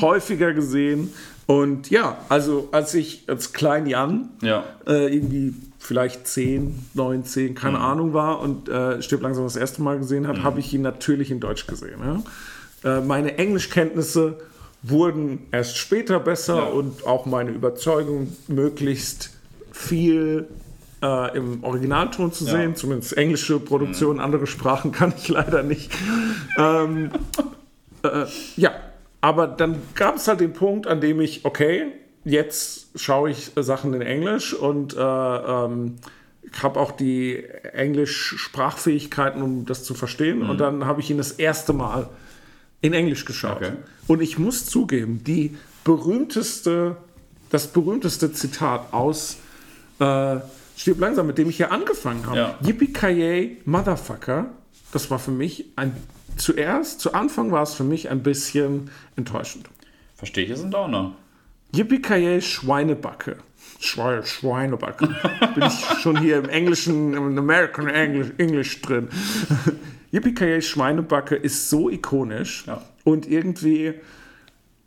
häufiger 0.00 0.52
gesehen. 0.54 1.12
Und 1.46 1.90
ja, 1.90 2.18
also 2.28 2.68
als 2.72 2.94
ich 2.94 3.24
als 3.26 3.52
Klein 3.52 3.86
Jan 3.86 4.28
Ja. 4.40 4.64
äh, 4.86 5.12
irgendwie 5.14 5.54
vielleicht 5.78 6.26
10, 6.28 6.86
9, 6.94 7.24
10, 7.24 7.54
keine 7.54 7.78
Mhm. 7.78 7.84
Ahnung 7.84 8.14
war 8.14 8.40
und 8.40 8.68
äh, 8.68 9.02
Stirb 9.02 9.22
langsam 9.22 9.44
das 9.44 9.56
erste 9.56 9.82
Mal 9.82 9.98
gesehen 9.98 10.28
hat, 10.28 10.42
habe 10.44 10.60
ich 10.60 10.72
ihn 10.72 10.82
natürlich 10.82 11.30
in 11.30 11.40
Deutsch 11.40 11.66
gesehen. 11.66 11.98
Ja? 12.84 12.98
Äh, 12.98 13.00
meine 13.00 13.36
Englischkenntnisse 13.36 14.38
wurden 14.82 15.40
erst 15.50 15.76
später 15.76 16.20
besser 16.20 16.56
Ja. 16.56 16.62
und 16.64 17.06
auch 17.06 17.26
meine 17.26 17.50
Überzeugung, 17.50 18.34
möglichst 18.48 19.30
viel 19.80 20.48
äh, 21.02 21.36
im 21.36 21.64
Originalton 21.64 22.32
zu 22.32 22.44
Ja. 22.44 22.52
Mhm. 22.52 22.56
sehen, 22.58 22.76
zumindest 22.76 23.16
englische 23.16 23.58
Produktionen, 23.58 24.20
andere 24.20 24.46
Sprachen 24.46 24.92
kann 24.98 25.12
ich 25.16 25.28
leider 25.28 25.62
nicht. 25.62 25.90
ähm, 26.58 27.10
äh, 28.02 28.26
ja, 28.56 28.72
aber 29.20 29.46
dann 29.46 29.80
gab 29.94 30.16
es 30.16 30.28
halt 30.28 30.40
den 30.40 30.52
Punkt, 30.52 30.86
an 30.86 31.00
dem 31.00 31.20
ich, 31.20 31.44
okay, 31.44 31.86
jetzt 32.24 32.88
schaue 32.96 33.30
ich 33.30 33.56
äh, 33.56 33.62
Sachen 33.62 33.94
in 33.94 34.02
Englisch 34.02 34.52
und 34.54 34.94
äh, 34.96 35.00
ähm, 35.00 35.96
ich 36.42 36.62
habe 36.62 36.80
auch 36.80 36.92
die 36.92 37.44
Englisch-Sprachfähigkeiten, 37.72 39.42
um 39.42 39.66
das 39.66 39.84
zu 39.84 39.94
verstehen. 39.94 40.42
Und 40.42 40.58
dann 40.58 40.84
habe 40.86 41.00
ich 41.00 41.10
ihn 41.10 41.18
das 41.18 41.32
erste 41.32 41.72
Mal 41.72 42.08
in 42.80 42.92
Englisch 42.92 43.24
geschaut. 43.24 43.56
Okay. 43.56 43.72
Und 44.08 44.20
ich 44.20 44.38
muss 44.38 44.66
zugeben, 44.66 45.22
die 45.22 45.56
berühmteste, 45.84 46.96
das 47.50 47.68
berühmteste 47.68 48.32
Zitat 48.32 48.92
aus 48.92 49.36
äh, 50.00 50.40
Stirb 50.76 50.98
langsam, 51.00 51.26
mit 51.26 51.38
dem 51.38 51.48
ich 51.50 51.56
hier 51.58 51.70
angefangen 51.72 52.26
habe. 52.26 52.36
Ja. 52.36 52.58
Yippie 52.62 53.58
Motherfucker. 53.64 54.46
Das 54.92 55.10
war 55.10 55.18
für 55.18 55.30
mich 55.30 55.66
ein 55.76 55.94
zuerst, 56.36 57.00
zu 57.00 57.12
Anfang 57.12 57.52
war 57.52 57.62
es 57.62 57.74
für 57.74 57.84
mich 57.84 58.08
ein 58.10 58.22
bisschen 58.22 58.90
enttäuschend. 59.16 59.68
Verstehe 60.16 60.44
ich, 60.44 60.50
ist 60.50 60.64
ein 60.64 60.70
Downer. 60.70 61.12
Yippie 61.74 62.40
Schweinebacke. 62.40 63.36
Schwe 63.78 64.22
Schweinebacke. 64.24 65.08
Bin 65.54 65.64
ich 65.64 66.00
schon 66.00 66.18
hier 66.18 66.38
im 66.38 66.48
Englischen, 66.48 67.14
im 67.14 67.38
American 67.38 67.88
English, 67.88 68.32
English 68.38 68.80
drin. 68.82 69.08
Yippie 70.12 70.60
Schweinebacke 70.60 71.36
ist 71.36 71.70
so 71.70 71.88
ikonisch 71.90 72.64
Ja. 72.66 72.82
und 73.04 73.28
irgendwie. 73.28 73.94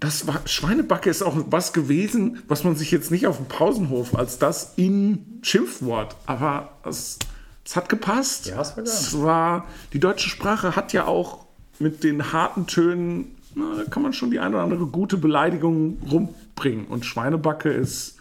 Das 0.04 0.28
war, 0.28 0.42
Schweinebacke 0.46 1.10
ist 1.10 1.22
auch 1.22 1.38
was 1.50 1.72
gewesen, 1.72 2.44
was 2.50 2.66
man 2.66 2.76
sich 2.76 2.92
jetzt 2.92 3.10
nicht 3.10 3.26
auf 3.26 3.38
dem 3.38 3.46
Pausenhof 3.46 4.16
als 4.16 4.38
das 4.38 4.74
in 4.76 5.40
Schimpfwort, 5.44 6.18
aber 6.26 6.74
es, 6.84 7.20
es 7.66 7.78
hat 7.78 7.88
gepasst. 7.88 8.48
Ja, 8.48 8.60
es 8.60 8.76
war 8.76 8.84
geil. 8.84 8.84
es 8.84 9.22
war, 9.22 9.68
die 9.94 10.00
deutsche 10.02 10.28
Sprache 10.30 10.76
hat 10.76 10.92
ja 10.92 11.06
auch 11.08 11.46
mit 11.80 12.04
den 12.04 12.34
harten 12.34 12.68
Tönen, 12.68 13.36
na, 13.56 13.78
da 13.78 13.84
kann 13.86 14.04
man 14.04 14.12
schon 14.12 14.30
die 14.30 14.40
eine 14.40 14.56
oder 14.56 14.64
andere 14.66 14.86
gute 14.88 15.16
Beleidigung 15.16 15.98
rumbringen. 16.12 16.86
Und 16.88 17.06
Schweinebacke 17.06 17.70
ist, 17.70 18.18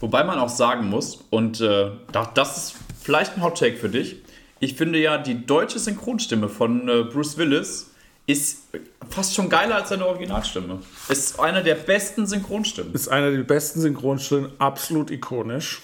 Wobei 0.00 0.22
man 0.24 0.38
auch 0.38 0.48
sagen 0.48 0.88
muss, 0.88 1.24
und 1.30 1.60
äh, 1.60 1.90
da- 2.12 2.30
das 2.34 2.56
ist 2.56 2.74
vielleicht 3.02 3.36
ein 3.36 3.42
Hot 3.42 3.58
Take 3.58 3.76
für 3.76 3.88
dich, 3.90 4.16
ich 4.60 4.74
finde 4.74 4.98
ja, 5.00 5.18
die 5.18 5.44
deutsche 5.44 5.78
Synchronstimme 5.80 6.48
von 6.48 6.88
äh, 6.88 7.02
Bruce 7.02 7.36
Willis 7.36 7.89
ist 8.30 8.64
fast 9.10 9.34
schon 9.34 9.48
geiler 9.48 9.76
als 9.76 9.88
seine 9.88 10.06
Originalstimme. 10.06 10.80
Ist 11.08 11.40
eine 11.40 11.62
der 11.62 11.74
besten 11.74 12.26
Synchronstimmen. 12.26 12.94
ist 12.94 13.08
einer 13.08 13.30
der 13.30 13.42
besten 13.42 13.80
Synchronstimmen, 13.80 14.52
absolut 14.58 15.10
ikonisch. 15.10 15.82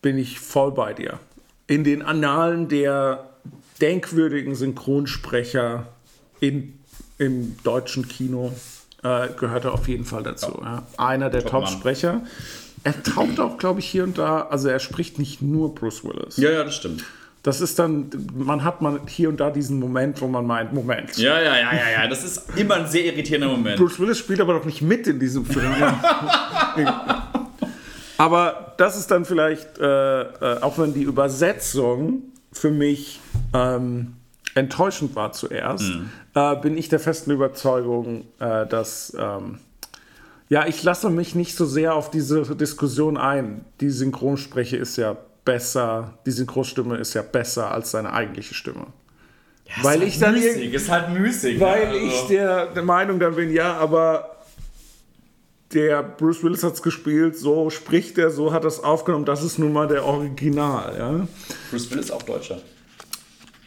Bin 0.00 0.18
ich 0.18 0.40
voll 0.40 0.72
bei 0.72 0.94
dir. 0.94 1.20
In 1.66 1.84
den 1.84 2.02
Annalen 2.02 2.68
der 2.68 3.30
denkwürdigen 3.80 4.54
Synchronsprecher 4.54 5.86
in, 6.40 6.78
im 7.18 7.56
deutschen 7.62 8.08
Kino 8.08 8.52
äh, 9.02 9.28
gehört 9.38 9.64
er 9.64 9.74
auf 9.74 9.88
jeden 9.88 10.04
Fall 10.04 10.22
dazu. 10.22 10.60
Ja. 10.62 10.86
Einer 10.96 11.30
der 11.30 11.42
Top. 11.42 11.64
Top-Sprecher. 11.66 12.22
Er 12.84 13.02
taucht 13.02 13.38
auch, 13.38 13.58
glaube 13.58 13.80
ich, 13.80 13.86
hier 13.88 14.02
und 14.02 14.18
da, 14.18 14.42
also 14.42 14.68
er 14.68 14.80
spricht 14.80 15.18
nicht 15.18 15.40
nur 15.40 15.74
Bruce 15.74 16.02
Willis. 16.02 16.36
Ja, 16.36 16.50
ja, 16.50 16.64
das 16.64 16.74
stimmt. 16.74 17.04
Das 17.42 17.60
ist 17.60 17.78
dann, 17.78 18.08
man 18.34 18.62
hat 18.62 18.82
man 18.82 19.00
hier 19.08 19.28
und 19.28 19.40
da 19.40 19.50
diesen 19.50 19.80
Moment, 19.80 20.20
wo 20.20 20.28
man 20.28 20.46
meint, 20.46 20.72
Moment. 20.72 21.16
Ja, 21.16 21.40
ja, 21.40 21.56
ja, 21.56 21.72
ja, 21.72 22.02
ja. 22.02 22.06
Das 22.08 22.22
ist 22.22 22.56
immer 22.56 22.76
ein 22.76 22.86
sehr 22.86 23.04
irritierender 23.04 23.48
Moment. 23.48 23.78
Bruce 23.78 23.98
Willis 23.98 24.18
spielt 24.18 24.40
aber 24.40 24.54
doch 24.54 24.64
nicht 24.64 24.80
mit 24.80 25.08
in 25.08 25.18
diesem 25.18 25.44
Film. 25.44 25.72
aber 28.18 28.74
das 28.78 28.96
ist 28.96 29.10
dann 29.10 29.24
vielleicht, 29.24 29.78
äh, 29.78 30.22
äh, 30.22 30.60
auch 30.60 30.78
wenn 30.78 30.94
die 30.94 31.02
Übersetzung 31.02 32.22
für 32.52 32.70
mich 32.70 33.18
ähm, 33.52 34.14
enttäuschend 34.54 35.16
war 35.16 35.32
zuerst, 35.32 35.90
äh, 36.34 36.56
bin 36.56 36.78
ich 36.78 36.88
der 36.90 37.00
festen 37.00 37.32
Überzeugung, 37.32 38.24
äh, 38.38 38.66
dass 38.66 39.16
ähm, 39.18 39.58
ja, 40.48 40.66
ich 40.68 40.82
lasse 40.82 41.10
mich 41.10 41.34
nicht 41.34 41.56
so 41.56 41.64
sehr 41.64 41.94
auf 41.94 42.10
diese 42.10 42.42
Diskussion 42.54 43.16
ein. 43.16 43.64
Die 43.80 43.90
Synchronspreche 43.90 44.76
ist 44.76 44.96
ja 44.96 45.16
besser, 45.44 46.18
die 46.26 46.30
Synchronstimme 46.30 46.96
ist 46.96 47.14
ja 47.14 47.22
besser 47.22 47.70
als 47.70 47.90
seine 47.90 48.12
eigentliche 48.12 48.54
Stimme. 48.54 48.86
Ja, 49.66 49.84
weil 49.84 50.02
ist 50.02 50.14
ich 50.14 50.20
dann 50.20 50.34
müßig, 50.34 50.72
ist 50.72 50.90
halt 50.90 51.10
müßig. 51.10 51.60
Weil 51.60 51.86
ne? 51.86 51.92
Also- 51.92 52.06
ich 52.06 52.20
der, 52.28 52.66
der 52.66 52.82
Meinung 52.82 53.18
dann 53.18 53.34
bin, 53.34 53.52
ja, 53.52 53.76
aber 53.76 54.36
der 55.72 56.02
Bruce 56.02 56.42
Willis 56.42 56.62
hat 56.62 56.74
es 56.74 56.82
gespielt, 56.82 57.36
so 57.36 57.70
spricht 57.70 58.18
er, 58.18 58.30
so 58.30 58.52
hat 58.52 58.64
er 58.64 58.68
es 58.68 58.84
aufgenommen, 58.84 59.24
das 59.24 59.42
ist 59.42 59.58
nun 59.58 59.72
mal 59.72 59.88
der 59.88 60.04
Original. 60.04 60.96
Ja? 60.98 61.28
Bruce 61.70 61.90
Willis 61.90 62.06
ist 62.06 62.10
auch 62.10 62.22
Deutscher. 62.22 62.60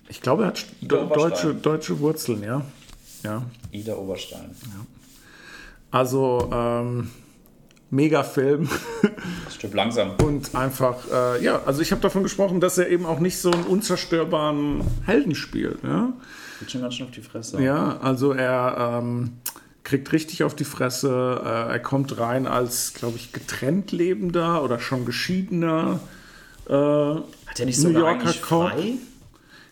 Ich 0.08 0.22
glaube, 0.22 0.44
er 0.44 0.48
hat 0.50 0.66
deutsche, 0.88 1.56
deutsche 1.56 2.00
Wurzeln, 2.00 2.44
ja. 2.44 2.62
ja. 3.24 3.42
Ida 3.72 3.96
Oberstein. 3.96 4.56
Also, 5.90 6.48
ähm, 6.54 7.10
mega 7.96 8.24
Film. 8.24 8.70
Das 9.46 9.56
stimmt 9.56 9.74
langsam. 9.74 10.12
Und 10.24 10.54
einfach, 10.54 10.98
äh, 11.12 11.44
ja, 11.44 11.62
also 11.66 11.82
ich 11.82 11.92
habe 11.92 12.02
davon 12.02 12.24
gesprochen, 12.24 12.60
dass 12.60 12.78
er 12.78 12.90
eben 12.90 13.06
auch 13.06 13.20
nicht 13.20 13.38
so 13.40 13.52
einen 13.52 13.64
unzerstörbaren 13.64 14.82
Helden 15.06 15.36
spielt. 15.36 15.84
Ja, 15.84 16.14
Geht 16.60 16.72
schon 16.72 16.82
ganz 16.82 16.96
schön 16.96 17.06
auf 17.08 17.12
die 17.12 17.22
Fresse. 17.22 17.62
ja 17.62 17.98
also 18.02 18.32
er 18.34 19.00
ähm, 19.02 19.34
kriegt 19.84 20.12
richtig 20.12 20.44
auf 20.44 20.56
die 20.56 20.64
Fresse. 20.66 21.42
Äh, 21.44 21.74
er 21.74 21.80
kommt 21.80 22.18
rein 22.20 22.48
als, 22.48 22.94
glaube 22.94 23.18
ich, 23.18 23.32
getrennt 23.34 23.92
lebender 23.92 24.64
oder 24.64 24.80
schon 24.80 25.06
geschiedener. 25.06 26.00
Äh, 26.68 26.74
Hat 26.74 27.60
er 27.60 27.66
nicht 27.66 27.78
New 27.84 27.90
sogar 27.94 28.02
Yorker 28.12 28.22
eigentlich 28.22 28.40
frei? 28.42 28.94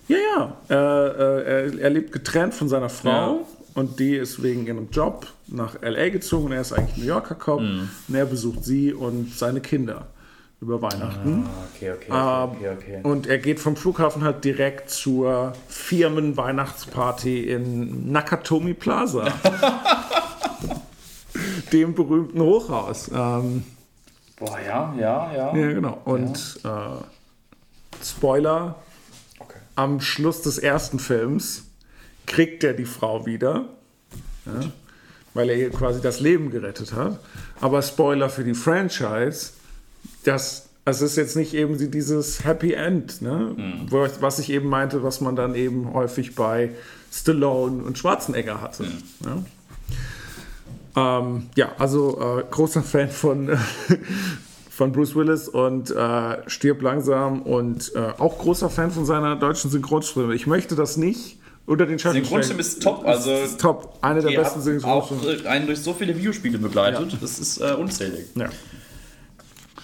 ja, 0.08 0.18
ja, 0.18 0.58
äh, 0.70 0.76
äh, 0.76 1.44
er, 1.74 1.80
er 1.80 1.90
lebt 1.90 2.12
getrennt 2.12 2.54
von 2.54 2.70
seiner 2.70 2.90
Frau. 2.90 3.38
Ja. 3.40 3.48
Und 3.76 4.00
die 4.00 4.16
ist 4.16 4.44
wegen 4.44 4.68
ihrem 4.68 4.90
Job 4.92 5.28
nach 5.48 5.82
L.A. 5.82 6.10
gezogen. 6.10 6.52
Er 6.52 6.62
ist 6.62 6.74
eigentlich 6.74 6.98
New 6.98 7.06
Yorker 7.06 7.36
Cop. 7.36 7.60
Und 7.60 7.90
er 8.14 8.26
besucht 8.26 8.64
sie 8.64 8.94
und 8.94 9.34
seine 9.34 9.62
Kinder. 9.62 10.08
über 10.62 10.82
Weihnachten. 10.82 11.46
Ah, 11.46 11.66
okay, 11.76 11.92
okay, 11.92 12.10
Ähm, 12.10 12.50
okay, 12.58 12.70
okay. 12.72 13.00
Und 13.04 13.28
er 13.28 13.38
geht 13.40 13.60
vom 13.60 13.76
Flughafen 13.76 14.24
halt 14.24 14.46
direkt 14.46 14.90
zur 14.90 15.54
Firmenweihnachtsparty 15.68 17.50
in 17.50 18.12
Nakatomi 18.12 18.74
Plaza. 18.74 19.26
dem 21.74 21.94
berühmten 21.96 22.40
Hochhaus. 22.42 23.10
Ähm, 23.14 23.64
Boah, 24.38 24.60
ja, 24.66 24.94
ja, 25.00 25.34
ja. 25.36 25.56
ja, 25.56 25.72
genau. 25.74 26.00
Und 26.06 26.60
äh, 26.64 28.04
Spoiler: 28.04 28.76
Okay. 29.40 29.60
am 29.76 30.00
Schluss 30.00 30.42
des 30.42 30.58
ersten 30.60 31.00
Films 31.00 31.66
kriegt 32.26 32.64
er 32.64 32.74
die 32.74 32.86
Frau 32.86 33.26
wieder, 33.26 33.66
ja, 34.46 34.72
weil 35.34 35.50
er 35.50 35.58
ihr 35.58 35.72
quasi 35.72 36.02
das 36.02 36.20
Leben 36.20 36.52
gerettet 36.52 36.94
hat. 36.94 37.20
Aber 37.60 37.82
Spoiler 37.82 38.30
für 38.30 38.44
die 38.44 38.54
Franchise, 38.54 39.52
das, 40.24 40.70
es 40.86 41.02
ist 41.02 41.16
jetzt 41.16 41.36
nicht 41.36 41.54
eben 41.54 41.78
dieses 41.92 42.44
Happy 42.44 42.74
End, 42.74 43.22
ne? 43.22 43.56
Wo, 43.90 44.08
was 44.20 44.40
ich 44.40 44.50
eben 44.50 44.70
meinte, 44.70 45.04
was 45.04 45.22
man 45.22 45.36
dann 45.36 45.56
eben 45.56 45.94
häufig 45.94 46.36
bei 46.36 46.72
Stallone 47.12 47.84
und 47.84 47.98
Schwarzenegger 47.98 48.62
hatte. 48.62 48.86
Ja? 49.24 49.44
Ähm, 50.96 51.48
ja, 51.56 51.72
also 51.78 52.20
äh, 52.20 52.44
großer 52.50 52.84
Fan 52.84 53.10
von, 53.10 53.50
äh, 53.50 53.58
von 54.70 54.92
Bruce 54.92 55.16
Willis 55.16 55.48
und 55.48 55.92
äh, 55.92 56.50
stirbt 56.50 56.82
langsam 56.82 57.42
und 57.44 57.94
äh, 57.96 58.14
auch 58.18 58.40
großer 58.40 58.70
Fan 58.70 58.92
von 58.92 59.06
seiner 59.06 59.36
deutschen 59.36 59.72
Synchronstimme. 59.72 60.36
Ich 60.36 60.48
möchte 60.48 60.76
das 60.76 60.98
nicht 60.98 61.38
unter 61.66 61.86
den 61.86 61.98
Schatten 61.98 62.18
Synchronstimme 62.18 62.60
ist 62.60 62.84
top, 62.84 63.06
also 63.06 63.32
ist 63.32 63.60
top. 63.60 63.98
Eine 64.02 64.22
der 64.22 64.30
besten 64.32 64.60
hat 64.62 64.84
auch 64.86 65.08
Synchronstimmen. 65.08 65.46
äh, 65.46 65.48
einen 65.48 65.66
durch 65.68 65.80
so 65.80 65.94
viele 65.94 66.16
Videospiele 66.18 66.58
begleitet. 66.58 67.18
Das 67.22 67.40
ist 67.40 67.60
äh, 67.62 67.74
unzählig. 67.74 68.26
Ja. 68.36 68.50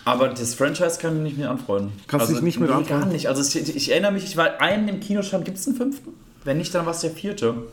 Aber 0.05 0.29
das 0.29 0.55
Franchise 0.55 0.97
kann 0.99 1.17
ich 1.17 1.23
nicht 1.23 1.37
mehr 1.37 1.51
anfreunden. 1.51 1.91
Kannst 2.07 2.23
also, 2.23 2.33
dich 2.33 2.43
nicht 2.43 2.59
mit 2.59 2.69
nee, 2.69 2.75
anfreunden? 2.75 3.05
gar 3.05 3.13
nicht. 3.13 3.27
Also 3.27 3.41
ich, 3.41 3.75
ich 3.75 3.91
erinnere 3.91 4.11
mich, 4.11 4.23
ich 4.23 4.37
war 4.37 4.59
einen 4.59 4.87
im 4.87 4.99
Kino 4.99 5.21
schon. 5.21 5.43
Gibt 5.43 5.57
es 5.57 5.67
einen 5.67 5.77
fünften? 5.77 6.13
Wenn 6.43 6.57
nicht, 6.57 6.73
dann 6.73 6.85
war 6.85 6.93
es 6.93 7.01
der 7.01 7.11
vierte. 7.11 7.67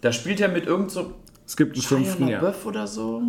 Da 0.00 0.12
spielt 0.12 0.40
er 0.40 0.48
mit 0.48 0.66
irgend 0.66 0.90
so 0.90 1.14
Es 1.46 1.56
gibt 1.56 1.74
einen 1.74 1.82
fünften, 1.82 2.24
Shia 2.26 2.32
ja. 2.36 2.40
LaBeouf 2.40 2.66
oder 2.66 2.86
so. 2.86 3.22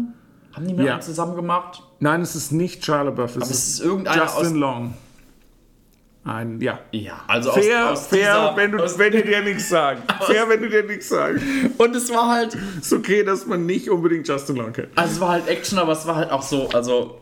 Haben 0.53 0.67
die 0.67 0.73
mit 0.73 0.85
Ja. 0.85 0.99
zusammen 0.99 1.35
gemacht? 1.35 1.83
Nein, 1.99 2.21
es 2.21 2.35
ist 2.35 2.51
nicht 2.51 2.85
Shia 2.85 3.01
LaBeouf, 3.01 3.31
es 3.31 3.35
Aber 3.37 3.45
es 3.45 3.51
ist 3.51 3.67
ist 3.67 3.79
irgendeiner 3.81 4.23
Justin 4.23 4.45
aus... 4.45 4.53
Long. 4.53 4.93
Ein, 6.25 6.61
ja. 6.61 6.79
Ja, 6.91 7.21
also 7.27 7.51
Fair, 7.51 7.89
aus, 7.89 7.99
aus 7.99 8.07
fair, 8.07 8.19
dieser, 8.19 8.55
wenn, 8.55 8.71
du, 8.71 8.97
wenn 8.97 9.11
die 9.11 9.23
dir 9.23 9.41
nichts 9.41 9.67
sagen. 9.67 10.03
Fair, 10.21 10.47
wenn 10.47 10.61
du 10.61 10.69
dir 10.69 10.83
nichts 10.83 11.09
sagst. 11.09 11.43
Und 11.77 11.95
es 11.95 12.09
war 12.11 12.29
halt... 12.29 12.57
Ist 12.79 12.93
okay, 12.93 13.23
dass 13.23 13.45
man 13.45 13.65
nicht 13.65 13.89
unbedingt 13.89 14.27
Justin 14.27 14.55
Long 14.55 14.71
kennt. 14.71 14.89
Also 14.95 15.15
es 15.15 15.19
war 15.19 15.29
halt 15.29 15.47
Action, 15.47 15.79
aber 15.79 15.91
es 15.91 16.07
war 16.07 16.15
halt 16.15 16.31
auch 16.31 16.43
so... 16.43 16.69
Also 16.69 17.19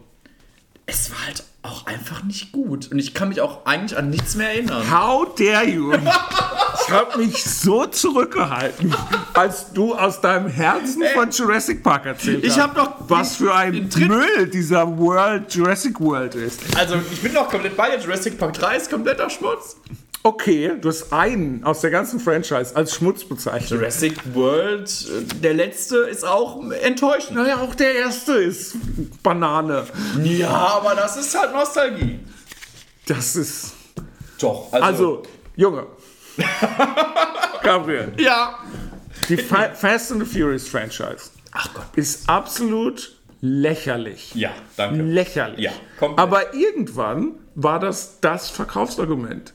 es 0.86 1.10
war 1.10 1.26
halt 1.26 1.44
auch 1.64 1.88
einfach 1.88 2.24
nicht 2.24 2.52
gut. 2.52 2.92
Und 2.92 3.00
ich 3.00 3.14
kann 3.16 3.30
mich 3.30 3.42
auch 3.42 3.66
eigentlich 3.66 3.98
an 3.98 4.10
nichts 4.10 4.36
mehr 4.36 4.50
erinnern. 4.50 4.84
How 4.92 5.34
dare 5.36 5.66
you? 5.66 5.94
Ich 6.92 6.98
habe 6.98 7.18
mich 7.20 7.44
so 7.46 7.86
zurückgehalten, 7.86 8.94
als 9.34 9.72
du 9.72 9.96
aus 9.96 10.20
deinem 10.20 10.48
Herzen 10.50 11.04
von 11.14 11.30
Jurassic 11.32 11.82
Park 11.84 12.06
erzählt 12.06 12.44
Ich 12.44 12.52
hast. 12.58 12.64
hab 12.64 12.76
doch 12.76 12.92
Was 13.08 13.38
für 13.38 13.54
ein 13.56 13.90
Müll 13.98 14.48
dieser 14.48 14.98
World, 14.98 15.54
Jurassic 15.54 16.00
World 16.02 16.36
ist. 16.36 16.60
Also 16.78 16.96
ich 17.14 17.22
bin 17.22 17.34
doch 17.34 17.48
komplett 17.50 17.78
bei 17.78 17.96
dir. 17.96 18.00
Jurassic 18.04 18.38
Park 18.38 18.54
3 18.54 18.76
ist 18.76 18.90
kompletter 18.90 19.30
Schmutz. 19.30 19.78
Okay, 20.24 20.74
du 20.80 20.90
hast 20.90 21.12
einen 21.14 21.64
aus 21.64 21.80
der 21.80 21.92
ganzen 21.92 22.20
Franchise 22.20 22.76
als 22.76 22.94
Schmutz 22.94 23.24
bezeichnet. 23.24 23.72
Jurassic 23.80 24.14
World, 24.36 24.90
äh, 24.90 25.34
der 25.42 25.54
letzte, 25.54 25.96
ist 25.98 26.26
auch 26.26 26.62
enttäuschend. 26.72 27.38
Naja, 27.38 27.58
auch 27.62 27.74
der 27.74 27.96
erste 27.96 28.34
ist 28.34 28.76
Banane. 29.24 29.86
Ja, 30.24 30.50
aber 30.50 30.94
das 30.96 31.16
ist 31.18 31.40
halt 31.40 31.54
Nostalgie. 31.54 32.20
Das 33.08 33.36
ist. 33.38 33.72
Doch, 34.40 34.72
Also, 34.74 35.24
Junge. 35.56 35.88
Gabriel. 37.64 38.14
ja. 38.18 38.58
Die 39.30 39.38
Fa 39.38 39.70
Fast 39.74 40.12
and 40.12 40.26
the 40.26 40.40
Furious 40.40 40.68
Franchise 40.68 41.30
Ach 41.52 41.74
Gott. 41.74 41.86
ist 41.96 42.28
absolut 42.28 43.16
lächerlich. 43.42 44.34
Ja, 44.36 44.52
danke. 44.78 45.02
Lächerlich. 45.04 45.60
Ja, 45.66 45.72
komplett. 46.00 46.20
Aber 46.20 46.54
irgendwann 46.54 47.34
war 47.56 47.80
das 47.80 48.20
das 48.22 48.50
Verkaufsargument. 48.50 49.54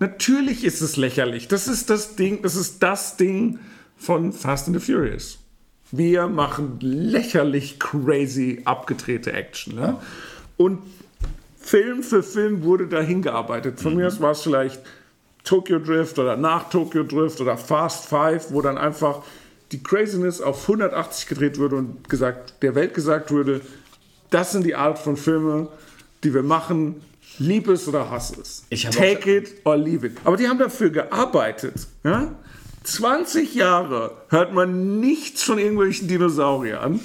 Natürlich 0.00 0.64
ist 0.64 0.80
es 0.80 0.96
lächerlich. 0.96 1.48
Das 1.48 1.68
ist 1.68 1.90
das 1.90 2.16
Ding, 2.16 2.42
das 2.42 2.56
ist 2.56 2.82
das 2.82 3.16
Ding 3.16 3.58
von 3.96 4.32
Fast 4.32 4.68
and 4.68 4.80
the 4.80 4.92
Furious. 4.92 5.38
Wir 5.92 6.26
machen 6.26 6.78
lächerlich 6.80 7.78
crazy 7.78 8.62
abgedrehte 8.64 9.32
Action. 9.32 9.76
Ne? 9.76 9.96
Und 10.56 10.80
Film 11.56 12.02
für 12.02 12.22
Film 12.22 12.64
wurde 12.64 12.88
dahin 12.88 13.22
gearbeitet. 13.22 13.80
Von 13.80 13.94
mir 13.94 14.08
aus 14.08 14.20
war 14.20 14.32
es 14.32 14.42
vielleicht 14.42 14.80
Tokyo 15.44 15.78
Drift 15.78 16.18
oder 16.18 16.36
nach 16.36 16.70
Tokyo 16.70 17.04
Drift 17.04 17.40
oder 17.40 17.56
Fast 17.56 18.06
Five, 18.06 18.50
wo 18.50 18.62
dann 18.62 18.78
einfach 18.78 19.22
die 19.72 19.82
Craziness 19.82 20.40
auf 20.40 20.62
180 20.62 21.28
gedreht 21.28 21.58
würde 21.58 21.76
und 21.76 22.08
gesagt, 22.08 22.62
der 22.62 22.74
Welt 22.74 22.94
gesagt 22.94 23.30
würde, 23.30 23.60
das 24.30 24.52
sind 24.52 24.64
die 24.64 24.74
Art 24.74 24.98
von 24.98 25.16
Filme, 25.16 25.68
die 26.22 26.34
wir 26.34 26.42
machen, 26.42 27.02
lieb 27.38 27.68
es 27.68 27.86
oder 27.86 28.10
hass 28.10 28.32
es. 28.36 28.64
Take 28.90 29.36
it 29.36 29.54
or 29.64 29.76
leave 29.76 30.06
it. 30.06 30.16
Aber 30.24 30.36
die 30.36 30.48
haben 30.48 30.58
dafür 30.58 30.90
gearbeitet. 30.90 31.86
Ja? 32.02 32.32
20 32.84 33.54
Jahre 33.54 34.12
hört 34.28 34.52
man 34.52 35.00
nichts 35.00 35.42
von 35.42 35.58
irgendwelchen 35.58 36.08
Dinosauriern. 36.08 37.00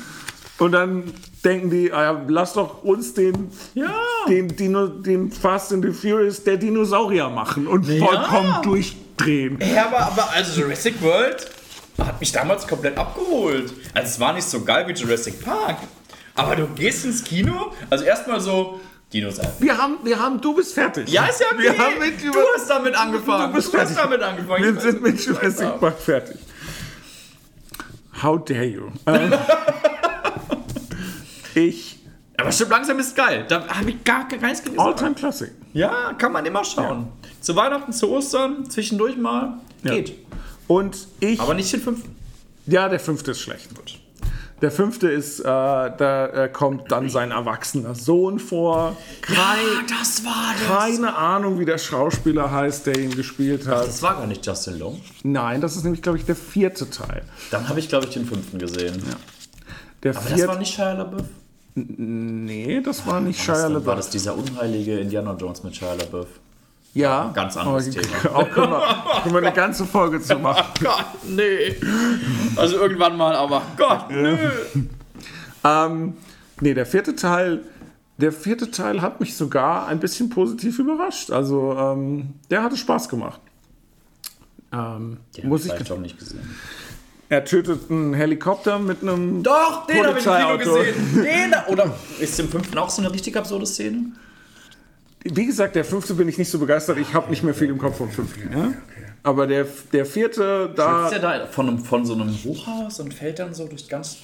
Und 0.58 0.72
dann 0.74 1.04
denken 1.44 1.70
die, 1.70 1.92
ah 1.92 2.04
ja, 2.04 2.22
lass 2.28 2.54
doch 2.54 2.84
uns 2.84 3.14
den, 3.14 3.50
Ja. 3.74 3.94
den, 4.28 4.56
Dino, 4.56 4.88
den 4.88 5.32
Fast 5.32 5.72
and 5.74 5.86
the 5.86 5.92
Furious 5.92 6.44
der 6.44 6.58
Dinosaurier 6.58 7.30
machen 7.30 7.68
und 7.68 7.86
vollkommen 7.86 8.62
durchdrehen. 8.64 9.60
Ja, 9.74 9.86
aber, 9.88 10.00
aber 10.00 10.30
also 10.34 10.62
Jurassic 10.62 11.02
World 11.02 11.48
hat 11.98 12.20
mich 12.20 12.32
damals 12.32 12.68
komplett 12.68 12.98
abgeholt. 12.98 13.74
Also 13.94 14.08
es 14.08 14.20
war 14.20 14.34
nicht 14.34 14.48
so 14.48 14.62
geil 14.62 14.86
wie 14.88 14.94
Jurassic 14.94 15.44
Park. 15.44 15.78
Aber 16.36 16.56
du 16.56 16.68
gehst 16.68 17.06
ins 17.06 17.24
Kino, 17.24 17.74
also 17.90 18.06
erstmal 18.06 18.40
so 18.40 18.80
Dinosaurier. 19.12 19.52
Wir 19.60 19.78
haben, 19.78 19.98
wir 20.04 20.20
haben, 20.20 20.40
du 20.40 20.56
bist 20.56 20.74
fertig. 20.74 21.10
Ja, 21.10 21.26
ist 21.26 21.40
ja 21.42 21.48
okay. 21.48 21.64
Wir 21.64 21.78
haben 21.78 22.00
mit 22.00 22.24
du 22.24 22.40
hast 22.56 22.70
damit 22.70 22.96
angefangen. 22.96 23.50
Du 23.52 23.56
bist 23.56 23.68
hast 23.74 23.92
fertig. 23.94 23.98
damit 23.98 24.22
angefangen. 24.22 24.64
Wir 24.64 24.80
sind 24.82 25.02
mit 25.02 25.20
Jurassic. 25.26 25.80
Park 25.80 26.00
fertig. 26.00 26.38
How 28.22 28.38
dare 28.44 28.66
you? 28.66 28.92
Ich, 31.68 32.00
Aber 32.38 32.52
stimmt, 32.52 32.72
langsam 32.72 33.00
ist 33.00 33.16
geil. 33.16 33.46
Da 33.50 33.68
habe 33.68 33.90
ich 33.92 34.04
gar 34.04 34.28
keins 34.28 34.62
gelesen. 34.64 34.80
All-Time 34.80 35.14
Classic. 35.16 35.52
Ja, 35.74 36.14
kann 36.14 36.32
man 36.32 36.46
immer 36.46 36.64
schauen. 36.64 37.08
Zu 37.42 37.56
Weihnachten, 37.56 37.92
zu 37.94 38.10
Ostern, 38.12 38.70
zwischendurch 38.70 39.18
mal. 39.18 39.60
Ja. 39.84 39.94
Geht. 39.94 40.14
Und 40.68 41.08
ich, 41.20 41.40
Aber 41.40 41.54
nicht 41.54 41.72
den 41.74 41.82
fünften. 41.82 42.16
ja, 42.66 42.88
der 42.90 43.00
fünfte 43.00 43.32
ist 43.32 43.42
schlecht. 43.42 43.70
Der 44.62 44.72
fünfte 44.72 45.08
ist, 45.10 45.40
äh, 45.40 45.44
da 45.46 46.26
äh, 46.28 46.50
kommt 46.50 46.92
dann 46.92 47.10
sein 47.10 47.32
erwachsener 47.32 47.96
Sohn 47.96 48.40
vor. 48.40 48.98
Kein, 49.22 49.38
das 49.88 50.24
war 50.26 50.54
keine 50.68 51.16
Ahnung, 51.16 51.60
wie 51.60 51.66
der 51.66 51.78
Schauspieler 51.78 52.52
heißt, 52.52 52.86
der 52.88 53.00
ihn 53.00 53.16
gespielt 53.16 53.68
hat. 53.68 53.88
Das 53.88 54.02
war 54.02 54.16
gar 54.18 54.28
nicht 54.28 54.46
Justin 54.46 54.78
Long. 54.80 55.00
Nein, 55.24 55.62
das 55.62 55.78
ist 55.78 55.84
nämlich, 55.86 56.02
glaube 56.02 56.18
ich, 56.18 56.26
der 56.26 56.36
vierte 56.36 56.90
Teil. 56.90 57.24
Dann 57.52 57.70
habe 57.70 57.80
ich, 57.80 57.88
glaube 57.88 58.06
ich, 58.08 58.12
den 58.14 58.26
fünften 58.26 58.60
gesehen. 58.60 59.02
Der 60.04 60.12
Aber 60.12 60.20
das 60.26 60.34
vierte. 60.34 60.48
war 60.50 60.58
nicht 60.60 60.74
Shia 60.74 60.92
LaBeouf. 60.94 61.26
Nee, 61.88 62.82
das 62.82 63.06
war 63.08 63.20
nicht 63.22 63.40
Shia 63.42 63.54
das, 63.54 63.64
war 63.64 63.70
LaBeouf. 63.72 63.96
das 63.96 64.10
dieser 64.10 64.36
unheilige 64.36 65.00
Indiana 65.00 65.34
Jones 65.34 65.64
mit 65.64 65.76
Shia 65.76 65.94
LaBeuf? 65.94 66.28
Ja, 66.94 67.32
Ganz 67.36 67.56
anderes 67.56 67.90
Thema. 67.90 68.08
Auch 68.36 68.50
können 68.50 68.72
wir, 68.72 69.04
können 69.24 69.36
wir 69.36 69.42
eine 69.42 69.54
ganze 69.54 69.86
Folge 69.86 70.20
zu 70.22 70.36
machen. 70.40 70.66
Gott, 70.84 71.06
nee. 71.28 71.76
Also 72.56 72.78
irgendwann 72.78 73.16
mal, 73.16 73.36
aber 73.36 73.62
Gott, 73.78 74.10
nö. 74.10 74.36
Ähm, 75.64 76.14
nee, 76.62 76.74
der 76.74 76.86
vierte 76.86 77.16
Teil, 77.16 77.62
der 78.18 78.32
vierte 78.32 78.72
Teil 78.72 79.02
hat 79.02 79.20
mich 79.20 79.36
sogar 79.38 79.88
ein 79.88 80.00
bisschen 80.00 80.30
positiv 80.30 80.80
überrascht. 80.80 81.32
Also, 81.32 81.74
ähm, 81.78 82.34
der 82.50 82.64
hatte 82.64 82.76
Spaß 82.76 83.08
gemacht. 83.08 83.40
Ähm, 84.72 85.18
Den 85.38 85.50
muss 85.50 85.66
ich, 85.66 85.72
vielleicht 85.72 85.92
auch 85.92 86.00
nicht 86.00 86.18
gesehen. 86.18 86.42
Er 87.30 87.46
tötet 87.46 87.92
einen 87.92 88.16
Helikopter 88.16 88.80
mit 88.80 89.04
einem. 89.04 89.44
Doch, 89.44 89.86
den 89.86 90.06
habe 90.06 90.20
ich 90.20 90.26
im 90.26 90.34
Kino 90.34 90.58
gesehen. 90.58 91.24
Den, 91.24 91.54
oder 91.68 91.96
ist 92.20 92.40
im 92.40 92.50
fünften 92.50 92.78
auch 92.78 92.90
so 92.90 93.02
eine 93.04 93.14
richtig 93.14 93.38
absurde 93.38 93.68
Szene? 93.68 94.12
Wie 95.24 95.46
gesagt, 95.46 95.76
der 95.76 95.86
fünfte 95.86 96.16
bin 96.16 96.28
ich 96.28 96.38
nicht 96.38 96.50
so 96.50 96.58
begeistert. 96.58 96.98
Ich 96.98 97.14
habe 97.14 97.30
nicht 97.30 97.44
mehr 97.44 97.54
viel 97.54 97.70
im 97.70 97.78
Kopf 97.78 97.98
vom 97.98 98.10
fünften. 98.10 98.52
Ja? 98.52 98.74
Aber 99.22 99.46
der, 99.46 99.68
der 99.94 100.06
vierte, 100.06 100.72
da. 100.76 101.06
Ist 101.06 101.12
der 101.12 101.20
da 101.20 101.46
von, 101.46 101.68
einem, 101.68 101.80
von 101.80 102.06
so 102.06 102.14
einem 102.14 102.34
Hochhaus 102.44 103.00
und 103.00 103.14
fällt 103.14 103.38
dann 103.38 103.54
so 103.54 103.68
durch 103.68 103.88
ganz. 103.88 104.18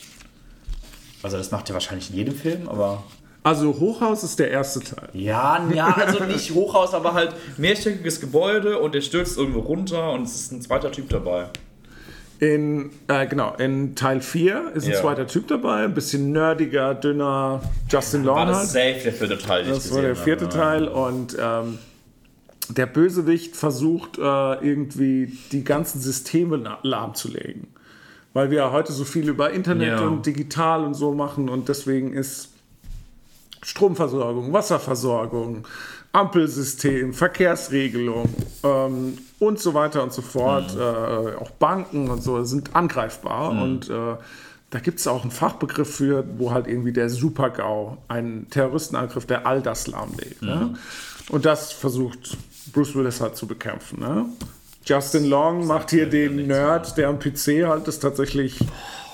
Also, 1.21 1.37
das 1.37 1.51
macht 1.51 1.69
er 1.69 1.73
wahrscheinlich 1.73 2.09
in 2.09 2.15
jedem 2.15 2.35
Film, 2.35 2.67
aber. 2.67 3.03
Also, 3.43 3.77
Hochhaus 3.79 4.23
ist 4.23 4.39
der 4.39 4.49
erste 4.49 4.79
Teil. 4.79 5.09
Ja, 5.13 5.63
ja, 5.71 5.93
also 5.93 6.23
nicht 6.23 6.51
Hochhaus, 6.51 6.95
aber 6.95 7.13
halt 7.13 7.35
mehrstöckiges 7.57 8.19
Gebäude 8.19 8.79
und 8.79 8.95
der 8.95 9.01
stürzt 9.01 9.37
irgendwo 9.37 9.59
runter 9.59 10.13
und 10.13 10.23
es 10.23 10.33
ist 10.33 10.51
ein 10.51 10.61
zweiter 10.63 10.91
Typ 10.91 11.09
dabei. 11.09 11.49
In, 12.39 12.89
äh, 13.07 13.27
genau, 13.27 13.55
in 13.55 13.95
Teil 13.95 14.19
4 14.21 14.71
ist 14.75 14.85
ein 14.85 14.91
Ja. 14.91 14.99
zweiter 15.01 15.25
Typ 15.25 15.47
dabei, 15.47 15.85
ein 15.85 15.93
bisschen 15.93 16.31
nerdiger, 16.33 16.93
dünner 16.93 17.61
Justin 17.89 18.23
Long 18.25 18.35
War 18.35 18.45
das 18.47 18.73
safe 18.73 18.99
der 19.03 19.13
vierte 19.13 19.37
Teil, 19.37 19.63
den 19.63 19.73
Das 19.73 19.93
war 19.93 20.01
der 20.01 20.15
vierte 20.17 20.45
habe. 20.47 20.53
Teil 20.55 20.87
und 20.89 21.37
ähm, 21.39 21.79
der 22.69 22.87
Bösewicht 22.87 23.55
versucht 23.55 24.17
äh, 24.17 24.21
irgendwie 24.21 25.37
die 25.53 25.63
ganzen 25.63 26.01
Systeme 26.01 26.57
la- 26.57 26.79
lahmzulegen. 26.81 27.67
Weil 28.33 28.49
wir 28.51 28.57
ja 28.57 28.71
heute 28.71 28.91
so 28.91 29.05
viel 29.05 29.29
über 29.29 29.51
Internet 29.51 29.99
Ja. 29.99 30.05
und 30.05 30.25
digital 30.25 30.83
und 30.83 30.93
so 30.93 31.13
machen 31.13 31.47
und 31.47 31.69
deswegen 31.69 32.11
ist 32.13 32.49
Stromversorgung, 33.63 34.51
Wasserversorgung, 34.51 35.65
Ampelsystem, 36.15 37.13
Verkehrsregelung 37.13 38.29
ähm, 38.63 39.17
und 39.39 39.59
so 39.59 39.73
weiter 39.73 40.01
und 40.03 40.13
so 40.13 40.21
fort, 40.21 40.73
Mhm. 40.73 40.79
äh, 40.81 41.35
auch 41.41 41.51
Banken 41.51 42.09
und 42.09 42.23
so 42.23 42.43
sind 42.43 42.75
angreifbar 42.75 43.51
und 43.51 43.89
äh, 43.89 44.15
da 44.71 44.79
gibt 44.79 44.99
es 44.99 45.07
auch 45.07 45.21
einen 45.21 45.31
Fachbegriff 45.31 45.95
für, 45.95 46.23
wo 46.37 46.51
halt 46.51 46.67
irgendwie 46.67 46.91
der 46.91 47.09
Super-GAU, 47.09 47.97
ein 48.07 48.47
Terroristenangriff, 48.49 49.25
der 49.25 49.45
all 49.45 49.61
das 49.61 49.87
lahmlegt. 49.87 50.41
Mhm. 50.41 50.47
Ne? 50.47 50.73
Und 51.29 51.45
das 51.45 51.71
versucht 51.71 52.37
Bruce 52.73 52.95
Willis 52.95 53.21
halt 53.21 53.35
zu 53.37 53.47
bekämpfen. 53.47 53.99
Ne? 53.99 54.25
Justin 54.85 55.25
Long 55.25 55.65
macht 55.67 55.91
hier 55.91 56.07
den 56.09 56.47
Nerd, 56.47 56.97
der 56.97 57.09
am 57.09 57.19
PC 57.19 57.65
halt 57.67 57.87
das 57.87 57.99
tatsächlich 57.99 58.59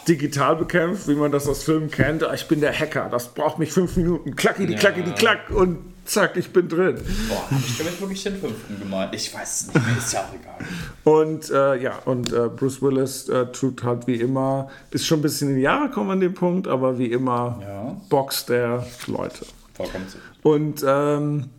digital 0.07 0.55
bekämpft, 0.55 1.07
wie 1.07 1.15
man 1.15 1.31
das 1.31 1.47
aus 1.47 1.63
Filmen 1.63 1.91
kennt. 1.91 2.23
Ah, 2.23 2.33
Ich 2.33 2.47
bin 2.47 2.59
der 2.59 2.73
Hacker, 2.77 3.07
das 3.11 3.27
braucht 3.33 3.59
mich 3.59 3.71
fünf 3.71 3.95
Minuten. 3.97 4.35
Klacki, 4.35 4.65
die 4.65 4.75
klacki, 4.75 5.03
die 5.03 5.11
klack 5.11 5.49
und 5.51 5.77
zack, 6.05 6.35
ich 6.37 6.51
bin 6.51 6.67
drin. 6.67 6.95
Boah, 7.29 7.49
hab 7.51 7.59
ich 7.65 7.77
damit 7.77 7.99
wirklich 8.01 8.23
den 8.23 8.39
fünften 8.39 8.79
gemeint? 8.79 9.13
Ich 9.15 9.33
weiß 9.33 9.61
es 9.61 9.67
nicht 9.73 9.85
mehr, 9.87 9.97
ist 9.97 10.13
ja 10.13 10.21
auch 10.21 10.33
egal. 10.33 10.67
Und 11.03 11.49
äh, 11.49 11.81
ja, 11.81 11.97
und 12.05 12.31
äh, 12.33 12.49
Bruce 12.49 12.81
Willis 12.81 13.29
äh, 13.29 13.45
tut 13.51 13.83
halt 13.83 14.07
wie 14.07 14.15
immer, 14.15 14.69
ist 14.91 15.05
schon 15.05 15.19
ein 15.19 15.21
bisschen 15.23 15.49
in 15.49 15.55
die 15.55 15.61
Jahre 15.61 15.87
gekommen 15.89 16.11
an 16.11 16.19
dem 16.19 16.33
Punkt, 16.33 16.67
aber 16.67 16.97
wie 16.97 17.11
immer 17.11 17.59
Ja. 17.61 17.95
boxt 18.09 18.49
der 18.49 18.85
Leute. 19.07 19.45
Vollkommen 19.73 20.05
so. 20.09 20.17
Und 20.49 20.83
ähm, 20.87 21.49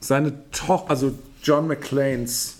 seine 0.00 0.50
Tochter, 0.50 0.90
also 0.90 1.12
John 1.42 1.66
McClanes, 1.66 2.56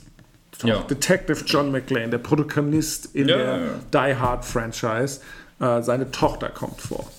Toch- 0.58 0.68
Ja. 0.68 0.82
Detective 0.82 1.44
John 1.46 1.70
McClane, 1.72 2.08
der 2.10 2.18
Protagonist 2.18 3.14
in 3.14 3.28
Ja, 3.28 3.36
der 3.36 3.58
Die 3.92 4.14
Hard 4.16 4.44
Franchise, 4.44 5.20
äh, 5.60 5.82
seine 5.82 6.10
Tochter 6.10 6.48
kommt 6.50 6.80
vor. 6.80 7.10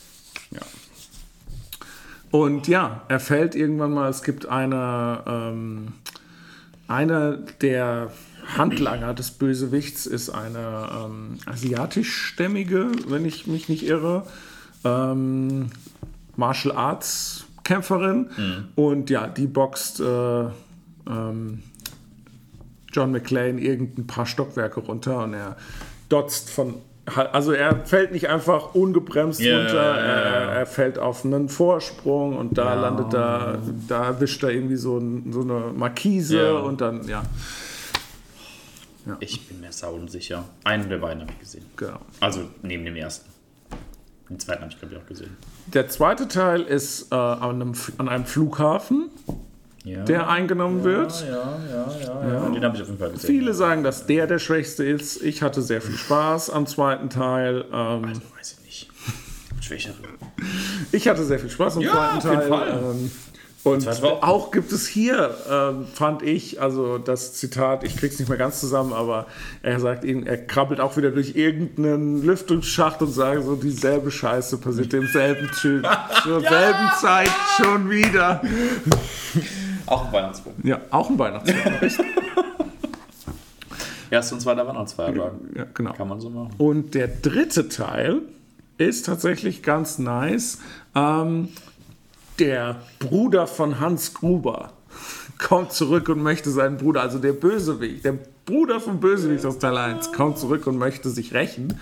Und 2.35 2.67
ja, 2.67 3.03
er 3.07 3.21
fällt 3.21 3.55
irgendwann 3.55 3.93
mal, 3.93 4.09
es 4.09 4.21
gibt 4.21 4.45
eine, 4.45 5.23
ähm, 5.25 5.93
einer 6.85 7.37
der 7.37 8.11
Handlanger 8.57 9.13
des 9.13 9.31
Bösewichts 9.31 10.05
ist 10.05 10.31
eine 10.31 10.89
ähm, 10.91 11.37
asiatischstämmige, 11.45 12.91
wenn 13.07 13.23
ich 13.23 13.47
mich 13.47 13.69
nicht 13.69 13.87
irre, 13.87 14.27
ähm, 14.83 15.67
Martial 16.35 16.75
Arts 16.75 17.45
Kämpferin. 17.63 18.29
Und 18.75 19.09
ja, 19.09 19.27
die 19.27 19.47
boxt 19.47 20.01
äh, 20.01 20.03
ähm, 21.07 21.63
John 22.91 23.11
McClane 23.11 23.61
irgendein 23.61 24.07
paar 24.07 24.25
Stockwerke 24.25 24.81
runter 24.81 25.23
und 25.23 25.35
er 25.35 25.55
dotzt 26.09 26.49
von. 26.49 26.73
Also 27.05 27.51
er 27.51 27.85
fällt 27.85 28.11
nicht 28.13 28.29
einfach 28.29 28.73
ungebremst 28.73 29.39
Ja, 29.39 29.59
runter, 29.59 29.75
ja, 29.75 29.95
ja, 29.95 30.01
Er, 30.01 30.41
ja. 30.45 30.51
er 30.53 30.65
fällt 30.65 30.97
auf 30.97 31.23
einen 31.23 31.49
Vorsprung 31.49 32.35
und 32.35 32.57
da 32.57 32.73
landet 32.73 33.13
er, 33.13 33.59
da 33.87 34.05
erwischt 34.05 34.41
er 34.43 34.49
irgendwie 34.49 34.75
so, 34.77 34.97
ein, 34.97 35.31
so 35.31 35.41
eine 35.41 35.71
Markise 35.75 36.37
Ja. 36.43 36.51
und 36.53 36.81
dann, 36.81 37.07
ja, 37.07 37.23
Ich 39.19 39.47
bin 39.47 39.61
mir 39.61 39.71
sauunsicher. 39.71 40.45
Einen 40.63 40.89
der 40.89 40.97
beiden 40.97 41.21
habe 41.21 41.31
ich 41.33 41.39
gesehen. 41.39 41.65
genau. 41.77 41.99
Also 42.19 42.41
neben 42.63 42.85
dem 42.85 42.95
ersten. 42.95 43.29
Den 44.27 44.39
zweiten 44.39 44.63
habe 44.63 44.71
ich, 44.71 44.79
glaube 44.79 44.95
ich, 44.95 45.01
auch 45.01 45.05
gesehen. 45.05 45.37
Der 45.67 45.87
zweite 45.87 46.27
Teil 46.27 46.61
ist 46.61 47.11
äh, 47.11 47.15
an, 47.15 47.61
einem, 47.61 47.73
an 47.99 48.09
einem 48.09 48.25
Flughafen, 48.25 49.11
Ja. 49.85 50.03
der 50.03 50.27
eingenommen 50.29 50.83
wird. 50.83 51.23
ja, 51.29 51.59
ja, 51.69 51.87
ja, 52.01 52.33
ja. 52.33 52.49
Den 52.49 52.63
habe 52.65 52.75
ich 52.75 52.81
auf 52.81 52.87
jeden 52.87 52.99
Fall 52.99 53.11
gesehen. 53.11 53.27
Viele 53.27 53.53
sagen, 53.53 53.83
dass 53.83 54.05
der 54.07 54.25
der 54.27 54.39
schwächste 54.39 54.83
ist. 54.83 55.21
Ich 55.23 55.41
hatte 55.43 55.61
sehr 55.61 55.79
viel 55.81 55.95
Spaß 55.95 56.49
am 56.49 56.65
zweiten 56.67 57.09
Teil. 57.11 57.65
Ähm, 57.71 58.03
Weiß 58.37 58.57
ich 58.59 58.65
nicht. 58.65 58.89
Schwächere. 59.61 59.93
ich 60.91 61.07
hatte 61.07 61.23
sehr 61.23 61.39
viel 61.39 61.49
Spaß 61.51 61.77
am 61.77 61.83
Ja, 61.83 61.91
zweiten 61.91 62.17
auf 62.17 62.23
jeden 62.23 62.39
Teil. 62.39 62.49
Fall. 62.49 62.69
Ähm, 62.95 63.11
und 63.63 63.87
auch 64.21 64.51
gibt 64.51 64.71
es 64.71 64.85
hier, 64.87 65.35
ähm, 65.49 65.87
fand 65.91 66.21
ich, 66.21 66.61
also 66.61 66.99
das 66.99 67.33
Zitat, 67.33 67.83
ich 67.83 67.97
krieg's 67.97 68.19
nicht 68.19 68.29
mehr 68.29 68.37
ganz 68.37 68.59
zusammen, 68.59 68.93
aber 68.93 69.25
er 69.63 69.79
sagt, 69.79 70.03
ihn- 70.03 70.27
er 70.27 70.37
krabbelt 70.37 70.79
auch 70.79 70.97
wieder 70.97 71.09
durch 71.09 71.35
irgendeinen 71.35 72.23
Lüftungsschacht 72.23 73.01
und 73.01 73.11
sagt 73.11 73.43
so, 73.43 73.55
dieselbe 73.55 74.11
Scheiße 74.11 74.59
passiert 74.59 74.93
demselben 74.93 75.49
Typ 75.59 75.87
zur 76.21 76.41
selben 76.47 76.89
Zeit 77.01 77.31
schon 77.59 77.89
wieder. 77.89 78.41
Auch 79.85 80.05
ein 80.05 80.13
Weihnachtsbaum. 80.13 80.53
Ja, 80.63 80.81
auch 80.91 81.09
ein 81.09 81.19
Weihnachtsmann, 81.19 81.75
richtig? 81.81 82.05
Erst 84.09 84.33
und 84.33 84.39
zweiter 84.39 84.67
Weihnachtsfeiertag. 84.67 85.33
Ja, 85.55 85.65
genau. 85.73 85.93
Kann 85.93 86.07
man 86.07 86.19
so 86.19 86.29
machen. 86.29 86.53
Und 86.57 86.93
der 86.93 87.07
dritte 87.07 87.69
Teil 87.69 88.21
ist 88.77 89.05
tatsächlich 89.05 89.63
ganz 89.63 89.99
nice. 89.99 90.59
Ähm, 90.95 91.49
der 92.39 92.77
Bruder 92.99 93.47
von 93.47 93.79
Hans 93.79 94.13
Gruber 94.13 94.73
kommt 95.37 95.71
zurück 95.71 96.09
und 96.09 96.21
möchte 96.21 96.49
seinen 96.51 96.77
Bruder, 96.77 97.01
also 97.01 97.19
der 97.19 97.33
Bösewicht, 97.33 98.05
der 98.05 98.17
Bruder 98.45 98.79
vom 98.79 98.99
Bösewicht 98.99 99.45
aus 99.45 99.59
Teil 99.59 99.77
1, 99.77 100.11
kommt 100.11 100.37
zurück 100.37 100.67
und 100.67 100.77
möchte 100.77 101.09
sich 101.09 101.33
rächen 101.33 101.79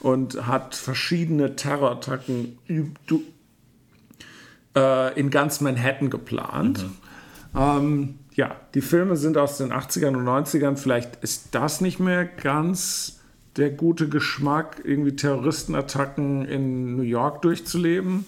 und 0.00 0.46
hat 0.46 0.74
verschiedene 0.74 1.56
Terrorattacken 1.56 2.58
äh, 4.76 5.18
in 5.18 5.30
ganz 5.30 5.60
Manhattan 5.60 6.10
geplant. 6.10 6.84
Ähm, 7.54 8.18
ja, 8.34 8.56
die 8.74 8.80
Filme 8.80 9.16
sind 9.16 9.36
aus 9.36 9.58
den 9.58 9.72
80ern 9.72 10.16
und 10.16 10.24
90ern. 10.24 10.76
Vielleicht 10.76 11.16
ist 11.22 11.54
das 11.54 11.80
nicht 11.80 12.00
mehr 12.00 12.24
ganz 12.24 13.20
der 13.56 13.70
gute 13.70 14.08
Geschmack, 14.08 14.80
irgendwie 14.84 15.14
Terroristenattacken 15.14 16.46
in 16.46 16.96
New 16.96 17.02
York 17.02 17.42
durchzuleben. 17.42 18.24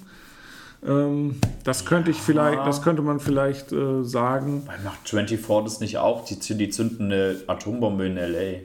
Ähm, 0.86 1.36
das 1.64 1.86
könnte 1.86 2.10
ich 2.10 2.18
vielleicht, 2.18 2.58
das 2.58 2.82
könnte 2.82 3.00
man 3.00 3.20
vielleicht 3.20 3.72
äh, 3.72 4.04
sagen. 4.04 4.64
Weil 4.66 4.80
macht 4.84 5.08
24 5.08 5.64
das 5.64 5.80
nicht 5.80 5.96
auch? 5.96 6.26
Die, 6.26 6.38
die 6.38 6.68
zünden 6.68 7.10
eine 7.10 7.36
Atombombe 7.46 8.04
in 8.06 8.18
L.A. 8.18 8.60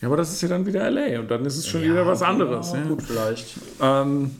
Ja, 0.00 0.08
aber 0.08 0.16
das 0.16 0.32
ist 0.32 0.42
ja 0.42 0.48
dann 0.48 0.66
wieder 0.66 0.90
LA 0.90 1.20
und 1.20 1.30
dann 1.30 1.44
ist 1.46 1.56
es 1.56 1.66
schon 1.66 1.82
wieder 1.82 2.06
was 2.06 2.20
anderes. 2.20 2.72
Ja, 2.72 2.80
Ja, 2.80 2.84
gut, 2.88 3.02
vielleicht. 3.02 3.54
ähm, 3.80 4.32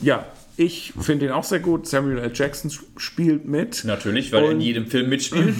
ja 0.00 0.24
ich 0.56 0.92
finde 1.00 1.26
ihn 1.26 1.32
auch 1.32 1.44
sehr 1.44 1.60
gut. 1.60 1.86
Samuel 1.86 2.18
L. 2.18 2.30
Jackson 2.34 2.70
spielt 2.96 3.46
mit. 3.46 3.84
Natürlich, 3.84 4.32
weil 4.32 4.44
er 4.44 4.50
in 4.52 4.60
jedem 4.60 4.86
Film 4.86 5.08
mitspielt. 5.08 5.54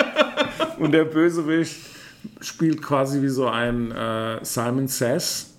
Und 0.78 0.92
der 0.92 1.04
Bösewicht 1.04 1.76
spielt 2.40 2.82
quasi 2.82 3.22
wie 3.22 3.28
so 3.28 3.48
ein 3.48 3.90
äh, 3.92 4.38
Simon 4.42 4.88
Says 4.88 5.54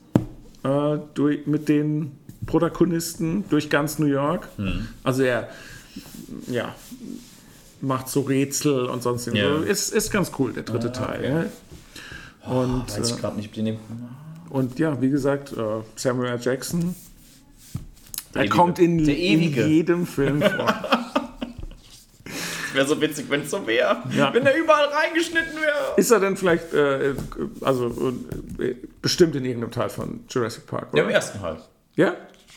äh, 0.64 0.98
durch, 1.14 1.46
mit 1.46 1.70
den 1.70 2.12
Protagonisten 2.46 3.44
durch 3.50 3.70
ganz 3.70 4.00
New 4.00 4.08
York. 4.08 4.48
Also 5.04 5.24
er 5.24 5.50
ja, 6.48 6.74
macht 7.82 8.10
so 8.10 8.22
Rätsel 8.22 8.86
und 8.86 9.04
sonst 9.04 9.28
Ja. 9.28 9.58
Ist, 9.58 9.94
ist 9.94 10.12
ganz 10.12 10.32
cool, 10.40 10.54
der 10.54 10.64
dritte 10.64 10.92
Teil. 10.92 11.50
Ja. 12.46 12.52
Und, 12.52 12.90
Weiß 12.98 13.10
ich 13.10 13.18
äh, 13.18 13.20
gerade 13.20 13.36
nicht, 13.38 13.48
ob 13.48 13.54
die 13.54 13.62
nehmen. 13.62 13.80
und 14.50 14.80
ja, 14.80 15.02
wie 15.02 15.10
gesagt, 15.10 15.54
äh, 15.54 15.82
Samuel 15.96 16.32
L. 16.32 16.40
Jackson. 16.42 16.96
Er 18.34 18.42
Ewige. 18.42 18.56
kommt 18.56 18.80
in, 18.80 19.04
Der 19.06 19.18
in 19.18 19.42
jedem 19.42 20.06
Film 20.06 20.42
vor. 20.58 20.74
Wäre 22.74 22.86
so 22.88 23.02
witzig, 23.02 23.26
wenn 23.30 23.42
es 23.42 23.50
so 23.50 23.66
wäre. 23.66 23.98
Ja. 24.16 24.32
Wenn 24.34 24.46
er 24.46 24.56
überall 24.56 24.86
reingeschnitten 24.90 25.56
wäre. 25.56 25.96
Ist 25.98 26.12
er 26.12 26.20
denn 26.20 26.38
vielleicht, 26.38 26.72
äh, 26.74 27.16
also 27.62 28.14
äh, 28.60 28.76
bestimmt 29.02 29.36
in 29.36 29.44
irgendeinem 29.46 29.72
Teil 29.72 29.90
von 29.90 30.20
Jurassic 30.30 30.68
Park, 30.68 30.90
Ja, 30.94 31.02
oder? 31.02 31.04
im 31.04 31.10
ersten 31.10 31.42
halt. 31.42 31.60
Ja? 31.96 32.14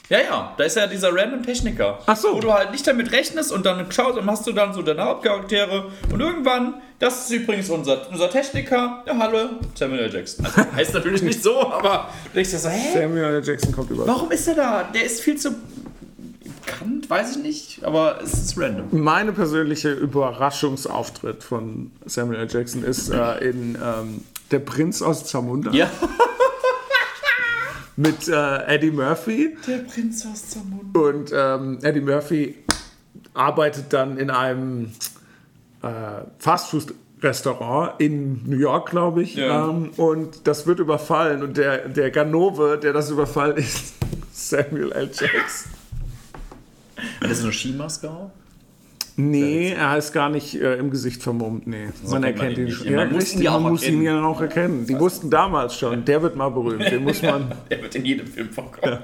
Ja, 0.08 0.18
ja, 0.18 0.54
da 0.56 0.64
ist 0.64 0.76
ja 0.76 0.86
dieser 0.86 1.14
random 1.14 1.42
Techniker. 1.42 1.98
Ach 2.06 2.16
so. 2.16 2.34
Wo 2.34 2.40
du 2.40 2.52
halt 2.52 2.70
nicht 2.70 2.86
damit 2.86 3.12
rechnest 3.12 3.52
und 3.52 3.64
dann 3.64 3.90
schaust 3.90 4.18
und 4.18 4.30
hast 4.30 4.46
du 4.46 4.52
dann 4.52 4.74
so 4.74 4.82
deine 4.82 5.04
Hauptcharaktere 5.04 5.86
und 6.12 6.20
irgendwann, 6.20 6.74
das 6.98 7.22
ist 7.24 7.30
übrigens 7.30 7.70
unser, 7.70 8.10
unser 8.10 8.28
Techniker, 8.28 9.02
ja, 9.06 9.16
hallo, 9.18 9.50
Samuel 9.74 10.00
L. 10.00 10.12
Jackson. 10.12 10.44
Also, 10.44 10.72
heißt 10.76 10.94
natürlich 10.94 11.22
nicht 11.22 11.42
so, 11.42 11.60
aber 11.72 12.08
du 12.26 12.34
denkst 12.34 12.50
dir 12.50 12.58
so, 12.58 12.68
hä? 12.68 13.00
Samuel 13.00 13.36
L. 13.36 13.44
Jackson 13.44 13.72
kommt 13.72 13.90
überall. 13.90 14.08
Warum 14.08 14.30
ist 14.30 14.46
er 14.48 14.54
da? 14.54 14.82
Der 14.92 15.04
ist 15.04 15.20
viel 15.20 15.36
zu 15.38 15.54
bekannt, 16.66 17.08
weiß 17.08 17.36
ich 17.36 17.42
nicht, 17.42 17.84
aber 17.84 18.20
es 18.22 18.32
ist 18.34 18.58
random. 18.58 18.86
Meine 18.90 19.32
persönliche 19.32 19.92
Überraschungsauftritt 19.92 21.42
von 21.42 21.90
Samuel 22.04 22.40
L. 22.40 22.48
Jackson 22.50 22.84
ist 22.84 23.08
äh, 23.08 23.48
in 23.48 23.76
ähm, 23.82 24.24
Der 24.50 24.58
Prinz 24.58 25.00
aus 25.02 25.24
Zamunda 25.24 25.70
Ja. 25.72 25.90
mit 28.02 28.28
äh, 28.28 28.66
Eddie 28.66 28.90
Murphy. 28.90 29.56
Der 29.66 29.78
Prinz 29.78 30.26
aus 30.26 30.50
Zamunda. 30.50 30.98
Und 31.00 31.32
ähm, 31.34 31.78
Eddie 31.82 32.00
Murphy 32.00 32.56
arbeitet 33.34 33.92
dann 33.92 34.18
in 34.18 34.30
einem 34.30 34.92
äh, 35.82 35.88
Fastfood- 36.38 36.94
Restaurant 37.22 38.00
in 38.00 38.42
New 38.48 38.58
York, 38.58 38.90
glaube 38.90 39.22
ich. 39.22 39.36
Ja. 39.36 39.68
Ähm, 39.68 39.90
und 39.96 40.46
das 40.46 40.66
wird 40.66 40.80
überfallen. 40.80 41.42
Und 41.42 41.56
der, 41.56 41.88
der 41.88 42.10
Ganove, 42.10 42.78
der 42.82 42.92
das 42.92 43.10
überfallen 43.10 43.56
ist, 43.56 43.94
Samuel 44.32 44.92
L. 44.92 45.06
Jackson. 45.06 45.72
Hat 47.20 47.28
er 47.28 47.34
so 47.34 47.44
eine 47.44 47.52
Skimaske 47.52 48.10
auf? 48.10 48.30
Nee, 49.16 49.72
er 49.72 49.98
ist 49.98 50.12
gar 50.12 50.30
nicht 50.30 50.54
äh, 50.54 50.76
im 50.76 50.90
Gesicht 50.90 51.22
vermummt. 51.22 51.66
Nee, 51.66 51.88
man 52.08 52.22
kennt 52.22 52.24
erkennt 52.40 52.56
man 52.58 52.66
ihn 52.66 52.72
schon. 52.72 52.92
Man 52.94 53.08
Ja, 53.08 53.14
muss 53.14 53.34
ihn 53.34 53.42
ja 53.42 53.50
auch 53.54 53.60
man 53.60 53.72
muss 53.72 53.82
ihn 53.82 54.04
erkennen. 54.04 54.04
ja 54.22 54.24
auch 54.24 54.40
erkennen. 54.40 54.86
Die 54.86 54.98
wussten 54.98 55.28
damals 55.30 55.76
schon, 55.76 56.04
der 56.04 56.22
wird 56.22 56.36
mal 56.36 56.48
berühmt. 56.50 56.90
Den 56.90 57.04
muss 57.04 57.20
man. 57.22 57.52
Der 57.70 57.82
wird 57.82 57.94
in 57.94 58.04
jedem 58.04 58.26
Film 58.26 58.50
vorkommen. 58.50 58.98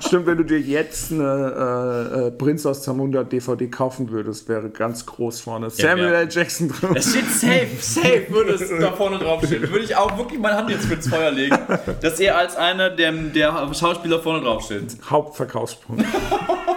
Stimmt, 0.00 0.26
wenn 0.26 0.36
du 0.38 0.44
dir 0.44 0.60
jetzt 0.60 1.12
eine 1.12 2.12
äh, 2.14 2.26
äh, 2.26 2.30
Prinz 2.32 2.66
aus 2.66 2.82
Zamunda 2.82 3.24
DVD 3.24 3.66
kaufen 3.68 4.10
würdest, 4.10 4.48
wäre 4.48 4.68
ganz 4.70 5.06
groß 5.06 5.40
vorne 5.40 5.70
Samuel 5.70 6.12
ja. 6.12 6.20
L. 6.20 6.28
Jackson 6.30 6.68
drin. 6.68 6.90
Es 6.94 7.10
steht 7.10 7.28
safe, 7.30 7.68
safe 7.80 8.26
würde 8.30 8.52
es 8.52 8.68
da 8.68 8.92
vorne 8.92 9.18
drauf 9.18 9.44
stehen. 9.44 9.62
Würde 9.70 9.84
ich 9.84 9.96
auch 9.96 10.16
wirklich 10.18 10.38
meine 10.40 10.56
Hand 10.56 10.70
jetzt 10.70 10.86
für 10.86 10.94
ins 10.94 11.08
Feuer 11.08 11.30
legen, 11.30 11.56
dass 12.00 12.20
er 12.20 12.36
als 12.38 12.56
einer 12.56 12.90
der, 12.90 13.12
der 13.12 13.72
Schauspieler 13.74 14.20
vorne 14.20 14.42
drauf 14.44 14.64
steht. 14.64 14.96
Hauptverkaufspunkt. 15.08 16.04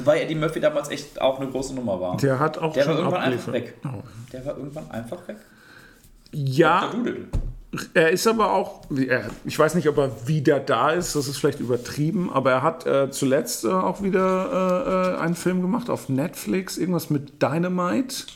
Wobei 0.00 0.22
Eddie 0.22 0.34
Murphy 0.34 0.60
damals 0.60 0.88
echt 0.90 1.20
auch 1.20 1.38
eine 1.40 1.50
große 1.50 1.74
Nummer 1.74 2.00
war. 2.00 2.16
Der 2.16 2.38
hat 2.38 2.58
auch 2.58 2.72
Der 2.72 2.86
war 2.86 2.92
schon 2.94 3.02
irgendwann 3.04 3.22
einfach 3.22 3.48
abgeliefert. 3.48 3.54
weg. 3.54 4.32
Der 4.32 4.46
war 4.46 4.56
irgendwann 4.56 4.90
einfach 4.90 5.28
weg. 5.28 5.36
Ja, 6.32 6.92
er 7.94 8.10
ist 8.10 8.26
aber 8.26 8.52
auch, 8.52 8.82
ich 9.44 9.56
weiß 9.58 9.74
nicht, 9.76 9.88
ob 9.88 9.98
er 9.98 10.10
wieder 10.26 10.58
da 10.58 10.90
ist, 10.90 11.14
das 11.14 11.28
ist 11.28 11.38
vielleicht 11.38 11.60
übertrieben, 11.60 12.30
aber 12.32 12.50
er 12.50 12.62
hat 12.62 12.84
äh, 12.86 13.10
zuletzt 13.10 13.64
äh, 13.64 13.68
auch 13.68 14.02
wieder 14.02 15.14
äh, 15.14 15.16
äh, 15.16 15.20
einen 15.20 15.36
Film 15.36 15.60
gemacht 15.62 15.88
auf 15.88 16.08
Netflix, 16.08 16.78
irgendwas 16.78 17.10
mit 17.10 17.40
Dynamite. 17.42 18.26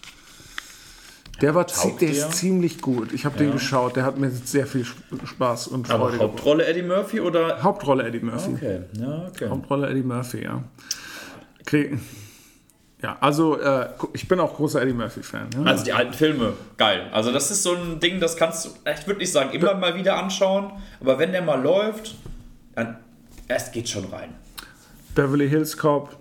Der 1.41 1.57
war 1.57 1.67
taugt 1.67 2.01
der 2.01 2.11
ist 2.11 2.33
ziemlich 2.35 2.81
gut. 2.81 3.13
Ich 3.13 3.25
habe 3.25 3.37
den 3.37 3.51
geschaut, 3.51 3.97
der 3.97 4.05
hat 4.05 4.19
mir 4.19 4.31
sehr 4.31 4.67
viel 4.69 4.83
Sp- 4.87 5.03
Spaß 5.25 5.67
und 5.67 5.89
Freude 5.89 6.01
Aber 6.01 6.11
gemacht. 6.13 6.23
Hauptrolle 6.23 6.67
Eddie 6.67 6.83
Murphy 6.83 7.21
oder? 7.21 7.61
Hauptrolle 7.61 8.05
Eddie 8.05 8.21
Murphy. 8.21 8.53
Okay, 8.55 8.81
ja, 9.01 9.27
okay. 9.29 9.49
Hauptrolle 9.49 9.89
Eddie 9.91 10.03
Murphy, 10.05 10.45
ja. 10.45 10.63
Krieg, 11.65 11.99
ja, 13.05 13.19
also 13.21 13.61
äh, 13.61 13.89
ich 14.15 14.27
bin 14.29 14.41
auch 14.41 14.57
großer 14.57 14.81
Eddie 14.81 14.95
Murphy-Fan. 14.95 15.51
Ja? 15.55 15.63
Also 15.65 15.85
die 15.85 15.93
alten 15.93 16.15
Filme, 16.15 16.55
geil. 16.79 17.11
Also 17.13 17.33
das 17.33 17.51
ist 17.51 17.63
so 17.63 17.75
ein 17.75 18.01
Ding, 18.01 18.19
das 18.19 18.35
kannst 18.35 18.65
du, 18.65 18.71
ich 18.91 19.07
würde 19.07 19.21
nicht 19.21 19.31
sagen, 19.31 19.51
immer 19.51 19.75
mal 19.75 19.95
wieder 19.95 20.17
anschauen, 20.17 20.73
aber 21.01 21.19
wenn 21.19 21.33
der 21.33 21.43
mal 21.43 21.61
läuft, 21.61 22.15
dann 22.75 22.97
es 23.47 23.71
geht 23.73 23.91
schon 23.91 24.07
rein. 24.07 24.31
Beverly 25.15 25.51
Hills 25.51 25.77
Cop, 25.77 26.17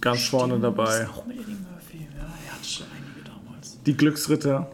ganz 0.00 0.26
vorne 0.26 0.58
dabei. 0.58 1.06
Auch 1.06 1.26
mit 1.26 1.36
Eddie 1.36 1.50
Murphy, 1.50 2.08
ja, 2.16 2.22
er 2.46 2.54
hatte 2.54 2.64
schon 2.66 2.86
einige 2.96 3.28
damals. 3.28 3.78
Die 3.84 3.94
Glücksritter. 3.94 4.70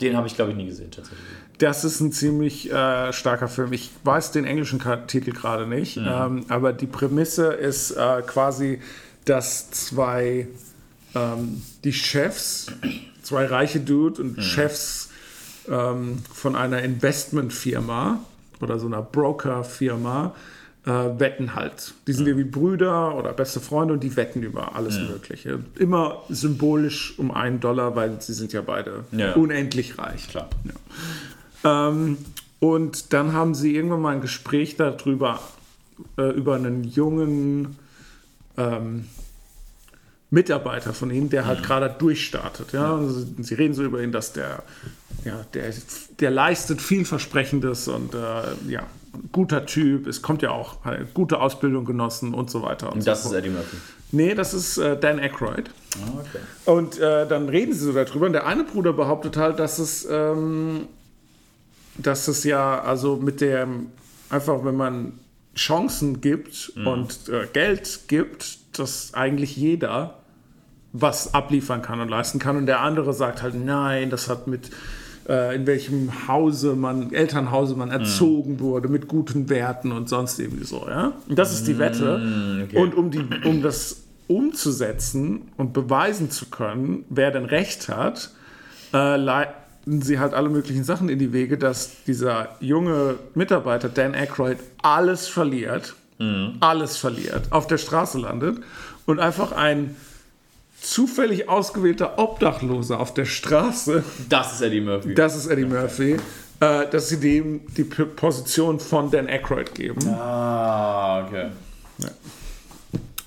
Den 0.00 0.16
habe 0.16 0.28
ich 0.28 0.36
glaube 0.36 0.52
ich 0.52 0.56
nie 0.56 0.66
gesehen 0.66 0.92
tatsächlich. 0.92 1.26
Das 1.58 1.84
ist 1.84 2.00
ein 2.00 2.10
ziemlich 2.12 2.70
äh, 2.72 3.12
starker 3.12 3.48
Film. 3.48 3.72
Ich 3.72 3.90
weiß 4.02 4.32
den 4.32 4.44
englischen 4.44 4.80
Titel 5.06 5.30
gerade 5.32 5.66
nicht, 5.66 5.96
ähm, 5.98 6.44
aber 6.48 6.72
die 6.72 6.86
Prämisse 6.86 7.52
ist 7.52 7.92
äh, 7.92 8.22
quasi, 8.26 8.80
dass 9.24 9.70
zwei 9.70 10.48
ähm, 11.14 11.62
die 11.84 11.92
Chefs, 11.92 12.66
zwei 13.22 13.46
reiche 13.46 13.80
Dude 13.80 14.20
und 14.20 14.42
Chefs 14.42 15.10
ähm, 15.68 16.18
von 16.32 16.56
einer 16.56 16.82
Investmentfirma 16.82 18.18
oder 18.60 18.78
so 18.78 18.86
einer 18.86 19.02
Brokerfirma 19.02 20.34
äh, 20.86 20.90
wetten 20.90 21.54
halt. 21.54 21.94
Die 22.06 22.12
sind 22.12 22.26
irgendwie 22.26 22.48
Brüder 22.50 23.14
oder 23.16 23.32
beste 23.32 23.60
Freunde 23.60 23.94
und 23.94 24.00
die 24.02 24.16
wetten 24.16 24.42
über 24.42 24.74
alles 24.76 24.98
Mögliche. 24.98 25.60
Immer 25.78 26.22
symbolisch 26.28 27.14
um 27.18 27.30
einen 27.30 27.60
Dollar, 27.60 27.96
weil 27.96 28.20
sie 28.20 28.34
sind 28.34 28.52
ja 28.52 28.60
beide 28.60 29.04
Ja. 29.12 29.32
unendlich 29.34 29.98
reich. 29.98 30.28
Klar. 30.28 30.50
Ähm, 31.64 32.18
und 32.60 33.12
dann 33.12 33.32
haben 33.32 33.54
sie 33.54 33.74
irgendwann 33.74 34.00
mal 34.00 34.14
ein 34.14 34.20
Gespräch 34.20 34.76
darüber, 34.76 35.40
äh, 36.16 36.30
über 36.30 36.54
einen 36.54 36.84
jungen 36.84 37.76
ähm, 38.56 39.06
Mitarbeiter 40.30 40.92
von 40.92 41.10
ihnen, 41.10 41.30
der 41.30 41.46
halt 41.46 41.62
gerade 41.62 41.94
durchstartet. 41.98 42.72
Ja? 42.72 42.96
Also 42.96 43.24
sie 43.38 43.54
reden 43.54 43.74
so 43.74 43.82
über 43.82 44.02
ihn, 44.02 44.12
dass 44.12 44.32
der, 44.32 44.62
ja, 45.24 45.44
der, 45.54 45.72
der 46.20 46.30
leistet 46.30 46.80
vielversprechendes 46.80 47.88
und 47.88 48.14
äh, 48.14 48.18
ja, 48.68 48.86
guter 49.32 49.64
Typ. 49.66 50.06
Es 50.06 50.22
kommt 50.22 50.42
ja 50.42 50.50
auch 50.50 50.84
eine 50.84 51.06
gute 51.14 51.40
Ausbildung 51.40 51.84
genossen 51.84 52.34
und 52.34 52.50
so 52.50 52.62
weiter. 52.62 52.88
Und, 52.88 52.98
Und 52.98 53.06
das 53.06 53.22
so 53.22 53.30
ist. 53.30 53.36
Eddie 53.36 53.50
Murphy. 53.50 53.76
Nee, 54.12 54.34
das 54.34 54.54
ist 54.54 54.78
äh, 54.78 54.98
Dan 54.98 55.18
Aykroyd. 55.18 55.70
Ah, 55.96 56.20
okay. 56.20 56.38
Und 56.64 56.98
äh, 56.98 57.26
dann 57.26 57.48
reden 57.48 57.72
sie 57.72 57.80
so 57.80 57.92
darüber. 57.92 58.26
Und 58.26 58.32
der 58.32 58.46
eine 58.46 58.64
Bruder 58.64 58.92
behauptet 58.92 59.36
halt, 59.36 59.58
dass 59.58 59.78
es, 59.78 60.06
ähm, 60.10 60.88
dass 61.96 62.28
es 62.28 62.44
ja, 62.44 62.80
also 62.80 63.16
mit 63.16 63.40
dem, 63.40 63.86
einfach 64.30 64.64
wenn 64.64 64.76
man 64.76 65.12
Chancen 65.54 66.20
gibt 66.20 66.72
und 66.84 67.28
äh, 67.28 67.46
Geld 67.52 68.00
gibt, 68.08 68.78
dass 68.78 69.14
eigentlich 69.14 69.56
jeder 69.56 70.18
was 70.92 71.34
abliefern 71.34 71.82
kann 71.82 72.00
und 72.00 72.08
leisten 72.08 72.38
kann. 72.38 72.56
Und 72.56 72.66
der 72.66 72.80
andere 72.80 73.12
sagt 73.12 73.42
halt, 73.42 73.54
nein, 73.54 74.10
das 74.10 74.28
hat 74.28 74.46
mit 74.46 74.70
äh, 75.28 75.54
in 75.56 75.66
welchem 75.66 76.28
Hause 76.28 76.76
man, 76.76 77.12
Elternhause 77.12 77.74
man 77.74 77.90
erzogen 77.90 78.60
wurde, 78.60 78.88
mit 78.88 79.08
guten 79.08 79.48
Werten 79.48 79.92
und 79.92 80.08
sonst 80.08 80.38
irgendwie 80.38 80.64
so, 80.64 80.86
ja. 80.88 81.12
Und 81.28 81.38
das 81.38 81.52
ist 81.52 81.66
die 81.66 81.78
Wette. 81.78 82.62
okay. 82.64 82.76
Und 82.76 82.94
um, 82.94 83.10
die, 83.10 83.24
um 83.44 83.62
das 83.62 84.02
umzusetzen 84.28 85.42
und 85.56 85.72
beweisen 85.72 86.30
zu 86.30 86.46
können, 86.46 87.04
wer 87.08 87.30
denn 87.30 87.44
recht 87.44 87.88
hat, 87.88 88.30
äh, 88.92 89.16
sie 89.86 90.18
halt 90.18 90.34
alle 90.34 90.48
möglichen 90.48 90.84
Sachen 90.84 91.08
in 91.08 91.18
die 91.18 91.32
Wege, 91.32 91.58
dass 91.58 92.02
dieser 92.06 92.56
junge 92.60 93.16
Mitarbeiter, 93.34 93.88
Dan 93.88 94.14
Aykroyd, 94.14 94.58
alles 94.82 95.28
verliert, 95.28 95.94
alles 96.60 96.96
verliert, 96.96 97.52
auf 97.52 97.66
der 97.66 97.76
Straße 97.78 98.18
landet 98.18 98.58
und 99.04 99.20
einfach 99.20 99.52
ein 99.52 99.94
zufällig 100.80 101.48
ausgewählter 101.48 102.18
Obdachloser 102.18 102.98
auf 103.00 103.12
der 103.14 103.24
Straße, 103.26 104.02
Das 104.28 104.54
ist 104.54 104.60
Eddie 104.62 104.80
Murphy. 104.80 105.14
das 105.14 105.36
ist 105.36 105.46
Eddie 105.46 105.64
Murphy, 105.66 106.16
äh, 106.60 106.86
dass 106.90 107.08
sie 107.08 107.18
dem 107.20 107.62
die 107.74 107.84
Position 107.84 108.80
von 108.80 109.10
Dan 109.10 109.28
Aykroyd 109.28 109.74
geben. 109.74 110.06
ah, 110.08 111.26
okay. 111.26 111.50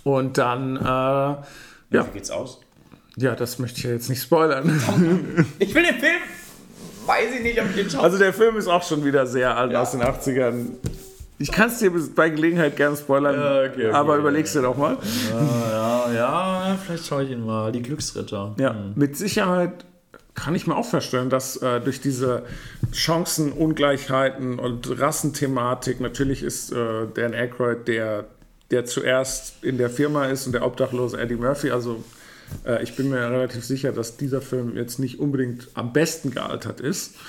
Und 0.03 0.37
dann, 0.37 0.77
äh, 0.77 0.79
ja, 0.79 1.43
Wie 1.91 1.99
geht's 2.13 2.31
aus? 2.31 2.59
ja, 3.17 3.35
das 3.35 3.59
möchte 3.59 3.79
ich 3.79 3.83
ja 3.83 3.91
jetzt 3.91 4.09
nicht 4.09 4.21
spoilern. 4.21 4.69
Ich 5.59 5.73
will 5.75 5.83
den 5.83 5.99
Film. 5.99 6.21
Weiß 7.07 7.33
ich 7.35 7.41
nicht, 7.41 7.59
ob 7.61 7.69
ich 7.69 7.75
den 7.75 7.89
schaue. 7.89 8.03
Also 8.03 8.17
der 8.17 8.33
Film 8.33 8.57
ist 8.57 8.67
auch 8.67 8.83
schon 8.83 9.03
wieder 9.05 9.25
sehr 9.25 9.57
alt 9.57 9.71
Ja. 9.71 9.81
aus 9.81 9.91
den 9.91 10.01
80ern. 10.01 10.71
Ich 11.39 11.51
kann 11.51 11.69
es 11.69 11.77
dir 11.79 11.91
bei 12.15 12.29
Gelegenheit 12.29 12.75
gerne 12.75 12.97
spoilern, 12.97 13.35
Ja, 13.35 13.59
okay, 13.61 13.87
okay, 13.87 13.91
aber 13.91 14.13
ja, 14.15 14.19
überlegst 14.21 14.55
dir 14.55 14.61
doch 14.63 14.75
mal. 14.75 14.97
ja, 15.31 16.11
ja, 16.11 16.77
vielleicht 16.83 17.05
schaue 17.07 17.23
ich 17.23 17.31
ihn 17.31 17.45
mal. 17.45 17.71
Die 17.71 17.81
Glücksritter. 17.81 18.55
Ja, 18.59 18.75
mit 18.95 19.15
Sicherheit 19.17 19.85
kann 20.33 20.53
ich 20.55 20.67
mir 20.67 20.75
auch 20.75 20.85
vorstellen, 20.85 21.29
dass 21.29 21.57
äh, 21.57 21.79
durch 21.79 22.01
diese 22.01 22.43
Chancenungleichheiten 22.91 24.59
und 24.59 24.99
Rassenthematik, 24.99 25.99
natürlich 26.01 26.43
ist 26.43 26.71
äh, 26.71 27.05
Dan 27.13 27.33
Aykroyd 27.33 27.87
der, 27.87 28.25
der 28.71 28.85
zuerst 28.85 29.63
in 29.63 29.77
der 29.77 29.89
Firma 29.89 30.25
ist 30.25 30.45
und 30.47 30.53
der 30.53 30.65
obdachlose 30.65 31.19
Eddie 31.19 31.35
Murphy, 31.35 31.71
also 31.71 32.03
äh, 32.65 32.83
ich 32.83 32.95
bin 32.95 33.09
mir 33.09 33.29
relativ 33.29 33.63
sicher, 33.63 33.91
dass 33.91 34.17
dieser 34.17 34.41
Film 34.41 34.75
jetzt 34.75 34.99
nicht 34.99 35.19
unbedingt 35.19 35.69
am 35.73 35.93
besten 35.93 36.31
gealtert 36.31 36.79
ist. 36.79 37.15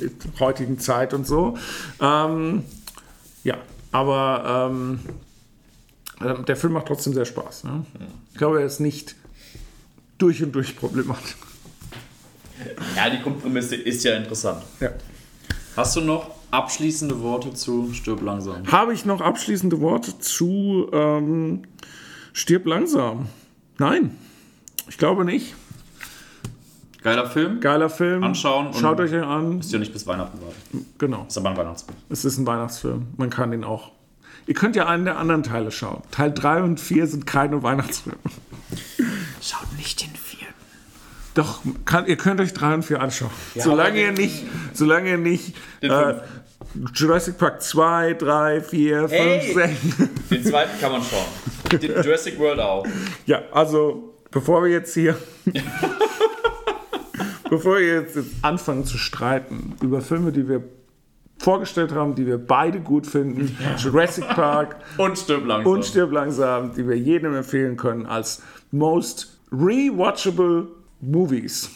mit 0.00 0.12
heutigen 0.40 0.78
Zeit 0.78 1.14
und 1.14 1.26
so. 1.26 1.58
Ähm, 2.00 2.64
ja, 3.42 3.56
aber 3.92 4.70
ähm, 4.70 5.00
äh, 6.20 6.42
der 6.44 6.56
Film 6.56 6.74
macht 6.74 6.86
trotzdem 6.86 7.12
sehr 7.12 7.24
Spaß. 7.24 7.64
Ne? 7.64 7.84
Ich 8.32 8.38
glaube, 8.38 8.60
er 8.60 8.66
ist 8.66 8.80
nicht 8.80 9.16
durch 10.18 10.42
und 10.42 10.52
durch 10.52 10.76
problematisch. 10.76 11.36
Ja, 12.96 13.10
die 13.10 13.20
Grundprämisse 13.20 13.76
ist 13.76 14.04
ja 14.04 14.16
interessant. 14.16 14.62
Ja. 14.80 14.90
Hast 15.76 15.96
du 15.96 16.00
noch 16.00 16.30
abschließende 16.52 17.20
Worte 17.20 17.52
zu 17.52 17.92
Stirb 17.92 18.22
langsam? 18.22 18.70
Habe 18.70 18.94
ich 18.94 19.04
noch 19.04 19.20
abschließende 19.20 19.80
Worte 19.80 20.18
zu 20.20 20.88
ähm, 20.92 21.62
Stirb 22.32 22.66
langsam? 22.66 23.28
Nein, 23.78 24.16
ich 24.88 24.98
glaube 24.98 25.24
nicht. 25.24 25.54
Geiler 27.02 27.28
Film. 27.28 27.60
Geiler 27.60 27.90
Film. 27.90 28.22
Anschauen 28.24 28.68
und- 28.68 28.76
Schaut 28.76 28.98
euch 29.00 29.12
ihn 29.12 29.20
an. 29.20 29.56
Müsst 29.58 29.72
ihr 29.72 29.78
nicht 29.78 29.92
bis 29.92 30.06
Weihnachten 30.06 30.38
warten. 30.40 30.86
Genau. 30.98 31.26
Ist 31.28 31.36
aber 31.36 31.50
ein 31.50 31.56
Weihnachtsfilm. 31.56 31.96
Es 32.08 32.24
ist 32.24 32.38
ein 32.38 32.46
Weihnachtsfilm. 32.46 33.08
Man 33.18 33.28
kann 33.30 33.52
ihn 33.52 33.62
auch. 33.64 33.90
Ihr 34.46 34.54
könnt 34.54 34.74
ja 34.76 34.86
einen 34.86 35.04
der 35.04 35.18
anderen 35.18 35.42
Teile 35.42 35.70
schauen. 35.70 36.02
Teil 36.10 36.32
3 36.32 36.62
und 36.62 36.80
4 36.80 37.06
sind 37.06 37.26
keine 37.26 37.62
Weihnachtsfilme. 37.62 38.18
Schaut 39.42 39.70
nicht 39.76 40.00
den 40.02 40.10
vierten. 40.16 40.54
Doch, 41.34 41.60
kann, 41.84 42.06
ihr 42.06 42.16
könnt 42.16 42.40
euch 42.40 42.52
3 42.54 42.74
und 42.74 42.82
4 42.84 43.00
anschauen. 43.02 43.30
Ja, 43.54 43.62
solange, 43.64 44.00
ihr 44.00 44.06
den- 44.12 44.14
nicht, 44.14 44.44
solange 44.72 45.10
ihr 45.10 45.18
nicht 45.18 45.54
Den 45.82 45.90
äh, 45.90 46.20
Jurassic 46.94 47.36
Park 47.38 47.62
2, 47.62 48.14
3, 48.14 48.60
4, 48.62 49.08
5, 49.08 49.12
Hey! 49.12 49.52
6. 49.54 50.08
Den 50.30 50.44
zweiten 50.44 50.80
kann 50.80 50.92
man 50.92 51.02
schauen. 51.02 51.24
Den 51.72 52.02
Jurassic 52.02 52.38
World 52.38 52.60
auch. 52.60 52.86
Ja, 53.26 53.42
also 53.52 54.14
bevor 54.30 54.62
wir 54.64 54.70
jetzt 54.70 54.94
hier. 54.94 55.16
bevor 57.50 57.78
wir 57.78 58.02
jetzt 58.02 58.18
anfangen 58.42 58.84
zu 58.84 58.98
streiten 58.98 59.74
über 59.82 60.00
Filme, 60.00 60.32
die 60.32 60.48
wir 60.48 60.62
vorgestellt 61.38 61.92
haben, 61.92 62.14
die 62.14 62.26
wir 62.26 62.38
beide 62.38 62.80
gut 62.80 63.06
finden. 63.06 63.56
Jurassic 63.78 64.26
Park 64.28 64.76
Und 64.98 65.18
stirb 65.18 65.46
langsam. 65.46 65.72
und 65.72 65.84
Stirb 65.84 66.12
langsam, 66.12 66.74
die 66.74 66.88
wir 66.88 66.96
jedem 66.96 67.34
empfehlen 67.34 67.76
können 67.76 68.06
als 68.06 68.42
most 68.70 69.38
rewatchable 69.52 70.68
movies. 71.00 71.70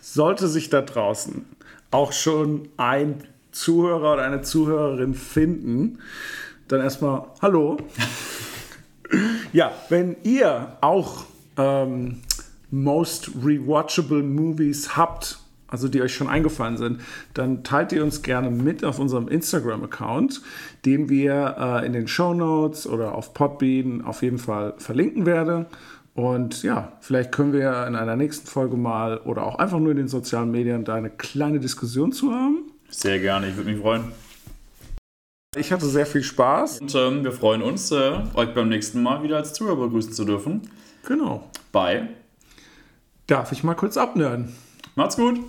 Sollte 0.00 0.48
sich 0.48 0.68
da 0.68 0.82
draußen 0.82 1.44
auch 1.90 2.12
schon 2.12 2.68
ein 2.76 3.24
Zuhörer 3.52 4.14
oder 4.14 4.22
eine 4.22 4.42
Zuhörerin 4.42 5.14
finden, 5.14 5.98
dann 6.68 6.80
erstmal 6.80 7.26
Hallo. 7.40 7.76
ja, 9.52 9.72
wenn 9.88 10.16
ihr 10.22 10.76
auch 10.80 11.24
ähm, 11.56 12.22
most 12.70 13.30
rewatchable 13.44 14.22
Movies 14.22 14.96
habt, 14.96 15.38
also 15.68 15.88
die 15.88 16.02
euch 16.02 16.14
schon 16.14 16.28
eingefallen 16.28 16.76
sind, 16.76 17.00
dann 17.34 17.64
teilt 17.64 17.92
ihr 17.92 18.02
uns 18.02 18.22
gerne 18.22 18.50
mit 18.50 18.84
auf 18.84 18.98
unserem 18.98 19.28
Instagram-Account, 19.28 20.42
den 20.84 21.08
wir 21.08 21.56
äh, 21.58 21.86
in 21.86 21.92
den 21.92 22.08
Show 22.08 22.34
Notes 22.34 22.86
oder 22.86 23.14
auf 23.14 23.32
Podbean 23.32 24.02
auf 24.02 24.22
jeden 24.22 24.38
Fall 24.38 24.74
verlinken 24.78 25.24
werden. 25.24 25.66
Und 26.14 26.62
ja, 26.62 26.92
vielleicht 27.00 27.32
können 27.32 27.54
wir 27.54 27.86
in 27.86 27.96
einer 27.96 28.16
nächsten 28.16 28.46
Folge 28.46 28.76
mal 28.76 29.18
oder 29.18 29.46
auch 29.46 29.56
einfach 29.56 29.78
nur 29.78 29.92
in 29.92 29.96
den 29.96 30.08
sozialen 30.08 30.50
Medien 30.50 30.84
da 30.84 30.94
eine 30.94 31.08
kleine 31.08 31.58
Diskussion 31.58 32.12
zu 32.12 32.32
haben. 32.32 32.71
Sehr 32.92 33.18
gerne, 33.18 33.48
ich 33.48 33.56
würde 33.56 33.70
mich 33.70 33.80
freuen. 33.80 34.12
Ich 35.56 35.72
hatte 35.72 35.86
sehr 35.86 36.06
viel 36.06 36.22
Spaß. 36.22 36.80
Und 36.80 36.94
ähm, 36.94 37.24
wir 37.24 37.32
freuen 37.32 37.62
uns, 37.62 37.90
äh, 37.90 38.20
euch 38.34 38.54
beim 38.54 38.68
nächsten 38.68 39.02
Mal 39.02 39.22
wieder 39.22 39.38
als 39.38 39.54
Zuhörer 39.54 39.76
begrüßen 39.76 40.12
zu 40.12 40.24
dürfen. 40.24 40.70
Genau. 41.06 41.50
Bye. 41.72 42.08
Darf 43.26 43.50
ich 43.52 43.64
mal 43.64 43.74
kurz 43.74 43.96
abnörden? 43.96 44.54
Macht's 44.94 45.16
gut. 45.16 45.40